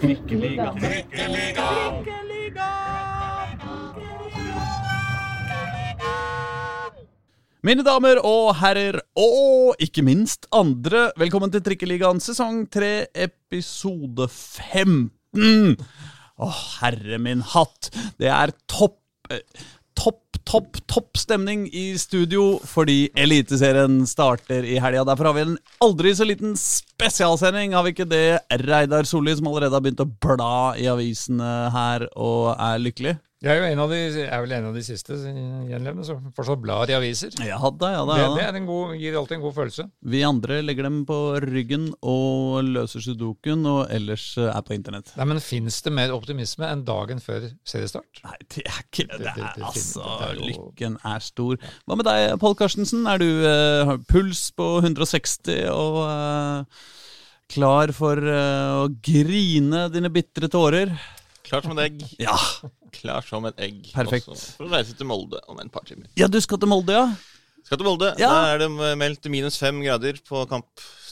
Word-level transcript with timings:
Trikkeliga. 0.00 0.72
Mine 7.64 7.84
damer 7.86 8.18
og 8.20 8.50
herrer, 8.60 8.98
og 9.16 9.78
ikke 9.80 10.04
minst 10.04 10.48
andre, 10.52 11.06
velkommen 11.20 11.52
til 11.54 11.62
Trikkeligaen 11.64 12.20
sesong 12.20 12.66
3, 12.72 12.90
episode 13.24 14.26
15. 14.28 15.78
Å, 16.36 16.50
herre 16.80 17.20
min 17.24 17.44
hatt. 17.54 17.88
Det 18.20 18.28
er 18.28 18.52
topp 18.68 19.00
Topp, 20.04 20.36
topp, 20.44 20.76
topp 20.84 21.16
stemning 21.16 21.62
i 21.72 21.94
studio 21.96 22.58
fordi 22.68 23.06
Eliteserien 23.16 24.02
starter 24.04 24.66
i 24.68 24.74
helga. 24.76 25.06
Derfor 25.08 25.30
har 25.30 25.36
vi 25.38 25.44
en 25.46 25.54
aldri 25.80 26.12
så 26.12 26.26
liten 26.28 26.52
spesialsending, 26.60 27.72
har 27.72 27.86
vi 27.86 27.94
ikke 27.94 28.08
det? 28.10 28.42
Reidar 28.66 29.08
Solli, 29.08 29.32
som 29.38 29.48
allerede 29.48 29.72
har 29.72 29.84
begynt 29.86 30.04
å 30.04 30.10
bla 30.26 30.74
i 30.76 30.90
avisene 30.92 31.54
her 31.72 32.04
og 32.20 32.50
er 32.52 32.84
lykkelig. 32.84 33.14
Jeg 33.44 33.52
er 33.52 33.58
jo 33.60 33.66
en 33.74 33.80
av 33.82 33.90
de, 33.92 33.96
er 34.24 34.40
vel 34.40 34.52
en 34.56 34.66
av 34.70 34.76
de 34.78 34.82
siste 34.86 35.16
gjenlevende 35.20 36.04
som 36.08 36.22
fortsatt 36.32 36.62
blar 36.62 36.88
i 36.88 36.94
aviser. 36.96 37.34
Ja 37.44 37.58
da, 37.60 37.90
ja 37.92 38.04
da. 38.08 38.14
Det, 38.14 38.22
Ja, 38.22 38.28
da. 38.30 38.36
Det, 38.38 38.60
en 38.62 38.68
god, 38.70 38.94
gir 38.96 39.18
alltid 39.20 39.36
en 39.36 39.42
god 39.44 39.54
følelse. 39.58 39.84
Vi 40.14 40.22
andre 40.24 40.60
legger 40.64 40.86
dem 40.88 41.02
på 41.08 41.18
ryggen 41.44 41.90
og 42.00 42.64
løser 42.64 43.04
sudoken, 43.04 43.66
og 43.68 43.92
ellers 43.92 44.24
eh, 44.40 44.48
er 44.48 44.64
på 44.64 44.72
internett. 44.78 45.12
Nei, 45.18 45.26
Men 45.34 45.42
fins 45.44 45.82
det 45.84 45.92
mer 45.92 46.14
optimisme 46.16 46.70
enn 46.72 46.86
dagen 46.88 47.20
før 47.20 47.50
seriestart? 47.68 48.22
Nei, 48.24 48.38
det 48.56 48.64
er 48.64 48.80
ikke 48.86 49.06
det. 49.12 49.18
Det 49.20 49.34
det- 49.34 49.44
er 49.44 49.58
det- 49.58 49.68
altså 49.68 50.08
det 50.24 50.48
Lykken 50.48 50.96
er 51.04 51.20
stor. 51.20 51.58
Hva 51.84 51.96
med 52.00 52.08
deg, 52.08 52.38
Pål 52.40 52.56
Karstensen? 52.62 53.04
Er 53.12 53.20
du 53.20 53.28
uh, 53.44 53.96
puls 54.08 54.46
på 54.56 54.70
160 54.80 55.68
og 55.68 56.00
uh, 56.08 56.64
klar 57.52 57.92
for 57.92 58.16
uh, 58.16 58.86
å 58.86 58.88
grine 59.04 59.84
dine 59.92 60.08
bitre 60.14 60.48
tårer? 60.48 60.94
Klar 61.44 61.64
som 61.64 61.74
et 61.76 61.84
egg. 61.84 62.02
Ja. 62.22 62.34
Klar 62.94 63.24
som 63.26 63.44
et 63.50 63.58
egg. 63.62 63.80
Perfekt. 63.92 64.28
Også 64.32 64.54
for 64.58 64.68
å 64.68 64.72
reise 64.72 64.96
til 64.96 65.08
Molde 65.08 65.40
om 65.50 65.58
en 65.60 65.70
par 65.72 65.84
timer. 65.88 66.08
ja, 66.18 66.28
du 66.30 66.38
skal 66.40 66.60
til 66.62 66.70
Molde, 66.70 66.96
ja? 66.96 67.08
Skal 67.64 67.80
til 67.80 67.88
Molde. 67.88 68.12
Ja. 68.20 68.30
Da 68.30 68.54
er 68.54 68.62
det 68.64 68.70
meldt 69.00 69.28
minus 69.32 69.56
fem 69.60 69.82
grader 69.84 70.18
på 70.28 70.44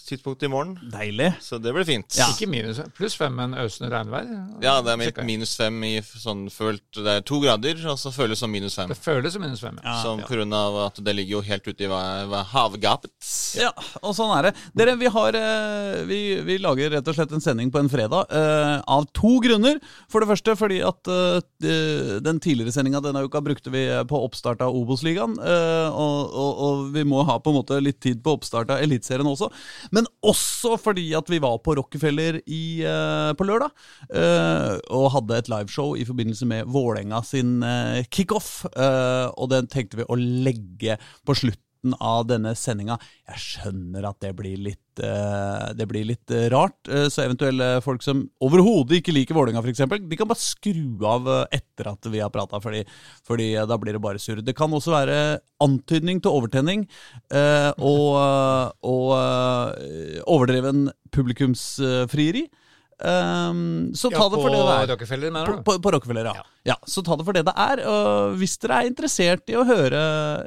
kamptidspunktet 0.03 0.47
i 0.47 0.51
morgen. 0.51 0.75
Deilig. 0.91 1.33
Så 1.41 1.59
det 1.63 1.73
blir 1.75 1.85
fint. 1.87 2.17
Ja. 2.19 2.27
Ikke 2.33 2.49
minus, 2.51 2.81
pluss 2.97 3.15
fem, 3.19 3.35
men 3.37 3.55
øsende 3.55 3.91
regnvær. 3.93 4.27
Ja, 4.63 4.81
det 4.83 4.93
er 4.93 4.99
meldt 5.01 5.21
minus 5.27 5.55
fem 5.59 5.79
i 5.87 5.93
sånn 6.03 6.49
følt 6.53 6.83
Det 6.97 7.15
er 7.19 7.25
to 7.27 7.39
grader, 7.43 7.79
og 7.91 7.99
så 8.01 8.13
føles 8.15 8.41
som 8.43 8.51
minus 8.53 8.77
fem. 8.79 8.91
Det 8.91 8.99
føles 8.99 9.33
som 9.35 9.43
minus 9.45 9.63
fem. 9.63 9.79
Ja. 9.83 9.97
Som 10.03 10.23
på 10.27 10.35
grunn 10.35 10.53
av 10.57 10.79
at 10.89 11.01
det 11.05 11.15
ligger 11.17 11.39
jo 11.39 11.43
helt 11.47 11.69
ute 11.69 11.87
i 11.87 11.91
havgapet. 12.53 13.13
Ja, 13.59 13.71
og 14.03 14.15
sånn 14.17 14.33
er 14.37 14.51
det. 14.51 14.55
Dere, 14.79 14.97
vi, 15.01 15.11
har, 15.13 15.39
eh, 15.39 16.03
vi, 16.09 16.21
vi 16.47 16.59
lager 16.63 16.93
rett 16.97 17.09
og 17.09 17.17
slett 17.17 17.33
en 17.37 17.45
sending 17.45 17.71
på 17.73 17.81
en 17.83 17.91
fredag 17.93 18.33
eh, 18.33 18.79
av 18.83 19.07
to 19.17 19.37
grunner. 19.45 19.81
For 20.11 20.23
det 20.25 20.31
første 20.33 20.57
fordi 20.59 20.81
at 20.87 21.13
eh, 21.13 22.19
den 22.23 22.43
tidligere 22.43 22.75
sendinga 22.75 23.03
denne 23.05 23.25
uka 23.27 23.43
brukte 23.45 23.73
vi 23.73 23.87
på 24.09 24.23
oppstart 24.27 24.65
av 24.65 24.75
Obos-ligaen. 24.77 25.39
eh, 25.39 25.89
og, 25.93 26.33
og, 26.33 26.63
og 26.67 26.85
vi 26.97 27.05
må 27.09 27.23
ha 27.29 27.39
på 27.43 27.53
en 27.53 27.61
måte 27.61 27.79
litt 27.83 28.01
tid 28.03 28.23
på 28.25 28.37
oppstart 28.37 28.73
av 28.73 28.83
Eliteserien 28.83 29.29
også. 29.29 29.51
Men 29.93 30.02
også 30.25 30.77
fordi 30.81 31.09
at 31.19 31.29
vi 31.31 31.41
var 31.43 31.59
på 31.65 31.77
Rockefeller 31.79 32.41
i, 32.47 32.85
uh, 32.87 33.33
på 33.39 33.47
lørdag. 33.49 33.73
uh, 34.13 34.79
og 34.91 35.11
hadde 35.17 35.39
et 35.39 35.51
liveshow 35.53 35.97
i 35.97 36.07
forbindelse 36.09 36.47
med 36.47 36.71
Vålerenga 36.73 37.23
sin 37.27 37.61
uh, 37.63 38.03
kickoff. 38.11 38.65
og 38.73 39.51
den 39.51 39.67
tenkte 39.67 40.01
vi 40.01 40.09
å 40.09 40.17
legge 40.19 40.99
på 41.27 41.37
slutten 41.37 41.72
slutten 41.83 41.95
av 42.01 42.27
denne 42.27 42.55
sendinga. 42.55 42.99
Jeg 43.29 43.39
skjønner 43.39 44.07
at 44.09 44.21
det 44.21 44.33
blir 44.35 44.57
litt, 44.57 45.01
eh, 45.01 45.75
det 45.75 45.87
blir 45.89 46.05
litt 46.05 46.31
eh, 46.31 46.49
rart, 46.51 46.89
eh, 46.89 47.09
så 47.09 47.25
eventuelle 47.25 47.83
folk 47.83 48.03
som 48.03 48.29
overhodet 48.41 49.01
ikke 49.01 49.13
liker 49.13 49.35
Vålerenga, 49.35 49.63
f.eks., 49.63 50.09
de 50.09 50.17
kan 50.17 50.29
bare 50.29 50.39
skru 50.39 51.05
av 51.05 51.27
etter 51.51 51.89
at 51.91 52.07
vi 52.07 52.21
har 52.21 52.31
prata, 52.31 52.61
fordi, 52.61 52.85
fordi 53.27 53.55
da 53.67 53.79
blir 53.79 53.95
det 53.95 54.03
bare 54.03 54.19
surr. 54.19 54.43
Det 54.43 54.55
kan 54.55 54.73
også 54.73 54.93
være 54.93 55.41
antydning 55.61 56.21
til 56.21 56.33
overtenning 56.33 56.87
og, 57.79 58.75
og 58.83 59.13
overdreven 60.27 60.91
publikumsfrieri. 61.13 62.49
Um, 63.03 63.91
så 63.99 64.13
ta 64.13 64.21
Ja, 64.21 64.29
det 64.31 64.39
for 64.39 64.55
det 64.55 64.59
det 64.63 64.75
er. 64.75 64.91
Rockefeller, 64.93 65.33
mener 65.35 65.57
du? 65.57 65.63
på, 65.67 65.75
på 65.83 65.93
Rockefeller, 65.95 66.29
ja. 66.31 66.45
ja. 66.69 66.77
Så 66.87 67.03
ta 67.03 67.17
det 67.19 67.27
for 67.27 67.35
det 67.35 67.43
det 67.49 67.55
er. 67.65 67.83
Og 67.91 68.37
hvis 68.39 68.55
dere 68.63 68.83
er 68.83 68.91
interessert 68.91 69.51
i 69.51 69.57
å 69.59 69.65
høre, 69.67 70.03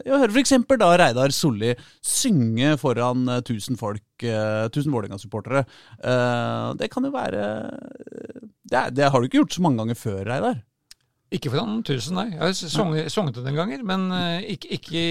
i 0.06 0.14
å 0.14 0.20
høre 0.22 0.32
f.eks. 0.32 0.56
da 0.80 0.92
Reidar 1.02 1.36
Solli 1.36 1.74
synge 2.00 2.78
foran 2.80 3.28
eh, 3.28 3.42
1000 3.44 3.80
folk, 3.82 4.06
eh, 4.24 4.70
1000 4.70 4.88
Vålerenga-supportere, 4.94 5.66
uh, 6.06 6.72
det 6.80 6.88
kan 6.94 7.04
jo 7.04 7.12
være 7.16 7.44
det, 8.66 8.80
er, 8.80 8.96
det 8.96 9.12
har 9.12 9.20
du 9.20 9.28
ikke 9.28 9.44
gjort 9.44 9.58
så 9.58 9.66
mange 9.66 9.84
ganger 9.84 10.00
før, 10.00 10.24
Reidar. 10.30 10.64
Ikke 11.34 11.52
for 11.52 11.60
noen 11.60 11.84
tusen, 11.86 12.16
nei. 12.16 12.30
Jeg 12.32 12.40
har 12.40 13.10
sunget, 13.12 13.40
den 13.44 13.58
ganger, 13.58 13.84
men 13.88 14.08
eh, 14.16 14.52
ikke, 14.56 14.78
ikke 14.78 15.06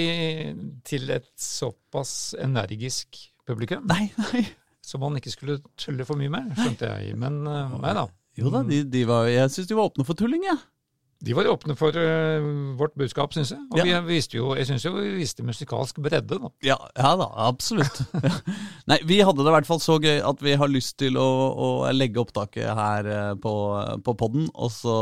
til 0.86 1.10
et 1.12 1.30
såpass 1.40 2.34
energisk 2.40 3.18
publikum. 3.48 3.84
Nei, 3.90 4.08
nei. 4.22 4.46
Som 4.84 5.00
man 5.04 5.16
ikke 5.16 5.32
skulle 5.32 5.58
tulle 5.80 6.04
for 6.04 6.20
mye 6.20 6.32
med, 6.32 6.52
skjønte 6.58 6.90
jeg. 6.92 7.16
Men 7.20 7.40
eh, 7.48 7.74
nei 7.80 7.96
da. 7.96 8.04
Jo 8.36 8.50
da, 8.52 8.64
de, 8.66 8.82
de 8.90 9.04
var, 9.08 9.28
jeg 9.30 9.50
syns 9.54 9.68
de 9.70 9.76
var 9.78 9.88
åpne 9.88 10.04
for 10.06 10.18
tulling, 10.18 10.42
jeg. 10.44 10.58
De 11.24 11.32
var 11.32 11.46
åpne 11.48 11.72
for 11.78 11.94
uh, 11.96 12.46
vårt 12.76 12.92
budskap, 13.00 13.32
syns 13.32 13.54
jeg. 13.54 13.60
Og 13.72 13.78
Ja. 13.78 14.00
vi 14.02 14.16
viste 14.18 14.36
jo, 14.36 14.50
jeg 14.58 14.66
syns 14.68 14.84
jo 14.84 14.90
vi 14.98 15.14
viste 15.22 15.46
musikalsk 15.46 16.00
bredde, 16.04 16.36
da. 16.42 16.50
Ja, 16.66 16.76
ja 16.98 17.12
da, 17.16 17.28
absolutt. 17.46 18.02
Nei, 18.90 18.98
vi 19.08 19.22
hadde 19.24 19.40
det 19.40 19.48
i 19.48 19.54
hvert 19.54 19.70
fall 19.70 19.80
så 19.80 19.96
gøy 20.02 20.18
at 20.20 20.42
vi 20.44 20.56
har 20.60 20.68
lyst 20.68 20.98
til 21.00 21.16
å, 21.16 21.24
å 21.54 21.68
legge 21.94 22.20
opptaket 22.20 22.68
her 22.76 23.08
uh, 23.08 23.32
på, 23.40 23.54
på 24.04 24.16
podden, 24.20 24.50
og 24.52 24.74
så 24.74 24.98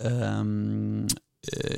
um, 0.00 1.04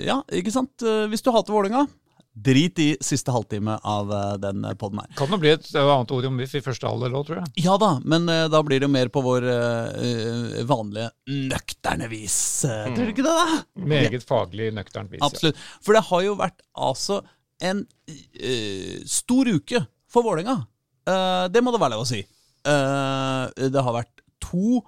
Ja, 0.05 0.21
ikke 0.31 0.53
sant? 0.55 0.85
Hvis 1.11 1.25
du 1.25 1.33
hater 1.35 1.57
Vålerenga, 1.57 1.89
drit 2.35 2.79
i 2.83 2.89
siste 3.05 3.31
halvtime 3.35 3.77
av 3.87 4.11
eh, 4.13 4.33
den 4.43 4.67
podden 4.81 5.03
her. 5.05 5.13
Kan 5.19 5.31
det 5.31 5.39
bli 5.43 5.53
et 5.55 5.69
annet 5.79 6.15
ord 6.17 6.29
om 6.29 6.43
VIF 6.43 6.57
i 6.59 6.65
første 6.65 6.91
halvdel 6.91 7.15
òg, 7.15 7.29
tror 7.29 7.41
jeg. 7.41 7.53
Ja 7.67 7.79
da, 7.81 7.93
men 8.03 8.27
uh, 8.31 8.45
da 8.51 8.61
blir 8.67 8.83
det 8.83 8.91
mer 8.91 9.11
på 9.15 9.23
vår 9.25 9.47
uh, 9.47 10.59
vanlige 10.67 11.13
nøkterne 11.53 12.11
vis. 12.11 12.37
Mm. 12.67 12.99
Tror 12.99 13.09
du 13.09 13.15
ikke 13.15 13.27
det, 13.27 13.39
da? 13.39 13.63
Meget 13.95 14.27
faglig 14.27 14.71
nøkternt 14.75 15.15
vis. 15.15 15.23
ja. 15.23 15.31
Absolutt. 15.31 15.65
For 15.85 15.97
det 15.97 16.05
har 16.11 16.27
jo 16.27 16.37
vært 16.43 16.63
altså 16.75 17.23
en 17.65 17.85
uh, 17.87 18.97
stor 19.07 19.55
uke 19.55 19.87
for 20.11 20.27
Vålerenga. 20.27 20.63
Eh, 21.05 21.47
det 21.53 21.63
må 21.65 21.73
det 21.75 21.81
være 21.83 21.97
lov 21.97 22.05
å 22.07 22.09
si. 22.09 22.23
Eh, 22.25 23.69
det 23.73 23.85
har 23.87 23.97
vært 23.99 24.23
to 24.45 24.81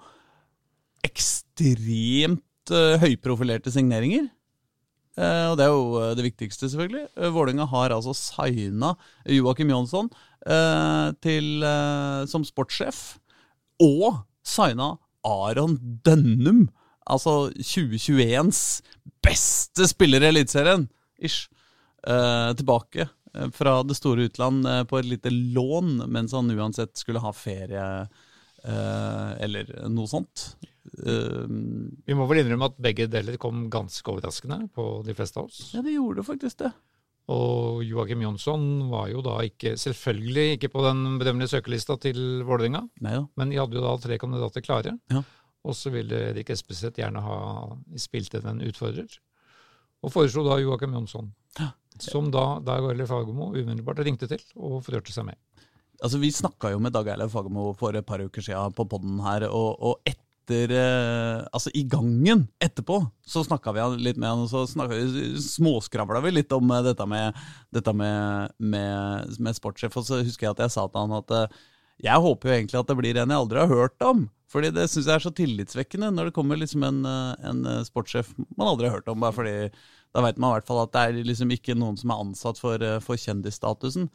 ekstremt 1.05 2.43
høyprofilerte 3.01 3.71
signeringer. 3.71 4.27
Eh, 5.17 5.45
og 5.49 5.57
det 5.57 5.65
er 5.65 5.73
jo 5.73 5.99
eh, 6.01 6.13
det 6.17 6.25
viktigste, 6.27 6.69
selvfølgelig. 6.69 7.07
Uh, 7.17 7.31
Vålerenga 7.33 7.65
har 7.71 7.95
altså 7.95 8.13
signa 8.17 8.93
Joakim 9.25 9.71
Jonsson 9.73 10.11
eh, 10.45 11.09
til, 11.25 11.63
eh, 11.65 12.23
som 12.29 12.45
sportssjef. 12.45 13.17
Og 13.81 14.21
signa 14.45 14.95
Aron 15.27 15.77
Dønnum, 16.05 16.67
altså 17.09 17.49
2021s 17.57 18.61
beste 19.25 19.87
spiller 19.89 20.23
i 20.23 20.31
Eliteserien, 20.31 20.87
ish, 21.17 21.47
eh, 22.07 22.53
tilbake 22.57 23.07
eh, 23.07 23.49
fra 23.53 23.81
det 23.83 23.97
store 23.97 24.29
utland 24.29 24.67
eh, 24.67 24.83
på 24.87 24.99
et 24.99 25.09
lite 25.09 25.33
lån, 25.33 26.03
mens 26.07 26.35
han 26.37 26.51
uansett 26.53 26.95
skulle 26.97 27.23
ha 27.23 27.33
ferie 27.35 27.83
eh, 28.03 28.25
eller 28.67 29.69
noe 29.89 30.07
sånt. 30.11 30.55
Eh, 31.05 31.45
Vi 32.07 32.15
må 32.17 32.27
vel 32.29 32.41
innrømme 32.43 32.69
at 32.71 32.77
begge 32.81 33.07
deler 33.11 33.37
kom 33.41 33.69
ganske 33.71 34.11
overraskende 34.11 34.69
på 34.75 35.03
de 35.07 35.13
fleste 35.17 35.39
av 35.39 35.45
oss. 35.49 35.71
ja, 35.75 35.81
det 35.85 35.93
gjorde 35.95 36.23
faktisk 36.27 36.57
det. 36.65 36.73
Og 37.29 37.81
Joakim 37.83 38.21
Jonsson 38.23 38.89
var 38.89 39.09
jo 39.11 39.19
da 39.21 39.33
ikke, 39.43 39.73
selvfølgelig 39.75 40.53
ikke 40.57 40.69
på 40.71 40.83
den 40.85 41.17
bedømmelige 41.19 41.51
søkelista 41.57 41.97
til 41.99 42.43
Vålerenga, 42.47 42.85
men 43.35 43.49
de 43.51 43.57
hadde 43.59 43.75
jo 43.75 43.83
da 43.83 43.97
tre 43.99 44.17
kandidater 44.17 44.63
klare. 44.63 44.93
Ja. 45.11 45.23
Og 45.67 45.75
så 45.75 45.91
ville 45.91 46.15
Erik 46.29 46.49
Espeseth 46.55 46.95
gjerne 47.01 47.19
ha 47.25 47.39
spilt 47.99 48.33
inn 48.39 48.47
en 48.47 48.61
utfordrer, 48.63 49.11
og 50.03 50.13
foreslo 50.13 50.45
da 50.47 50.55
Joakim 50.61 50.93
Jonsson. 50.95 51.33
Ja. 51.59 51.73
Som 51.99 52.29
da 52.31 52.59
Dag 52.63 52.85
Arild 52.85 53.07
Fagermo 53.09 53.49
umiddelbart 53.57 53.99
ringte 54.05 54.27
til 54.29 54.39
og 54.55 54.79
forhørte 54.85 55.11
seg 55.11 55.25
med. 55.25 55.35
Altså, 56.03 56.19
Vi 56.21 56.31
snakka 56.31 56.71
jo 56.73 56.79
med 56.83 56.93
Dag 56.95 57.09
Eilev 57.09 57.31
Fagermo 57.33 57.71
for 57.77 57.95
et 57.97 58.05
par 58.05 58.21
uker 58.21 58.43
siden 58.43 58.75
på 58.77 58.85
podden 58.89 59.19
her, 59.23 59.47
og, 59.49 59.77
og 59.81 60.01
etter 60.05 60.71
eh, 60.71 61.45
Altså, 61.51 61.73
i 61.75 61.83
gangen 61.89 62.45
etterpå 62.63 63.01
så 63.27 63.43
snakka 63.43 63.73
vi 63.75 63.87
litt 64.05 64.19
med 64.19 64.29
han, 64.29 64.45
og 64.45 64.51
så 64.51 64.87
vi, 64.87 65.33
småskravla 65.43 66.21
vi 66.23 66.35
litt 66.37 66.53
om 66.55 66.71
eh, 66.71 66.85
dette 66.85 67.09
med, 67.09 67.41
dette 67.73 67.93
med, 67.93 68.53
med, 68.59 69.35
med 69.39 69.57
sportssjef, 69.57 69.97
og 69.97 70.07
så 70.07 70.21
husker 70.21 70.47
jeg 70.47 70.55
at 70.55 70.63
jeg 70.67 70.75
sa 70.77 70.87
til 70.87 71.03
han 71.03 71.19
at 71.19 71.35
eh, 71.35 71.59
jeg 72.05 72.23
håper 72.23 72.49
jo 72.49 72.55
egentlig 72.59 72.77
at 72.79 72.89
det 72.91 72.95
blir 72.99 73.17
en 73.17 73.31
jeg 73.33 73.41
aldri 73.41 73.61
har 73.63 73.71
hørt 73.73 74.03
om. 74.05 74.27
Fordi 74.53 74.69
det 74.71 74.85
syns 74.87 75.07
jeg 75.09 75.17
er 75.17 75.23
så 75.25 75.31
tillitsvekkende 75.35 76.11
når 76.13 76.29
det 76.29 76.35
kommer 76.37 76.59
liksom 76.61 76.85
en, 76.85 76.99
en 77.03 77.63
sportssjef 77.83 78.29
man 78.53 78.69
aldri 78.69 78.87
har 78.87 78.99
hørt 78.99 79.09
om. 79.11 79.19
Bare 79.19 79.35
fordi 79.35 79.55
da 80.15 80.23
vet 80.23 80.39
man 80.39 80.51
i 80.51 80.57
hvert 80.57 80.67
fall 80.69 80.81
at 80.83 80.93
det 80.95 81.03
er 81.03 81.27
liksom 81.27 81.51
ikke 81.53 81.75
noen 81.77 81.97
som 81.99 82.13
er 82.13 82.23
ansatt 82.23 82.59
for, 82.61 82.81
eh, 82.83 82.99
for 83.03 83.19
kjendisstatusen. 83.19 84.07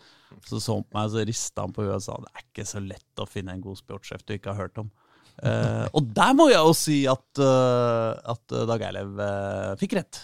Så 0.48 0.60
så 0.62 0.78
han 0.78 0.86
på 0.88 0.98
meg, 0.98 1.12
så 1.12 1.26
rista 1.28 1.66
han 1.66 1.74
på 1.76 1.84
huet 1.84 1.98
og 1.98 2.04
sa 2.04 2.18
det 2.22 2.32
er 2.32 2.46
ikke 2.46 2.68
så 2.68 2.82
lett 2.82 3.22
å 3.22 3.28
finne 3.28 3.54
en 3.54 3.64
god 3.64 3.78
sportssjef 3.78 4.24
du 4.24 4.34
ikke 4.36 4.54
har 4.54 4.66
hørt 4.66 4.82
om. 4.82 4.90
uh, 5.42 5.86
og 5.96 6.10
der 6.12 6.34
må 6.36 6.48
jeg 6.50 6.60
jo 6.60 6.74
si 6.76 6.98
at, 7.08 7.24
uh, 7.40 8.12
at 8.34 8.56
Dag 8.68 8.82
Eilev 8.88 9.20
uh, 9.20 9.72
fikk 9.80 9.96
rett. 10.00 10.20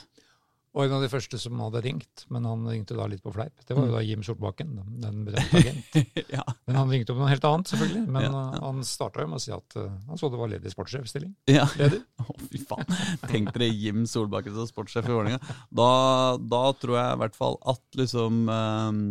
Og 0.79 0.85
en 0.85 0.93
av 0.95 1.03
de 1.03 1.09
første 1.11 1.39
som 1.43 1.59
hadde 1.59 1.81
ringt, 1.83 2.23
men 2.31 2.45
han 2.47 2.61
ringte 2.71 2.95
da 2.95 3.09
litt 3.11 3.23
på 3.25 3.33
fleip, 3.35 3.65
det 3.67 3.75
var 3.75 3.89
jo 3.89 3.97
da 3.97 4.03
Jim 4.07 4.21
Sortbakken, 4.23 4.77
den 5.03 5.25
berømte 5.27 5.59
agent. 5.65 5.97
ja. 6.31 6.45
Men 6.69 6.79
han 6.79 6.93
ringte 6.95 7.17
om 7.17 7.19
noe 7.19 7.31
helt 7.33 7.47
annet, 7.49 7.73
selvfølgelig. 7.73 8.05
Men 8.15 8.29
Ja, 8.29 8.31
uh, 8.31 8.61
han 8.63 8.85
starta 8.87 9.25
jo 9.25 9.33
med 9.33 9.41
å 9.41 9.43
si 9.43 9.51
at 9.57 9.75
uh, 9.81 9.89
han 10.07 10.21
så 10.21 10.31
det 10.31 10.39
var 10.39 10.53
ledig 10.53 10.71
sportssjefstilling. 10.71 11.35
ja. 11.51 11.67
Ledig. 11.81 11.99
Å, 12.23 12.39
fy 12.53 12.63
faen. 12.71 12.95
Tenk 13.27 13.51
dere 13.57 13.73
Jim 13.73 14.07
Solbakken 14.07 14.55
som 14.55 14.71
sportssjef 14.71 15.11
i 15.11 15.17
Vålerenga. 15.17 15.43
Da, 15.83 15.91
da 16.39 16.63
tror 16.79 17.01
jeg 17.01 17.19
i 17.19 17.21
hvert 17.25 17.39
fall 17.43 17.59
at 17.75 17.99
liksom 17.99 18.41
ehm, 18.55 19.03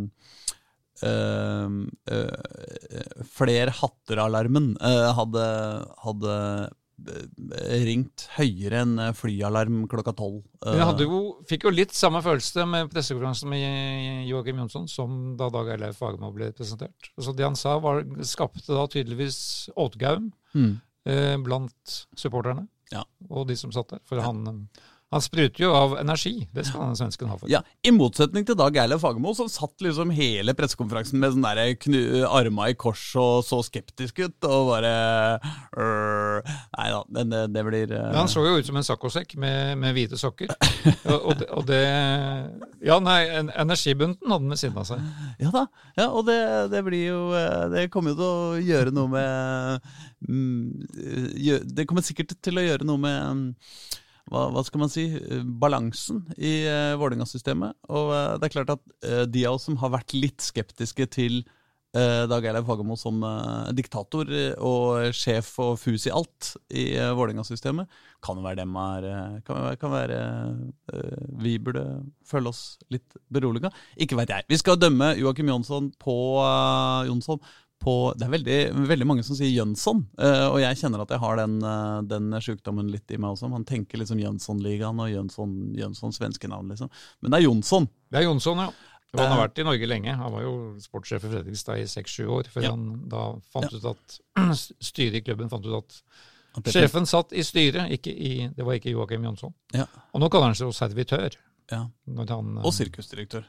ehm, 1.03 1.77
uh, 2.15 3.23
Flere 3.35 3.75
hatter-alarmen 3.75 4.71
uh, 4.79 5.11
hadde, 5.19 5.45
hadde 6.05 6.35
eh, 6.37 6.67
ringt 6.97 8.25
høyere 8.37 8.81
enn 8.81 8.95
eh, 9.01 9.13
flyalarm 9.15 9.83
klokka 9.89 10.13
tolv. 10.17 10.39
Eh, 10.65 10.77
jeg 10.79 10.87
hadde 10.89 11.05
jo, 11.05 11.19
fikk 11.49 11.67
jo 11.67 11.73
litt 11.73 11.93
samme 11.95 12.23
følelse 12.25 12.65
med 12.69 12.89
pressekonferansen 12.93 13.51
med 13.51 14.25
Joakim 14.29 14.63
Jonsson 14.63 14.87
som 14.89 15.35
da 15.37 15.51
Dag 15.53 15.69
Eilev 15.75 15.93
Fagermo 15.97 16.31
ble 16.33 16.49
presentert. 16.57 17.11
Så 17.21 17.35
Det 17.37 17.45
han 17.45 17.57
sa, 17.59 17.77
var, 17.83 18.01
skapte 18.25 18.73
da 18.73 18.87
tydeligvis 18.89 19.69
åtgaum 19.77 20.31
mm. 20.57 20.73
eh, 21.11 21.35
blant 21.45 21.97
supporterne 22.17 22.67
Ja. 22.93 23.05
og 23.29 23.47
de 23.51 23.57
som 23.59 23.73
satt 23.75 23.93
der. 23.93 24.01
For 24.09 24.23
han, 24.23 24.65
han 25.07 25.21
spruter 25.23 25.61
jo 25.63 25.69
av 25.71 25.93
energi. 26.01 26.33
Det 26.51 26.65
skal 26.67 26.81
han 26.89 26.97
svensken 26.99 27.29
ha 27.31 27.37
for. 27.39 27.47
Ja, 27.47 27.61
I 27.87 27.93
motsetning 27.95 28.43
til 28.47 28.57
Dag 28.59 28.75
Eilev 28.81 28.99
Fagermo, 28.99 29.31
som 29.37 29.47
satt 29.47 29.79
liksom 29.85 30.09
hele 30.11 30.51
pressekonferansen 30.57 31.21
med 31.21 31.31
sånn 31.31 31.45
der 31.47 31.61
knu- 31.79 32.25
arma 32.27 32.65
i 32.67 32.75
kors 32.75 33.03
og 33.15 33.45
så 33.47 33.61
skeptisk 33.63 34.19
ut, 34.25 34.35
og 34.49 34.67
bare 34.73 34.91
øh, 35.79 36.49
Nei 36.77 36.87
da, 36.91 36.99
det, 37.15 37.23
det, 37.31 37.39
det 37.55 37.63
blir 37.69 37.93
øh, 37.95 38.09
han 38.17 38.27
så 38.31 38.43
jo 38.43 38.57
ut 38.59 38.67
som 38.67 38.79
en 38.81 38.87
saccosekk 38.87 39.37
med, 39.39 39.77
med 39.79 39.95
hvite 39.95 40.19
sokker. 40.19 40.51
og, 41.13 41.15
og, 41.15 41.31
det, 41.39 41.47
og 41.55 41.63
det 41.69 41.79
Ja, 42.85 42.99
nei, 43.03 43.21
energibunten 43.37 44.27
hadde 44.27 44.43
han 44.43 44.51
ved 44.51 44.59
siden 44.59 44.81
av 44.83 44.89
seg. 44.91 45.07
Ja 45.41 45.53
da, 45.55 45.63
ja, 46.01 46.09
og 46.11 46.27
det, 46.27 46.37
det 46.75 46.83
blir 46.87 47.05
jo 47.13 47.21
øh, 47.31 47.63
Det 47.77 47.87
kommer 47.95 48.11
jo 48.11 48.19
til 48.19 48.27
å 48.27 48.59
gjøre 48.73 48.93
noe 48.95 49.13
med 49.15 49.87
mm, 50.27 51.63
Det 51.79 51.87
kommer 51.87 52.03
sikkert 52.05 52.35
til 52.43 52.59
å 52.59 52.67
gjøre 52.67 52.87
noe 52.87 53.01
med 53.07 53.63
hva, 54.31 54.47
hva 54.53 54.63
skal 54.65 54.83
man 54.83 54.91
si, 54.91 55.07
eh, 55.17 55.43
balansen 55.43 56.23
i 56.35 56.59
uh, 56.67 56.95
Vålerenga-systemet. 56.99 57.77
Og 57.91 58.11
uh, 58.11 58.33
det 58.39 58.49
er 58.49 58.55
klart 58.57 58.73
at 58.75 58.83
uh, 59.07 59.23
de 59.29 59.45
av 59.47 59.57
oss 59.57 59.67
som 59.69 59.77
har 59.81 59.93
vært 59.93 60.15
litt 60.17 60.43
skeptiske 60.43 61.07
til 61.15 61.39
uh, 61.95 62.25
Dag 62.29 62.45
Eilev 62.45 62.67
Fagermo 62.67 62.97
som 62.99 63.23
diktator 63.77 64.29
og 64.63 65.15
sjef 65.15 65.53
og 65.63 65.77
fus 65.79 66.09
i 66.09 66.13
alt 66.13 66.51
i 66.67 66.89
uh, 66.99 67.13
Vålerenga-systemet, 67.17 67.87
kan 68.23 68.41
være 68.43 68.59
dem 68.63 68.75
er 68.81 69.07
Kan 69.45 69.61
være, 69.61 69.77
kan 69.77 69.93
være 69.93 70.19
Vi 71.43 71.57
burde 71.61 71.85
føle 72.27 72.51
oss 72.51 72.79
litt 72.91 73.15
beroliga. 73.31 73.71
Ikke 73.95 74.17
veit 74.19 74.33
jeg. 74.33 74.47
Vi 74.49 74.59
skal 74.59 74.79
dømme 74.81 75.13
Joakim 75.19 75.53
Jonsson 75.53 75.91
på 76.01 76.17
Jonsson 77.07 77.39
på, 77.79 77.93
det 78.17 78.25
er 78.27 78.31
veldig, 78.33 78.87
veldig 78.89 79.05
mange 79.07 79.23
som 79.23 79.35
sier 79.37 79.51
Jønsson, 79.53 80.01
uh, 80.19 80.47
og 80.51 80.57
jeg 80.63 80.79
kjenner 80.81 81.03
at 81.05 81.11
jeg 81.13 81.19
har 81.23 81.37
den, 81.39 81.57
uh, 81.63 82.01
den 82.09 82.31
sjukdommen 82.41 82.89
litt 82.91 83.09
i 83.13 83.17
meg 83.21 83.35
også. 83.35 83.49
Man 83.51 83.63
tenker 83.69 84.01
liksom 84.01 84.19
Jønsson-ligaen 84.19 84.99
og 85.03 85.11
Jønsson, 85.13 85.53
Jønsson 85.77 86.15
svenske 86.15 86.49
navn, 86.51 86.69
liksom. 86.73 86.89
Men 87.21 87.31
det 87.31 87.39
er 87.39 87.45
Jonsson. 87.47 87.87
Det 88.11 88.19
er 88.21 88.27
Jonsson, 88.27 88.57
ja. 88.65 88.71
Og 89.13 89.21
han 89.21 89.27
Eh. 89.31 89.35
har 89.37 89.47
vært 89.47 89.59
i 89.59 89.63
Norge 89.63 89.87
lenge. 89.87 90.15
Han 90.19 90.33
var 90.33 90.41
jo 90.43 90.55
sportssjef 90.83 91.23
i 91.23 91.29
Fredrikstad 91.31 91.79
i 91.79 91.85
seks-sju 91.87 92.25
år, 92.27 92.49
før 92.51 92.63
Ja. 92.65 92.71
han 92.71 93.07
da 93.07 93.21
fant 93.53 93.71
ut 93.73 93.85
at 93.93 94.17
styret 94.83 95.15
i 95.15 95.21
klubben 95.21 95.47
fant 95.49 95.65
ut 95.65 95.77
at 95.79 96.01
sjefen 96.73 97.05
satt 97.07 97.31
i 97.37 97.43
styret, 97.45 97.87
ikke 97.93 98.11
i, 98.11 98.47
det 98.53 98.65
var 98.65 98.73
ikke 98.75 98.91
Joakim 98.91 99.23
Jonsson. 99.23 99.53
Ja. 99.73 99.85
Og 100.13 100.19
nå 100.21 100.29
kaller 100.33 100.49
han 100.51 100.55
seg 100.59 100.67
jo 100.67 100.75
servitør. 100.75 101.37
Ja. 101.71 101.85
Han, 102.07 102.57
eh, 102.57 102.65
Og 102.65 102.73
sirkusdirektør. 102.73 103.45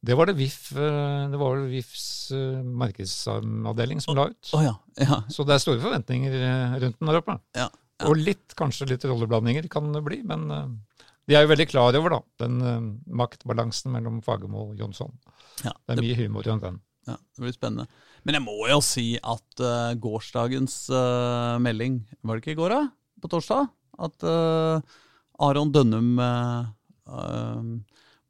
Det 0.00 0.14
var 0.14 0.30
det 0.30 0.36
VIF, 0.38 0.72
eh, 0.78 1.24
det 1.30 1.38
var 1.40 1.64
VIFs 1.66 2.30
eh, 2.30 2.62
markedsavdeling 2.62 4.00
som 4.00 4.14
la 4.16 4.28
ut. 4.30 4.50
Oh, 4.54 4.62
ja. 4.62 4.76
ja. 4.94 5.22
Så 5.32 5.46
det 5.46 5.56
er 5.56 5.62
store 5.62 5.82
forventninger 5.82 6.36
eh, 6.38 6.76
rundt 6.84 7.00
den 7.00 7.10
der 7.10 7.18
oppe. 7.18 7.38
Ja. 7.58 7.66
Og 8.06 8.14
litt, 8.14 8.54
kanskje 8.58 8.86
litt 8.92 9.06
rolleblandinger 9.10 9.66
kan 9.72 9.90
det 9.90 10.04
bli, 10.06 10.20
men 10.22 10.46
de 11.26 11.34
er 11.34 11.42
jo 11.42 11.50
veldig 11.50 11.66
klar 11.66 11.96
over 11.98 12.14
da, 12.14 12.20
den 12.44 12.60
maktbalansen 13.10 13.90
mellom 13.90 14.20
Fagermo 14.22 14.68
og 14.68 14.78
Jonsson. 14.78 15.10
ja. 15.64 15.72
Det 15.82 15.96
er 15.96 16.04
mye 16.04 16.18
humor 16.20 16.46
rundt 16.46 16.62
den. 16.62 16.78
ja, 17.10 17.16
det 17.18 17.42
blir 17.42 17.56
spennende. 17.56 17.88
Men 18.22 18.38
jeg 18.38 18.44
må 18.44 18.54
jo 18.70 18.78
si 18.84 19.08
at 19.18 19.62
uh, 19.64 19.98
gårsdagens 19.98 20.74
uh, 20.94 21.58
melding 21.62 22.00
Var 22.22 22.36
det 22.36 22.42
ikke 22.42 22.54
i 22.54 22.58
går, 22.58 22.74
da? 22.74 22.80
På 23.22 23.30
torsdag? 23.32 23.66
At 23.98 24.26
uh, 24.26 24.78
Aron 25.42 25.74
Dønnum 25.74 26.18
uh, 26.22 26.70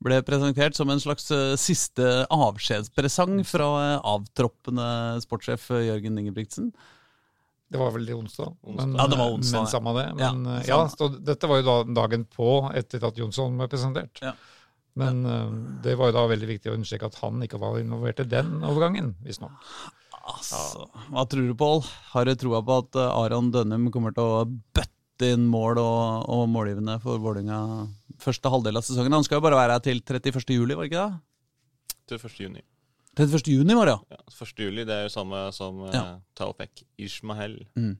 ble 0.04 0.20
presentert 0.26 0.76
som 0.78 0.90
en 0.92 1.00
slags 1.02 1.26
eh, 1.34 1.56
siste 1.58 2.04
avskjedspresang 2.30 3.40
fra 3.46 3.68
eh, 3.82 3.96
avtroppende 4.06 4.86
sportssjef 5.24 5.70
eh, 5.74 5.88
Jørgen 5.88 6.20
Ingebrigtsen. 6.22 6.70
Det 7.68 7.80
var 7.80 7.92
vel 7.92 8.06
det 8.08 8.14
onsdag. 8.16 8.54
men, 8.64 8.94
Ja, 8.96 9.08
det 9.10 9.18
var 9.20 9.34
onsdag, 9.34 9.64
Men 9.64 9.72
samme 9.72 9.92
det. 9.98 10.06
Men, 10.14 10.22
ja, 10.22 10.30
samme. 10.30 10.62
ja, 10.68 10.78
så 10.88 11.08
dette 11.20 11.50
var 11.50 11.60
jo 11.60 11.66
da 11.66 11.76
dagen 12.00 12.24
på 12.24 12.52
etter 12.78 13.04
at 13.10 13.18
Jonsson 13.20 13.58
ble 13.60 13.68
presentert. 13.68 14.22
Ja. 14.24 14.32
Men 14.98 15.20
det 15.84 15.92
var 15.94 16.08
jo 16.08 16.14
da 16.16 16.24
veldig 16.26 16.48
viktig 16.48 16.72
å 16.72 16.74
understreke 16.74 17.06
at 17.06 17.18
han 17.20 17.44
ikke 17.44 17.60
var 17.62 17.76
involvert 17.78 18.18
i 18.24 18.26
den 18.26 18.64
overgangen, 18.66 19.12
visstnok. 19.22 19.52
Altså, 20.32 20.88
hva 21.12 21.22
tror 21.28 21.44
du, 21.46 21.52
Pål? 21.60 21.84
Har 22.14 22.26
du 22.26 22.32
troa 22.40 22.64
på 22.66 22.80
at 22.82 22.98
Aron 23.04 23.52
Dønnum 23.54 23.92
kommer 23.94 24.16
til 24.16 24.24
å 24.26 24.40
bøtte 24.48 24.97
inn 25.26 25.46
mål 25.50 25.78
og, 25.82 26.28
og 26.30 26.48
målgivende 26.52 26.98
for 27.02 27.18
Vålerenga 27.22 27.58
første 28.22 28.50
halvdel 28.52 28.76
av 28.80 28.82
sesongen? 28.86 29.12
Han 29.18 29.24
skal 29.26 29.38
jo 29.40 29.44
bare 29.46 29.58
være 29.58 29.76
her 29.78 29.84
til 29.84 30.00
31. 30.02 30.54
juli, 30.56 30.74
var 30.78 30.86
det 30.86 30.92
ikke 30.92 31.06
det? 31.06 31.22
Til 32.08 32.18
1. 32.30 32.40
juni. 32.46 32.62
31. 33.18 33.48
juni 33.50 33.74
var 33.74 33.86
det, 33.90 33.94
ja. 33.98 34.18
Ja, 34.18 34.44
1. 34.46 34.60
juli 34.62 34.84
det 34.86 34.94
er 34.94 35.06
jo 35.08 35.14
samme 35.14 35.40
som 35.52 35.80
uh, 35.82 35.90
Ja. 35.94 36.04
Taopek 36.38 36.84
Ishmael. 37.02 37.56
Mm. 37.76 37.96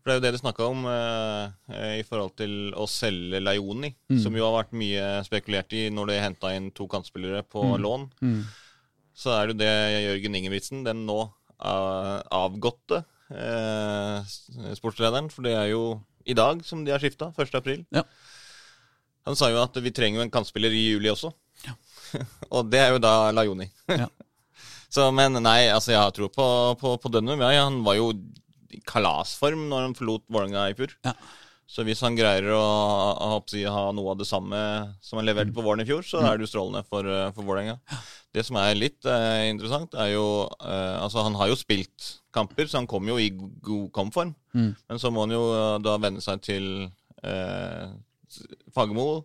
For 0.00 0.12
det 0.12 0.14
er 0.14 0.20
jo 0.20 0.24
det 0.26 0.32
du 0.36 0.38
snakka 0.38 0.66
om 0.70 0.84
eh, 0.86 1.48
eh, 1.74 1.94
i 1.98 2.04
forhold 2.06 2.36
til 2.38 2.52
å 2.78 2.84
selge 2.86 3.40
Laioni, 3.42 3.90
Mm. 4.06 4.20
som 4.22 4.36
jo 4.38 4.44
har 4.46 4.54
vært 4.62 4.76
mye 4.78 5.06
spekulert 5.26 5.72
i 5.74 5.88
når 5.90 6.06
de 6.12 6.18
henta 6.22 6.52
inn 6.54 6.68
to 6.70 6.86
kantspillere 6.86 7.42
på 7.42 7.64
Mm. 7.72 7.80
lån. 7.82 8.04
Mm. 8.22 8.44
Så 9.18 9.32
er 9.34 9.48
det 9.48 9.56
jo 9.56 9.58
det 9.64 10.04
Jørgen 10.06 10.36
Ingebrigtsen, 10.38 10.84
den 10.86 11.02
nå 11.08 11.18
eh, 11.58 12.22
avgåtte 12.30 13.02
eh, 13.32 14.36
sportslederen, 14.78 15.30
for 15.32 15.46
det 15.46 15.54
er 15.56 15.70
jo 15.72 15.82
i 16.26 16.34
dag 16.36 16.62
som 16.66 16.84
de 16.84 16.94
har 16.94 17.02
skifta, 17.02 17.30
1. 17.38 17.54
april. 17.58 17.84
Ja. 17.94 18.02
Han 19.26 19.38
sa 19.38 19.50
jo 19.50 19.58
at 19.62 19.76
vi 19.82 19.94
trenger 19.94 20.20
jo 20.20 20.26
en 20.26 20.32
kantspiller 20.34 20.74
i 20.74 20.86
juli 20.92 21.10
også. 21.10 21.32
Ja. 21.66 21.74
Og 22.54 22.70
det 22.70 22.82
er 22.82 22.94
jo 22.94 23.02
da 23.02 23.32
Lajoni. 23.34 23.68
Ja. 23.90 24.08
Så, 24.96 25.08
men 25.12 25.34
nei, 25.42 25.66
altså 25.68 25.92
jeg 25.92 26.00
har 26.00 26.12
tro 26.14 26.28
på, 26.32 26.46
på, 26.80 26.92
på 27.02 27.10
Dønnum. 27.12 27.42
Ja, 27.42 27.64
han 27.66 27.82
var 27.84 27.98
jo 27.98 28.12
i 28.72 28.78
kalasform 28.86 29.66
når 29.70 29.88
han 29.88 29.96
forlot 29.98 30.24
Vålerenga 30.30 30.68
i 30.70 30.76
fjor. 30.78 30.94
Ja. 31.04 31.12
Så 31.66 31.82
hvis 31.82 32.00
han 32.04 32.14
greier 32.14 32.46
å, 32.54 32.60
å, 32.62 33.28
å 33.36 33.38
si, 33.50 33.64
ha 33.66 33.88
noe 33.94 34.12
av 34.12 34.20
det 34.20 34.28
samme 34.28 34.58
som 35.02 35.18
han 35.18 35.26
leverte 35.26 35.54
på 35.54 35.64
våren 35.66 35.82
i 35.82 35.86
fjor, 35.88 36.04
så 36.06 36.20
er 36.22 36.38
det 36.38 36.46
jo 36.46 36.50
strålende 36.52 36.84
for, 36.86 37.06
eh, 37.10 37.32
for 37.34 37.42
Vålerenga. 37.48 37.74
Det 38.36 38.44
som 38.46 38.58
er 38.60 38.78
litt 38.78 39.08
eh, 39.10 39.48
interessant, 39.50 39.96
er 39.98 40.12
jo 40.12 40.26
eh, 40.60 40.96
Altså, 41.02 41.24
han 41.26 41.34
har 41.40 41.50
jo 41.50 41.58
spilt 41.58 42.10
kamper, 42.36 42.70
så 42.70 42.78
han 42.78 42.86
kommer 42.90 43.16
jo 43.16 43.18
i 43.18 43.32
god 43.34 43.88
kampform. 43.96 44.34
Mm. 44.54 44.74
Men 44.78 45.02
så 45.02 45.10
må 45.10 45.26
han 45.26 45.34
jo 45.34 45.42
eh, 45.50 45.78
da 45.82 45.96
venne 46.02 46.22
seg 46.22 46.44
til 46.46 46.68
eh, 47.22 47.88
Fagermo 48.74 49.24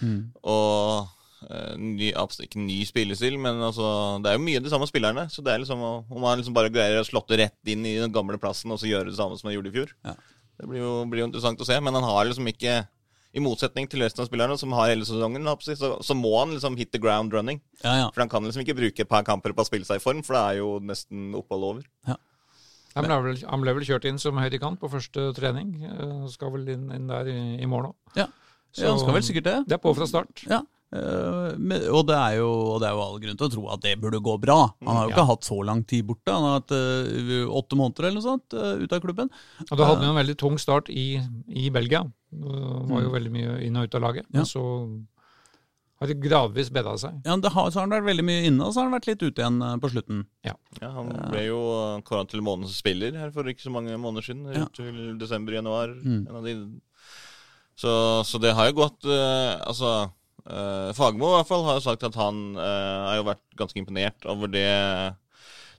Mm. 0.00 0.30
og 0.48 1.10
eh, 1.50 1.74
ny, 1.76 2.06
ikke 2.16 2.62
ny 2.62 2.78
spillestil, 2.88 3.34
men 3.36 3.60
altså, 3.66 3.84
det 4.24 4.30
er 4.30 4.38
jo 4.38 4.44
mye 4.46 4.62
de 4.64 4.70
samme 4.72 4.88
spillerne. 4.88 5.26
Så 5.28 5.44
det 5.44 5.52
er 5.52 5.60
liksom 5.60 5.82
om 5.84 6.24
han 6.24 6.40
liksom 6.40 6.56
bare 6.56 6.72
greier 6.72 7.02
å 7.02 7.04
slåtte 7.04 7.36
rett 7.36 7.68
inn 7.68 7.84
i 7.84 7.98
den 8.00 8.14
gamle 8.14 8.40
plassen 8.40 8.72
og 8.72 8.80
så 8.80 8.88
gjøre 8.88 9.10
det 9.10 9.18
samme 9.18 9.36
som 9.36 9.50
han 9.50 9.58
gjorde 9.58 9.72
i 9.72 9.76
fjor. 9.76 9.92
Ja. 10.06 10.14
Det 10.60 10.68
blir 10.68 10.82
jo, 10.82 10.94
blir 11.08 11.24
jo 11.24 11.28
interessant 11.30 11.60
å 11.62 11.66
se, 11.68 11.78
men 11.80 11.96
han 11.96 12.04
har 12.04 12.26
liksom 12.28 12.48
ikke 12.52 12.80
i 13.30 13.42
motsetning 13.42 13.86
til 13.86 14.02
resten 14.02 14.24
av 14.24 14.26
spillerne 14.26 14.56
som 14.58 14.72
har 14.74 14.90
hele 14.90 15.06
sesongen, 15.06 15.46
så, 15.62 15.92
så 16.02 16.16
må 16.18 16.32
han 16.40 16.50
liksom 16.56 16.74
hit 16.76 16.90
the 16.92 16.98
ground 16.98 17.32
running. 17.32 17.60
Ja, 17.84 17.92
ja. 18.00 18.08
For 18.10 18.24
han 18.24 18.32
kan 18.32 18.42
liksom 18.46 18.64
ikke 18.64 18.74
bruke 18.80 19.04
et 19.04 19.10
par 19.10 19.22
kamper 19.26 19.54
på 19.54 19.62
å 19.62 19.68
spille 19.68 19.86
seg 19.86 20.00
i 20.00 20.02
form, 20.02 20.24
for 20.26 20.34
det 20.34 20.42
er 20.42 20.58
jo 20.58 20.72
nesten 20.82 21.30
opphold 21.38 21.68
over. 21.68 22.16
Han 22.96 23.06
ble, 23.06 23.16
vel, 23.22 23.38
han 23.46 23.62
ble 23.62 23.74
vel 23.76 23.86
kjørt 23.86 24.08
inn 24.10 24.18
som 24.18 24.38
høyrekant 24.42 24.80
på 24.82 24.90
første 24.90 25.28
trening. 25.36 25.76
eh, 25.86 26.24
Skal 26.32 26.50
vel 26.56 26.66
inn, 26.74 26.88
inn 26.90 27.06
der 27.06 27.28
i, 27.30 27.38
i 27.62 27.68
morgen 27.70 27.92
òg. 27.92 28.16
Ja. 28.18 28.26
ja, 28.74 28.88
han 28.90 28.98
skal 28.98 29.14
vel 29.14 29.26
sikkert 29.28 29.46
det. 29.46 29.56
Det 29.70 29.76
er 29.78 29.82
på 29.84 29.92
fra 29.94 30.08
start. 30.10 30.42
Ja. 30.50 30.64
Eh, 30.92 31.90
og, 31.90 32.02
det 32.08 32.16
er 32.16 32.38
jo, 32.38 32.48
og 32.74 32.80
det 32.82 32.88
er 32.88 32.96
jo 32.96 33.02
all 33.04 33.20
grunn 33.22 33.38
til 33.40 33.48
å 33.48 33.52
tro 33.54 33.66
at 33.74 33.84
det 33.84 33.94
burde 34.02 34.22
gå 34.24 34.36
bra. 34.42 34.58
Han 34.86 34.96
har 34.96 35.04
jo 35.06 35.12
Ja. 35.12 35.16
ikke 35.16 35.28
hatt 35.30 35.46
så 35.48 35.60
lang 35.66 35.84
tid 35.84 36.08
borte. 36.08 36.32
Han 36.32 36.48
har 36.48 36.58
hatt 36.60 36.74
eh, 36.76 37.44
åtte 37.46 37.78
måneder 37.78 38.08
eller 38.08 38.20
noe 38.20 38.26
sånt 38.26 38.58
uh, 38.58 38.74
ute 38.80 38.96
av 38.98 39.04
klubben. 39.04 39.30
Og 39.70 39.76
da 39.76 39.86
hadde 39.86 40.02
han 40.04 40.12
en 40.14 40.20
veldig 40.22 40.38
tung 40.40 40.58
start 40.58 40.90
i, 40.90 41.20
i 41.48 41.70
Belgia. 41.70 42.04
Det 42.30 42.90
var 42.90 43.02
jo 43.02 43.14
veldig 43.14 43.32
mye 43.34 43.56
inn 43.66 43.78
og 43.78 43.88
ut 43.88 43.96
av 43.98 44.06
laget. 44.08 44.26
Ja. 44.30 44.42
Men 44.42 44.50
så 44.50 44.64
har 46.00 46.08
det 46.08 46.20
gradvis 46.22 46.70
bedra 46.72 46.94
seg. 46.96 47.18
Ja, 47.28 47.34
det 47.36 47.50
har, 47.52 47.66
så 47.68 47.80
har 47.80 47.84
han 47.84 47.92
vært 47.92 48.06
veldig 48.08 48.24
mye 48.24 48.44
inne, 48.48 48.64
og 48.64 48.72
så 48.72 48.80
har 48.80 48.86
han 48.88 48.94
vært 48.96 49.08
litt 49.10 49.20
ute 49.20 49.42
igjen 49.42 49.58
eh, 49.60 49.74
på 49.82 49.90
slutten. 49.92 50.22
Ja, 50.48 50.54
Han 50.80 51.10
ble 51.28 51.42
jo 51.44 51.58
kåra 52.08 52.22
til 52.30 52.40
månedens 52.46 52.78
spiller 52.80 53.18
her 53.20 53.34
for 53.34 53.50
ikke 53.50 53.66
så 53.66 53.72
mange 53.74 53.98
måneder 54.00 54.24
siden. 54.30 54.46
Ja. 54.48 54.64
Ut 54.64 54.78
til 54.78 55.18
desember-januar. 55.20 55.92
Mm. 56.00 56.22
De. 56.46 56.54
Så, 57.76 57.92
så 58.24 58.40
det 58.40 58.54
har 58.56 58.70
jo 58.70 58.78
gått 58.80 59.06
uh, 59.08 59.60
Altså, 59.68 59.92
uh, 60.50 60.90
Fagmo 60.96 61.30
i 61.30 61.38
hvert 61.38 61.48
fall 61.48 61.64
har 61.68 61.78
jo 61.78 61.86
sagt 61.86 62.06
at 62.06 62.18
han 62.18 62.42
uh, 62.58 63.08
har 63.08 63.20
jo 63.20 63.26
vært 63.30 63.44
ganske 63.58 63.80
imponert 63.80 64.28
over 64.30 64.50
det 64.50 64.68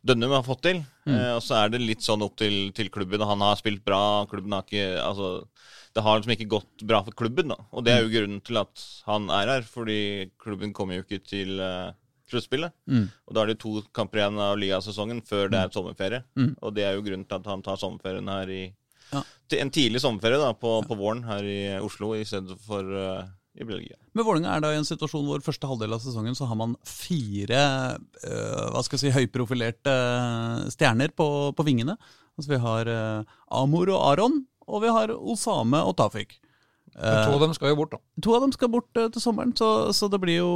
Dønnum 0.02 0.32
har 0.34 0.42
fått 0.42 0.64
til. 0.66 0.80
Mm. 1.06 1.14
Uh, 1.14 1.32
og 1.36 1.44
så 1.46 1.60
er 1.60 1.74
det 1.74 1.84
litt 1.84 2.02
sånn 2.02 2.24
opp 2.26 2.40
til, 2.42 2.72
til 2.74 2.90
klubben. 2.94 3.22
Han 3.22 3.44
har 3.46 3.60
spilt 3.60 3.84
bra. 3.86 4.26
Klubben 4.32 4.56
har 4.56 4.66
ikke 4.66 4.88
Altså 5.04 5.36
det 5.92 6.04
har 6.06 6.20
liksom 6.20 6.36
ikke 6.36 6.52
gått 6.52 6.84
bra 6.88 7.02
for 7.04 7.16
klubben, 7.20 7.52
da. 7.52 7.58
Og 7.76 7.84
det 7.84 7.94
er 7.94 8.06
jo 8.06 8.14
grunnen 8.14 8.40
til 8.48 8.62
at 8.62 8.84
han 9.10 9.28
er 9.36 9.50
her, 9.58 9.66
fordi 9.68 10.30
klubben 10.40 10.72
kommer 10.76 10.98
jo 10.98 11.04
ikke 11.04 11.20
til 11.28 11.60
uh, 11.60 11.92
sluttspillet. 12.32 12.72
Mm. 12.88 13.10
Og 13.28 13.36
da 13.36 13.44
er 13.44 13.52
det 13.52 13.58
to 13.60 13.82
kamper 13.96 14.22
igjen 14.22 14.40
av 14.40 14.56
ligasesongen 14.60 15.20
før 15.28 15.52
det 15.52 15.60
er 15.60 15.74
sommerferie. 15.76 16.22
Mm. 16.40 16.54
Og 16.62 16.76
det 16.78 16.86
er 16.88 16.96
jo 16.96 17.04
grunnen 17.04 17.28
til 17.28 17.42
at 17.42 17.52
han 17.52 17.66
tar 17.66 17.82
sommerferien 17.82 18.32
her 18.32 18.54
i 18.54 18.64
Ja. 19.12 19.26
En 19.60 19.68
tidlig 19.76 20.00
sommerferie 20.00 20.40
da, 20.40 20.54
på, 20.56 20.78
på 20.88 20.96
våren 20.96 21.26
her 21.28 21.44
i 21.44 21.60
Oslo 21.84 22.14
i 22.16 22.24
stedet 22.24 22.56
for 22.64 22.88
uh, 22.88 23.26
i 23.60 23.66
Belgia. 23.68 23.98
Men 24.16 24.26
Vålerenga 24.26 24.54
er 24.56 24.64
da 24.64 24.70
i 24.72 24.78
en 24.80 24.88
situasjon 24.88 25.26
hvor 25.28 25.44
første 25.44 25.68
halvdel 25.68 25.96
av 25.96 26.04
sesongen 26.04 26.38
så 26.38 26.48
har 26.48 26.58
man 26.60 26.78
fire 26.88 27.64
øh, 28.24 28.70
hva 28.72 28.84
skal 28.86 28.98
jeg 28.98 29.04
si, 29.04 29.16
høyprofilerte 29.18 29.92
øh, 29.96 30.70
stjerner 30.72 31.12
på, 31.16 31.28
på 31.58 31.66
vingene. 31.68 31.98
Altså 32.40 32.54
Vi 32.54 32.62
har 32.64 32.92
øh, 32.92 33.36
Amor 33.60 33.92
og 33.92 34.06
Aron, 34.14 34.40
og 34.68 34.86
vi 34.86 34.94
har 34.96 35.12
Osame 35.18 35.84
og 35.84 35.98
Tafik. 36.00 36.38
Men 36.96 37.22
to 37.24 37.36
av 37.38 37.44
dem 37.46 37.54
skal 37.56 37.72
jo 37.72 37.78
bort, 37.80 37.94
da. 37.96 38.02
To 38.24 38.34
av 38.36 38.42
dem 38.44 38.52
skal 38.52 38.72
bort 38.72 38.90
til 38.98 39.22
sommeren, 39.24 39.54
så, 39.56 39.68
så 39.96 40.10
det 40.12 40.20
blir 40.20 40.42
jo 40.42 40.50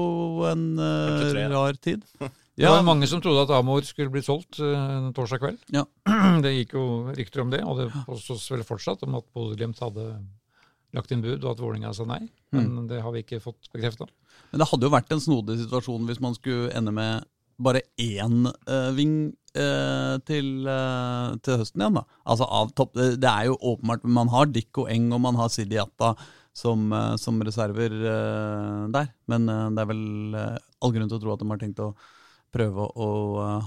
en 0.49 0.65
da. 0.75 1.45
rar 1.53 1.79
tid. 1.79 2.03
Det 2.55 2.63
Ja, 2.63 2.69
var 2.71 2.85
mange 2.87 3.03
som 3.11 3.19
trodde 3.19 3.41
at 3.43 3.51
Amor 3.51 3.83
skulle 3.83 4.07
bli 4.13 4.21
solgt 4.23 4.61
uh, 4.63 5.09
torsdag 5.11 5.41
kveld. 5.43 5.57
Ja. 5.75 5.81
Det 6.43 6.53
gikk 6.53 6.77
jo 6.77 6.83
rykter 7.11 7.41
om 7.43 7.49
det, 7.51 7.59
og 7.67 7.81
det 7.81 7.89
påstås 8.07 8.45
vel 8.53 8.63
fortsatt 8.63 9.03
om 9.03 9.17
at 9.19 9.25
Bodø-Glimt 9.35 9.81
hadde 9.83 10.05
lagt 10.95 11.11
inn 11.13 11.23
bud, 11.23 11.43
og 11.43 11.53
at 11.53 11.61
Vålerenga 11.61 11.93
sa 11.95 12.07
nei. 12.07 12.23
Men 12.55 12.87
det 12.89 13.01
har 13.03 13.13
vi 13.13 13.23
ikke 13.25 13.43
fått 13.43 13.69
bekrefta. 13.73 14.07
Men 14.51 14.61
det 14.61 14.67
hadde 14.69 14.87
jo 14.87 14.93
vært 14.93 15.11
en 15.13 15.23
snodig 15.23 15.57
situasjon 15.61 16.07
hvis 16.07 16.21
man 16.23 16.35
skulle 16.37 16.71
ende 16.75 16.93
med 16.95 17.25
bare 17.61 17.81
én 18.01 18.47
uh, 18.47 18.89
ving 18.95 19.29
uh, 19.55 20.15
til, 20.27 20.49
uh, 20.67 21.35
til 21.43 21.61
høsten 21.61 21.83
igjen. 21.83 21.99
da. 21.99 22.03
Altså 22.27 22.47
av 22.47 22.73
topp, 22.75 22.95
Det 22.95 23.29
er 23.29 23.47
jo 23.49 23.59
åpenbart 23.73 24.03
Man 24.03 24.31
har 24.33 24.51
Dikko 24.51 24.87
Eng 24.91 25.11
og 25.15 25.23
man 25.23 25.39
har 25.39 25.51
Sidiata 25.53 26.15
som, 26.55 26.87
som 27.19 27.41
reserver 27.43 27.91
der. 28.95 29.09
Men 29.27 29.47
det 29.75 29.81
er 29.81 29.87
vel 29.89 30.35
all 30.39 30.93
grunn 30.95 31.09
til 31.11 31.17
å 31.17 31.19
tro 31.19 31.33
at 31.33 31.41
de 31.41 31.47
har 31.49 31.59
tenkt 31.59 31.81
å 31.83 31.89
prøve 32.55 32.85
å 32.95 33.07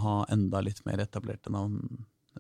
ha 0.02 0.14
enda 0.32 0.62
litt 0.64 0.80
mer 0.86 1.02
etablerte 1.04 1.52
navn. 1.52 1.82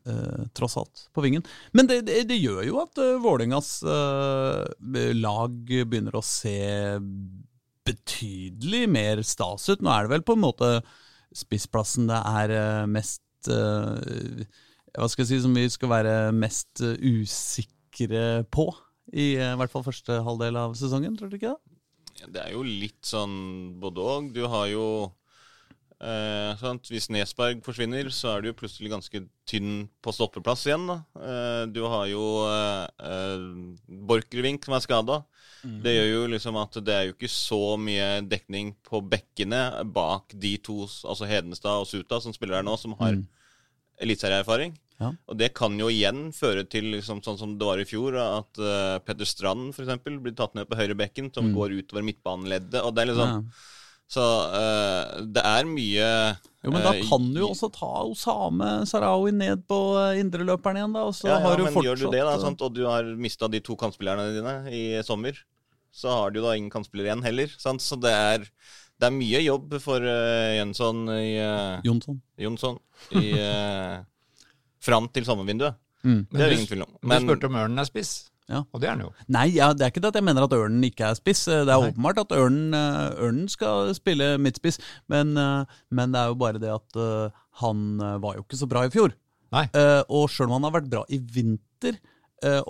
Øh, 0.06 0.46
tross 0.56 0.76
alt, 0.80 1.08
på 1.14 1.24
vingen. 1.24 1.44
Men 1.72 1.90
det, 1.90 2.02
det, 2.06 2.22
det 2.30 2.38
gjør 2.38 2.62
jo 2.66 2.80
at 2.82 3.02
uh, 3.02 3.26
lag 5.18 5.60
begynner 5.68 6.18
å 6.18 6.24
se 6.24 6.58
betydelig 7.88 8.86
mer 8.90 9.22
stas 9.26 9.68
ut. 9.70 9.82
Nå 9.82 9.92
er 9.92 10.06
det 10.06 10.16
vel 10.16 10.26
på 10.26 10.36
en 10.36 10.44
måte 10.44 10.72
spissplassen 11.36 12.08
det 12.08 12.18
er 12.18 12.54
eh, 12.56 12.84
mest 12.90 13.50
eh, 13.52 14.44
Hva 14.96 15.08
skal 15.10 15.24
jeg 15.24 15.30
si, 15.30 15.40
som 15.44 15.56
vi 15.56 15.66
skal 15.70 15.92
være 15.92 16.14
mest 16.36 16.82
eh, 16.84 16.96
usikre 16.98 18.44
på. 18.52 18.70
I 19.12 19.34
I 19.36 19.56
hvert 19.60 19.72
fall 19.72 19.86
første 19.86 20.20
halvdel 20.24 20.58
av 20.60 20.76
sesongen, 20.78 21.16
tror 21.16 21.30
du 21.30 21.38
ikke 21.38 21.54
det? 21.54 21.76
Det 22.34 22.42
er 22.42 22.54
jo 22.56 22.64
litt 22.66 23.06
sånn 23.06 23.78
både 23.80 24.04
og. 24.04 24.32
Du 24.34 24.42
har 24.50 24.66
jo 24.72 24.86
eh? 26.00 26.64
Hvis 26.88 27.08
Nesberg 27.12 27.62
forsvinner, 27.66 28.10
så 28.14 28.36
er 28.36 28.44
du 28.44 28.52
plutselig 28.56 28.92
ganske 28.92 29.22
tynn 29.48 29.88
på 30.04 30.14
stoppeplass 30.14 30.66
igjen. 30.68 30.88
Eh, 30.90 31.64
du 31.72 31.82
har 31.86 32.06
jo 32.10 32.24
eh, 32.48 32.84
eh, 33.10 33.46
Borchgrevink 34.08 34.66
som 34.66 34.76
er 34.78 34.84
skada. 34.84 35.22
Det 35.62 35.90
gjør 35.90 36.08
jo 36.12 36.26
liksom 36.34 36.56
at 36.60 36.76
det 36.86 36.94
er 36.94 37.06
jo 37.08 37.16
ikke 37.16 37.30
så 37.32 37.62
mye 37.80 38.20
dekning 38.22 38.76
på 38.86 39.00
bekkene 39.02 39.82
bak 39.90 40.30
de 40.38 40.52
to, 40.62 40.84
altså 40.86 41.26
Hedenstad 41.26 41.82
og 41.82 41.88
Suta, 41.90 42.20
som 42.22 42.34
spiller 42.34 42.60
her 42.60 42.66
nå, 42.66 42.76
som 42.78 42.94
har 43.00 43.18
eliteserieerfaring. 43.98 44.76
Ja. 44.98 45.12
Og 45.30 45.38
det 45.38 45.52
kan 45.58 45.74
jo 45.78 45.90
igjen 45.90 46.28
føre 46.34 46.64
til, 46.70 46.92
liksom, 46.94 47.22
sånn 47.26 47.38
som 47.40 47.56
det 47.58 47.66
var 47.66 47.82
i 47.82 47.86
fjor, 47.86 48.16
at 48.18 48.58
uh, 48.62 48.98
Petter 49.06 49.28
Strand 49.28 49.70
eksempel, 49.70 50.18
blir 50.22 50.34
tatt 50.38 50.56
ned 50.58 50.66
på 50.70 50.78
høyre 50.78 50.96
bekken, 50.98 51.30
som 51.34 51.52
går 51.54 51.76
utover 51.80 52.06
midtbaneleddet. 52.06 52.80
Og 52.82 52.94
det 52.94 53.04
er 53.04 53.12
liksom 53.12 53.34
Ja. 53.34 53.66
Så 54.08 54.24
uh, 54.24 55.20
det 55.28 55.42
er 55.44 55.66
mye 55.68 56.06
Jo, 56.64 56.70
men 56.72 56.80
da 56.80 56.94
eh, 56.96 57.02
kan 57.04 57.26
du 57.28 57.42
jo 57.42 57.50
også 57.52 57.68
ta 57.74 57.90
Osame 58.08 58.70
Sarawi 58.88 59.34
ned 59.36 59.66
på 59.68 59.78
eh, 60.00 60.20
indreløperen 60.22 60.80
igjen, 60.80 60.96
da. 60.96 61.04
Og 61.10 61.14
så 61.16 61.28
ja, 61.28 61.36
ja, 61.36 61.42
har 61.44 61.60
du 61.60 61.66
men 61.66 61.74
fortsatt 61.74 61.88
gjør 61.90 62.00
du 62.00 62.16
det, 62.16 62.22
da, 62.24 62.34
sant? 62.40 62.64
og 62.64 62.72
du 62.74 62.82
har 62.88 63.10
mista 63.20 63.50
de 63.52 63.60
to 63.64 63.76
kantspillerne 63.78 64.30
dine 64.32 64.54
i 64.72 64.82
sommer, 65.06 65.36
så 65.94 66.14
har 66.16 66.32
du 66.32 66.40
da 66.40 66.56
ingen 66.56 66.72
kantspiller 66.72 67.10
igjen 67.10 67.24
heller. 67.26 67.52
Sant? 67.60 67.84
Så 67.84 68.00
det 68.00 68.14
er, 68.14 68.48
det 68.98 69.10
er 69.10 69.14
mye 69.14 69.44
jobb 69.44 69.76
for 69.84 70.00
uh, 70.00 70.56
Jønsson 70.56 71.04
i 71.14 71.36
uh, 71.44 71.84
Jonsson. 71.86 72.18
Jonsson 72.40 72.80
i 73.20 73.26
uh, 73.36 74.00
Fram 74.88 75.08
til 75.12 75.28
sommervinduet. 75.28 75.76
Mm. 76.06 76.20
Det 76.30 76.40
er 76.40 76.48
det 76.48 76.58
ingen 76.62 76.70
tvil 76.70 76.84
om. 76.86 76.96
Men 77.02 77.26
du 77.26 77.32
spurte 77.32 77.48
om 77.50 77.60
Ørnen 77.60 77.82
er 77.82 77.88
spiss, 77.88 78.12
Ja. 78.48 78.62
og 78.72 78.80
det 78.80 78.88
er 78.88 78.94
han 78.94 79.02
jo. 79.04 79.10
Nei, 79.28 79.46
ja, 79.52 79.72
det 79.76 79.84
er 79.84 79.90
ikke 79.92 80.00
det 80.00 80.10
at 80.14 80.18
jeg 80.20 80.24
mener 80.24 80.46
at 80.46 80.54
Ørnen 80.56 80.84
ikke 80.88 81.10
er 81.10 81.16
spiss. 81.18 81.44
Det 81.50 81.66
er 81.66 81.68
Nei. 81.68 81.90
åpenbart 81.90 82.22
at 82.22 82.32
Ørnen, 82.32 82.72
eh, 82.72 83.18
Ørnen 83.26 83.48
skal 83.52 83.92
spille 83.96 84.30
midtspiss, 84.40 84.80
men, 85.12 85.36
eh, 85.36 85.80
men 85.92 86.14
det 86.14 86.22
er 86.22 86.32
jo 86.32 86.38
bare 86.40 86.62
det 86.62 86.70
at 86.72 86.96
eh, 86.96 87.42
han 87.60 87.98
var 88.22 88.38
jo 88.38 88.44
ikke 88.46 88.60
så 88.60 88.68
bra 88.70 88.86
i 88.86 88.92
fjor. 88.94 89.12
Nei. 89.52 89.64
Og 90.14 90.28
sjøl 90.30 90.46
om 90.46 90.58
han 90.58 90.68
har 90.68 90.76
vært 90.78 90.90
bra 90.92 91.02
i 91.10 91.18
vinter, 91.18 91.96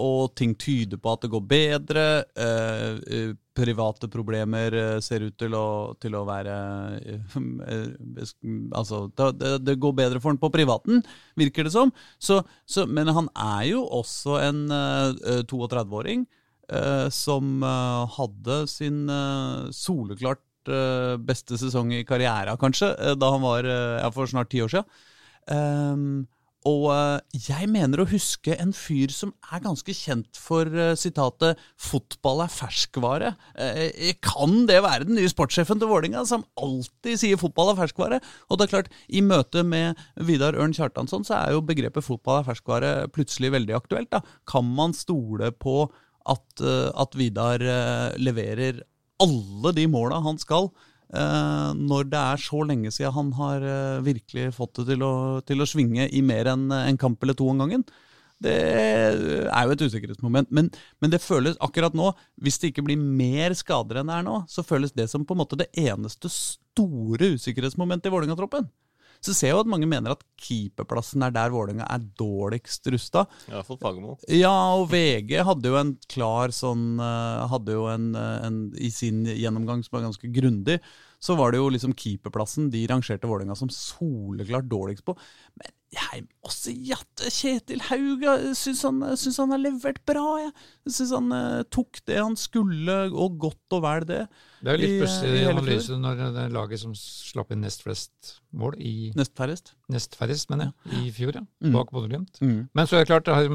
og 0.00 0.32
ting 0.38 0.54
tyder 0.56 0.96
på 1.00 1.12
at 1.12 1.24
det 1.24 1.30
går 1.32 1.42
bedre, 1.44 2.06
eh, 2.40 2.94
eh, 3.12 3.32
private 3.58 4.08
problemer 4.12 4.74
eh, 4.76 4.96
ser 5.04 5.24
ut 5.26 5.36
til 5.40 5.54
å, 5.56 5.66
til 6.00 6.16
å 6.18 6.24
være 6.28 6.56
eh, 6.98 7.38
eh, 7.68 8.32
Altså, 8.76 9.06
det, 9.18 9.52
det, 9.66 9.76
går 9.80 9.94
bedre 9.98 10.22
for 10.22 10.32
han 10.32 10.40
på 10.40 10.50
privaten, 10.54 11.02
virker 11.38 11.66
det 11.66 11.74
som. 11.74 11.92
Så, 12.22 12.40
så, 12.68 12.86
men 12.86 13.10
han 13.14 13.30
er 13.34 13.68
jo 13.72 13.84
også 14.00 14.38
en 14.42 14.64
eh, 14.74 15.42
32-åring 15.48 16.26
eh, 16.72 17.06
som 17.14 17.62
eh, 17.64 18.16
hadde 18.18 18.62
sin 18.70 19.04
eh, 19.12 19.68
soleklart 19.74 20.72
eh, 20.72 21.14
beste 21.20 21.58
sesong 21.60 21.94
i 21.96 22.04
karriera, 22.08 22.56
kanskje, 22.60 22.92
eh, 22.96 23.14
da 23.18 23.32
han 23.34 23.44
var 23.44 23.68
eh, 23.68 24.10
for 24.14 24.30
snart 24.30 24.52
ti 24.54 24.64
år 24.64 24.76
siden. 24.76 26.26
Og 26.66 26.88
eh, 26.90 27.38
jeg 27.46 27.68
mener 27.70 28.02
å 28.02 28.08
huske 28.10 28.56
en 28.58 28.72
fyr 28.74 29.12
som 29.14 29.30
er 29.52 29.62
ganske 29.62 29.94
kjent 29.94 30.38
for 30.40 30.66
eh, 30.66 30.96
sitatet 30.98 31.60
'fotball 31.78 32.42
er 32.42 32.50
ferskvare'. 32.50 33.30
Eh, 33.54 34.16
kan 34.24 34.66
det 34.66 34.80
være 34.82 35.06
den 35.06 35.18
nye 35.20 35.30
sportssjefen 35.30 35.78
til 35.78 35.90
Vålinga 35.90 36.24
som 36.26 36.42
alltid 36.58 37.22
sier 37.22 37.38
'fotball 37.38 37.72
er 37.72 37.80
ferskvare'? 37.84 38.20
Og 38.50 38.58
det 38.58 38.66
er 38.66 38.74
klart, 38.74 38.92
i 39.06 39.22
møte 39.22 39.62
med 39.62 39.98
Vidar 40.16 40.58
Ørn 40.58 40.74
Kjartansson 40.74 41.26
så 41.28 41.38
er 41.38 41.54
jo 41.54 41.62
begrepet 41.62 42.04
'fotball 42.04 42.42
er 42.42 42.50
ferskvare' 42.50 43.08
plutselig 43.14 43.54
veldig 43.54 43.78
aktuelt. 43.78 44.10
da. 44.10 44.22
Kan 44.46 44.66
man 44.74 44.92
stole 44.92 45.52
på 45.52 45.86
at, 46.28 46.60
at 46.60 47.14
Vidar 47.16 47.62
leverer 48.18 48.82
alle 49.22 49.72
de 49.72 49.86
måla 49.88 50.20
han 50.20 50.38
skal, 50.38 50.68
når 51.78 52.10
det 52.12 52.20
er 52.20 52.42
så 52.42 52.60
lenge 52.68 52.92
siden 52.92 53.14
han 53.14 53.30
har 53.38 53.64
eh, 53.64 54.02
virkelig 54.04 54.50
fått 54.56 54.80
det 54.80 54.90
til 54.90 55.06
å, 55.06 55.14
til 55.46 55.64
å 55.64 55.68
svinge 55.68 56.08
i 56.12 56.20
mer 56.20 56.50
enn 56.52 56.68
en 56.74 57.00
kamp 57.00 57.22
eller 57.24 57.38
to 57.38 57.48
om 57.48 57.64
gangen. 57.64 57.86
Det 58.38 58.54
er 58.54 59.64
jo 59.66 59.74
et 59.74 59.82
usikkerhetsmoment. 59.82 60.50
Men, 60.54 60.68
men 61.02 61.10
det 61.10 61.22
føles 61.24 61.58
akkurat 61.64 61.96
nå, 61.96 62.12
hvis 62.42 62.60
det 62.62 62.70
ikke 62.70 62.84
blir 62.86 63.00
mer 63.00 63.56
skader 63.58 64.00
enn 64.00 64.12
det 64.12 64.18
er 64.20 64.26
nå, 64.28 64.42
så 64.50 64.66
føles 64.66 64.94
det 64.94 65.08
som 65.10 65.24
på 65.26 65.34
en 65.34 65.42
måte 65.42 65.58
det 65.58 65.70
eneste 65.80 66.30
store 66.32 67.32
usikkerhetsmomentet 67.34 68.10
i 68.10 68.14
Vålerenga-troppen. 68.14 68.68
Så 69.24 69.34
ser 69.34 69.50
jeg 69.50 69.56
jo 69.56 69.62
at 69.64 69.70
mange 69.70 69.88
mener 69.90 70.14
at 70.14 70.22
keeperplassen 70.38 71.24
er 71.26 71.32
der 71.34 71.50
Vålerenga 71.50 71.88
er 71.90 72.04
dårligst 72.20 72.86
rusta. 72.94 73.24
Fagermo. 73.48 74.16
Ja, 74.30 74.52
og 74.78 74.88
VG 74.92 75.40
hadde 75.46 75.72
jo 75.72 75.78
en 75.80 75.96
klar 76.10 76.54
sånn 76.54 77.00
eh, 77.02 77.46
Hadde 77.50 77.74
jo 77.74 77.88
en, 77.90 78.12
eh, 78.18 78.46
en 78.46 78.60
I 78.78 78.92
sin 78.94 79.24
gjennomgang 79.26 79.82
som 79.84 79.98
var 79.98 80.06
ganske 80.06 80.30
grundig, 80.34 80.78
så 81.18 81.34
var 81.38 81.50
det 81.50 81.58
jo 81.58 81.70
liksom 81.74 81.96
keeperplassen 81.98 82.70
de 82.70 82.84
rangerte 82.90 83.26
Vålerenga 83.26 83.58
som 83.58 83.72
soleklart 83.74 84.70
dårligst 84.70 85.06
på. 85.08 85.16
Men 85.58 85.74
jeg 85.94 86.26
også 86.44 86.74
at 86.94 87.24
Kjetil 87.32 87.82
Hauga. 87.88 88.36
jeg 88.42 88.56
syns 88.60 88.84
han, 88.84 89.00
syns 89.16 89.40
han 89.40 89.54
har 89.54 89.62
levert 89.62 90.00
bra. 90.06 90.26
Jeg, 90.44 90.52
jeg 90.86 90.96
syns 90.98 91.14
han 91.16 91.34
eh, 91.34 91.64
tok 91.74 92.02
det 92.06 92.20
han 92.20 92.38
skulle, 92.38 93.00
og 93.10 93.38
godt 93.40 93.78
og 93.78 93.84
vel 93.86 94.08
det. 94.08 94.22
Det 94.58 94.70
er 94.70 94.76
jo 94.76 94.82
litt 94.82 94.94
I, 94.94 95.00
pussig 95.02 95.28
eh, 95.28 95.34
i 95.34 95.42
hele 95.42 95.52
analyse 95.54 95.98
når 96.02 96.22
det 96.22 96.42
er 96.44 96.54
laget 96.54 96.82
som 96.82 96.94
slapp 96.98 97.52
inn 97.54 97.60
nest 97.62 97.84
flest 97.84 98.32
mål 98.58 98.74
i 98.82 99.12
Nest 99.18 99.34
færrest. 99.38 99.74
Nest 99.94 100.16
færrest, 100.18 100.48
mener 100.50 100.70
jeg, 100.70 101.02
i 101.04 101.12
fjor, 101.14 101.36
ja. 101.38 101.44
Mm. 101.62 101.76
Bak 101.76 101.92
Bodø-Glimt. 101.94 102.40
Mm. 102.42 102.64
Men 102.74 102.90
så 102.90 102.98
er 102.98 103.04
det 103.04 103.10
klart, 103.12 103.28
det 103.28 103.36
har, 103.36 103.46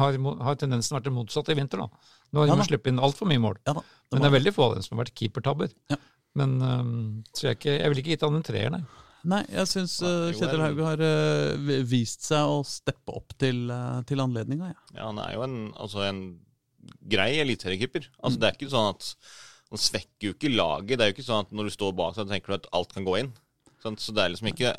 har, 0.00 0.20
har 0.46 0.60
tendensen 0.60 0.96
vært 0.96 1.10
det 1.10 1.14
motsatte 1.16 1.52
i 1.52 1.58
vinter, 1.58 1.84
da. 1.84 2.16
Nå 2.30 2.44
har 2.44 2.52
Ja 2.52 2.56
de 2.56 2.68
sluppet 2.70 2.92
inn 2.92 3.02
altfor 3.02 3.28
mye 3.28 3.42
mål. 3.42 3.60
Ja 3.68 3.76
da. 3.76 3.84
Men 4.10 4.24
det 4.24 4.30
er 4.30 4.36
veldig 4.38 4.54
få 4.56 4.70
av 4.70 4.78
dem 4.78 4.86
som 4.86 4.96
har 4.96 5.04
vært 5.04 5.16
keepertabber. 5.18 5.76
Ja. 5.92 6.00
Men 6.38 6.56
um, 6.62 6.90
så 7.34 7.50
jeg, 7.50 7.58
ikke, 7.58 7.76
jeg 7.76 7.92
ville 7.92 8.04
ikke 8.04 8.14
gitt 8.14 8.26
han 8.26 8.38
en 8.38 8.46
treer, 8.46 8.72
nei. 8.72 8.84
Nei, 9.30 9.42
jeg 9.52 9.68
syns 9.68 9.98
uh, 10.00 10.30
Kjetil 10.32 10.62
Hauge 10.62 10.80
Haug 10.80 10.86
har 10.86 11.02
uh, 11.04 11.80
vist 11.84 12.24
seg 12.24 12.48
å 12.48 12.62
steppe 12.64 13.12
opp 13.18 13.34
til, 13.40 13.66
uh, 13.68 14.00
til 14.08 14.22
anledninga. 14.22 14.70
Ja. 14.72 14.78
Ja, 14.94 15.08
han 15.10 15.20
er 15.20 15.34
jo 15.34 15.44
en, 15.44 15.58
altså 15.76 16.06
en 16.06 16.22
grei 17.10 17.34
eliteseriekeeper. 17.42 18.08
Altså, 18.22 18.40
Det 18.40 18.48
er 18.48 18.56
ikke 18.56 18.70
sånn 18.72 18.94
at 18.94 19.10
Han 19.70 19.78
svekker 19.78 20.28
jo 20.30 20.34
ikke 20.34 20.50
laget. 20.54 20.96
Det 20.98 21.04
er 21.04 21.10
jo 21.12 21.14
ikke 21.18 21.26
sånn 21.28 21.44
at 21.46 21.52
når 21.54 21.68
du 21.70 21.74
står 21.76 21.92
bak, 21.98 22.14
så 22.16 22.26
tenker 22.26 22.52
du 22.52 22.58
at 22.58 22.70
alt 22.74 22.92
kan 22.94 23.04
gå 23.06 23.18
inn. 23.20 23.32
Sånn, 23.82 23.96
Så 23.96 24.12
det 24.12 24.24
er 24.24 24.32
liksom 24.34 24.50
ikke 24.52 24.76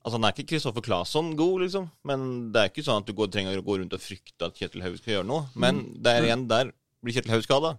Altså 0.00 0.16
Han 0.16 0.24
er 0.24 0.32
ikke 0.32 0.48
Kristoffer 0.48 0.80
Claesson 0.80 1.34
god, 1.36 1.60
liksom. 1.60 1.90
Men 2.08 2.52
det 2.54 2.60
er 2.60 2.70
ikke 2.70 2.84
sånn 2.86 3.02
at 3.02 3.06
du 3.08 3.12
går, 3.12 3.28
trenger 3.28 3.58
å 3.60 3.64
gå 3.66 3.74
rundt 3.82 3.92
og 3.92 4.00
frykte 4.00 4.46
at 4.46 4.56
Kjetil 4.56 4.80
Haug 4.80 4.96
skal 4.96 5.12
gjøre 5.18 5.28
noe. 5.28 5.42
Men 5.60 5.82
det 6.00 6.14
er 6.14 6.24
igjen 6.24 6.46
der 6.48 6.70
blir 7.04 7.12
Kjetil 7.18 7.34
Haug 7.34 7.44
skada. 7.44 7.74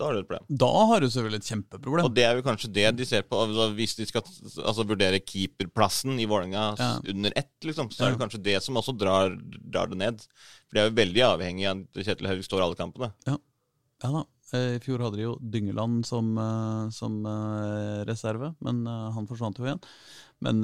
Da 0.00 0.06
har 0.08 0.16
du 0.16 0.22
et 0.22 0.28
problem. 0.30 0.46
Da 0.64 0.70
har 0.88 1.04
du 1.04 1.06
selvfølgelig 1.06 1.42
et 1.42 1.50
kjempeproblem. 1.52 2.06
Og 2.08 2.14
det 2.16 2.24
er 2.24 2.38
jo 2.40 2.46
kanskje 2.46 2.72
det 2.72 2.86
de 2.96 3.04
ser 3.06 3.22
på 3.28 3.36
altså, 3.44 3.68
Hvis 3.76 3.94
de 4.00 4.06
skal 4.08 4.24
altså, 4.24 4.86
vurdere 4.88 5.20
keeperplassen 5.22 6.16
i 6.18 6.26
Vålerenga 6.26 6.64
Ja. 6.80 6.88
under 7.12 7.32
ett, 7.36 7.52
liksom, 7.62 7.92
så 7.92 8.06
er 8.06 8.10
det 8.10 8.18
Ja. 8.18 8.22
kanskje 8.26 8.42
det 8.42 8.62
som 8.62 8.74
også 8.80 8.96
drar, 8.98 9.36
drar 9.70 9.86
det 9.92 9.98
ned. 10.00 10.24
For 10.66 10.74
de 10.74 10.80
er 10.80 10.88
jo 10.90 10.96
veldig 10.96 11.22
avhengig 11.28 11.68
av 11.68 11.84
at 11.84 12.04
Kjetil 12.08 12.26
Haug 12.32 12.42
står 12.42 12.64
alle 12.64 12.80
kampene. 12.80 13.12
Ja 13.28 13.36
da. 14.00 14.24
Eh, 14.54 14.76
I 14.78 14.82
fjor 14.84 15.02
hadde 15.02 15.18
de 15.18 15.24
jo 15.26 15.34
Dyngeland 15.40 16.04
som, 16.06 16.32
eh, 16.38 16.90
som 16.94 17.16
eh, 17.26 18.02
reserve, 18.08 18.52
men 18.64 18.84
han 18.86 19.26
forsvant 19.30 19.58
jo 19.58 19.66
igjen. 19.68 19.82
Men 20.44 20.62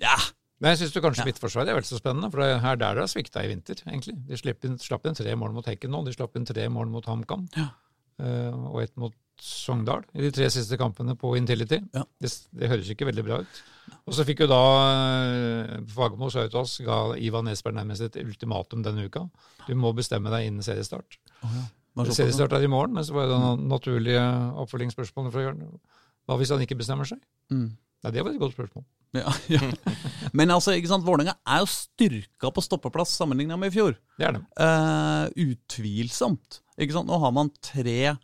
ja! 0.00 0.16
Men 0.58 0.72
jeg 0.74 0.80
syns 0.88 0.96
kanskje 0.98 1.22
Ja. 1.22 1.28
midtforsvaret 1.28 1.70
er 1.70 1.76
vel 1.78 1.86
så 1.86 2.00
spennende, 2.00 2.32
for 2.32 2.42
det 2.42 2.48
er 2.58 2.76
der 2.80 2.96
det 2.98 3.04
har 3.04 3.10
svikta 3.12 3.44
i 3.44 3.50
vinter, 3.52 3.78
egentlig. 3.86 4.16
De 4.26 4.34
slapp 4.40 4.64
inn, 4.66 4.74
slapp 4.82 5.06
inn 5.06 5.14
tre 5.14 5.36
mål 5.38 5.52
mot 5.54 5.64
Hekken 5.70 5.92
nå, 5.94 6.00
de 6.04 6.10
slapp 6.16 6.34
inn 6.36 6.44
tre 6.48 6.64
mål 6.68 6.90
mot 6.90 7.06
HamKam, 7.06 7.44
Ja. 7.54 7.68
og 8.18 8.82
ett 8.82 8.96
mot 8.98 9.14
Sogndal 9.38 10.02
i 10.18 10.24
de 10.24 10.32
tre 10.34 10.48
siste 10.50 10.74
kampene 10.76 11.14
på 11.14 11.36
Intility. 11.38 11.78
Ja. 11.94 12.02
Det, 12.18 12.32
det 12.58 12.68
høres 12.72 12.88
ikke 12.90 13.06
veldig 13.06 13.22
bra 13.24 13.36
ut. 13.44 13.60
Og 14.10 14.12
så 14.16 14.24
fikk 14.26 14.40
jo 14.42 14.48
da 14.50 14.58
Fagermo 15.94 16.26
sa 16.32 16.42
ut 16.42 16.50
til 16.50 16.58
oss, 16.58 16.78
ga 16.82 17.14
Ivan 17.22 17.46
Nesberg 17.46 17.76
nærmest 17.78 18.02
et 18.02 18.18
ultimatum 18.18 18.82
denne 18.82 19.06
uka. 19.06 19.22
Du 19.68 19.76
må 19.78 19.92
bestemme 19.94 20.32
deg 20.34 20.48
innen 20.48 20.66
seriestart. 20.66 21.20
Oh, 21.46 21.46
på 21.46 21.77
Seriestart 22.06 22.54
er 22.54 22.64
i 22.66 22.70
morgen, 22.70 22.94
men 22.94 23.06
så 23.06 23.16
var 23.16 23.26
det 23.26 23.34
da 23.34 23.50
naturlige 23.58 24.22
oppfølgingsspørsmålet 24.64 25.34
fra 25.34 25.44
Jørn. 25.46 25.64
Hva 26.28 26.36
hvis 26.38 26.52
han 26.54 26.62
ikke 26.62 26.78
bestemmer 26.78 27.08
seg? 27.08 27.20
Mm. 27.50 27.72
Nei, 28.04 28.12
det 28.14 28.22
var 28.22 28.30
et 28.30 28.40
godt 28.40 28.54
spørsmål. 28.54 28.84
Ja, 29.16 29.32
ja. 29.56 29.70
Men 30.36 30.52
altså, 30.52 30.74
ikke 30.76 30.90
sant, 30.90 31.06
Vålerenga 31.06 31.34
er 31.48 31.62
jo 31.64 31.70
styrka 31.72 32.52
på 32.54 32.64
stoppeplass 32.64 33.16
sammenligna 33.18 33.56
med 33.60 33.72
i 33.72 33.76
fjor. 33.78 33.96
Det 34.20 34.28
er 34.28 34.36
det. 34.36 34.42
Eh, 34.62 35.48
utvilsomt. 35.48 36.60
Ikke 36.78 36.94
sant? 36.94 37.08
Nå 37.08 37.18
har 37.22 37.32
man 37.34 37.50
tre 37.64 38.14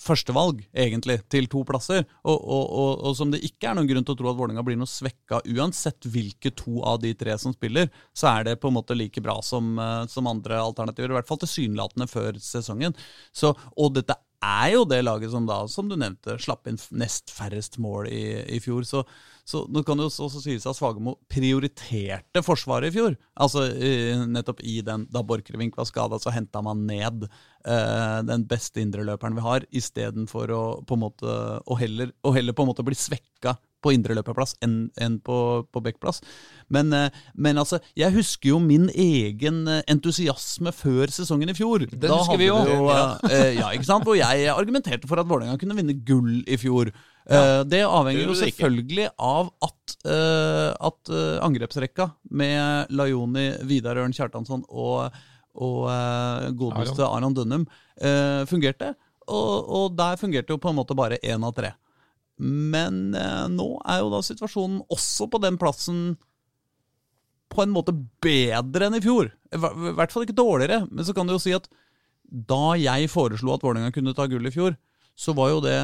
førstevalg, 0.00 0.62
egentlig, 0.74 1.20
til 1.30 1.46
to 1.50 1.62
plasser. 1.66 2.04
Og, 2.24 2.34
og, 2.34 2.64
og, 2.64 2.90
og 3.08 3.16
som 3.18 3.30
det 3.32 3.42
ikke 3.46 3.70
er 3.70 3.78
noen 3.78 3.88
grunn 3.90 4.06
til 4.06 4.16
å 4.16 4.18
tro 4.18 4.30
at 4.30 4.38
Vålerenga 4.38 4.64
blir 4.66 4.78
noe 4.80 4.90
svekka 4.90 5.40
uansett 5.54 6.08
hvilke 6.10 6.52
to 6.58 6.80
av 6.86 7.00
de 7.04 7.14
tre 7.18 7.36
som 7.40 7.54
spiller, 7.54 7.90
så 8.16 8.32
er 8.32 8.48
det 8.48 8.58
på 8.62 8.70
en 8.70 8.78
måte 8.78 8.96
like 8.98 9.22
bra 9.24 9.38
som, 9.44 9.74
eh, 9.78 10.04
som 10.10 10.30
andre 10.30 10.60
alternativer. 10.60 11.12
I 11.12 11.18
hvert 11.20 11.30
fall 11.30 11.42
tilsynelatende 11.44 12.08
før 12.10 12.40
sesongen. 12.42 12.96
Så, 13.34 13.54
og 13.76 13.94
dette 13.98 14.18
er 14.44 14.74
jo 14.74 14.84
det 14.88 15.02
laget 15.04 15.32
som 15.32 15.46
da, 15.48 15.62
som 15.70 15.88
du 15.88 15.96
nevnte, 15.96 16.36
slapp 16.42 16.68
inn 16.68 16.80
nest 16.98 17.32
færrest 17.32 17.78
mål 17.82 18.10
i, 18.12 18.24
i 18.56 18.60
fjor. 18.62 18.84
Så, 18.88 19.04
så 19.44 19.66
nå 19.68 19.82
kan 19.84 20.00
det 20.00 20.06
jo 20.06 20.12
også 20.24 20.40
sies 20.40 20.64
at 20.64 20.78
Svagemo 20.78 21.18
prioriterte 21.28 22.40
Forsvaret 22.44 22.88
i 22.88 22.94
fjor. 22.94 23.16
Altså 23.36 23.66
nettopp 24.30 24.62
i 24.64 24.78
den 24.84 25.04
Da 25.12 25.20
Borchgrevink 25.26 25.76
var 25.76 25.88
skada, 25.88 26.16
så 26.20 26.32
henta 26.32 26.62
man 26.64 26.86
ned 26.88 27.26
eh, 27.28 28.18
den 28.24 28.46
beste 28.48 28.80
indreløperen 28.80 29.36
vi 29.36 29.44
har, 29.44 29.68
istedenfor 29.68 30.54
å 30.54 30.64
på 30.88 30.96
en 30.96 31.04
måte 31.04 31.36
å 31.60 31.78
heller, 31.80 32.14
og 32.24 32.38
heller 32.38 32.56
på 32.56 32.64
en 32.64 32.72
måte 32.72 32.86
bli 32.86 32.96
svekka 32.96 33.58
på 33.84 33.92
indreløperplass 33.92 34.56
enn 34.64 34.88
enn 35.00 35.18
på, 35.24 35.36
på 35.68 35.82
backplass. 35.84 36.22
Men, 36.72 36.92
eh, 36.96 37.22
men 37.36 37.60
altså, 37.60 37.82
jeg 37.98 38.16
husker 38.16 38.54
jo 38.54 38.60
min 38.64 38.88
egen 38.90 39.64
eh, 39.68 39.82
entusiasme 39.92 40.72
før 40.72 41.12
sesongen 41.12 41.52
i 41.52 41.56
fjor. 41.58 41.84
Den 41.92 42.14
husker 42.14 42.40
vi 42.40 42.48
jo. 42.48 42.60
jo. 42.64 42.88
eh, 43.28 43.52
ja, 43.58 43.70
ikke 43.74 43.90
sant? 43.90 44.08
Hvor 44.08 44.16
jeg 44.18 44.48
argumenterte 44.52 45.10
for 45.10 45.20
at 45.20 45.28
Vålerenga 45.28 45.60
kunne 45.60 45.76
vinne 45.76 46.00
gull 46.06 46.40
i 46.48 46.60
fjor. 46.60 46.94
Eh, 47.24 47.60
det 47.64 47.80
avhenger 47.88 48.26
jo 48.28 48.34
selvfølgelig 48.36 49.06
ikke. 49.06 49.14
av 49.24 49.48
at, 49.64 49.94
eh, 50.04 50.70
at 50.88 51.12
eh, 51.12 51.38
angrepsrekka 51.44 52.10
med 52.36 52.92
Lajoni, 52.92 53.46
Vidar 53.64 54.00
Ørn 54.02 54.12
Kjartansson 54.12 54.66
og, 54.68 55.14
og 55.54 55.86
godeste 56.58 57.06
Aron 57.06 57.36
Dønnum 57.36 57.66
fungerte. 58.50 58.92
Og, 59.24 59.70
og 59.72 59.96
der 59.96 60.18
fungerte 60.20 60.52
jo 60.52 60.60
på 60.60 60.68
en 60.68 60.76
måte 60.76 60.96
bare 60.98 61.20
én 61.24 61.44
av 61.46 61.54
tre. 61.56 61.72
Men 62.36 63.14
nå 63.54 63.68
er 63.86 64.02
jo 64.02 64.10
da 64.10 64.20
situasjonen 64.26 64.82
også 64.92 65.30
på 65.30 65.38
den 65.40 65.56
plassen 65.56 66.16
på 67.54 67.62
en 67.62 67.72
måte 67.72 67.94
bedre 68.24 68.88
enn 68.88 68.98
i 68.98 69.04
fjor. 69.04 69.30
I 69.54 69.60
i 69.62 69.94
hvert 69.94 70.12
fall 70.12 70.26
ikke 70.26 70.36
dårligere. 70.36 70.82
Men 70.90 71.06
så 71.06 71.14
kan 71.14 71.30
du 71.30 71.36
jo 71.36 71.40
si 71.40 71.54
at 71.54 71.70
da 72.26 72.74
jeg 72.74 73.12
foreslo 73.12 73.54
at 73.54 73.62
Vålerenga 73.62 73.94
kunne 73.94 74.16
ta 74.16 74.26
gull 74.26 74.50
i 74.50 74.52
fjor, 74.52 74.74
så 75.14 75.32
var 75.38 75.54
jo 75.54 75.62
det 75.62 75.78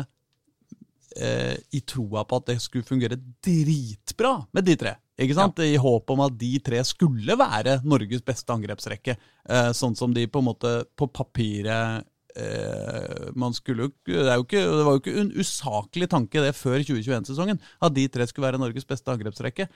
eh, 1.16 1.57
i 1.75 1.81
troa 1.87 2.25
på 2.29 2.40
at 2.40 2.53
det 2.53 2.59
skulle 2.62 2.87
fungere 2.87 3.18
dritbra 3.44 4.37
med 4.55 4.66
de 4.68 4.77
tre. 4.81 4.94
Ikke 5.20 5.37
sant? 5.37 5.59
I 5.61 5.77
håp 5.81 6.11
om 6.14 6.23
at 6.25 6.37
de 6.40 6.55
tre 6.64 6.81
skulle 6.88 7.37
være 7.37 7.81
Norges 7.85 8.23
beste 8.25 8.55
angrepsrekke. 8.55 9.16
Eh, 9.49 9.73
sånn 9.77 9.96
som 9.99 10.14
de 10.16 10.25
på 10.31 10.40
en 10.40 10.49
måte 10.49 10.73
på 10.96 11.11
papiret 11.12 12.07
eh, 12.37 13.29
man 13.37 13.55
skulle 13.57 13.90
det, 14.07 14.23
er 14.23 14.38
jo 14.38 14.46
ikke, 14.46 14.62
det 14.64 14.87
var 14.87 14.96
jo 14.96 15.03
ikke 15.03 15.16
en 15.25 15.35
usaklig 15.37 16.09
tanke 16.12 16.44
det 16.44 16.55
før 16.57 16.79
2021-sesongen, 16.81 17.61
at 17.61 17.96
de 17.96 18.07
tre 18.12 18.27
skulle 18.31 18.49
være 18.49 18.62
Norges 18.62 18.88
beste 18.88 19.12
angrepsrekke. 19.12 19.68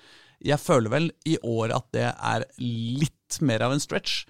Jeg 0.44 0.60
føler 0.62 0.92
vel 0.92 1.10
i 1.28 1.36
år 1.42 1.74
at 1.76 1.88
det 1.96 2.08
er 2.08 2.48
litt 2.62 3.40
mer 3.44 3.66
av 3.66 3.74
en 3.74 3.82
stretch, 3.82 4.24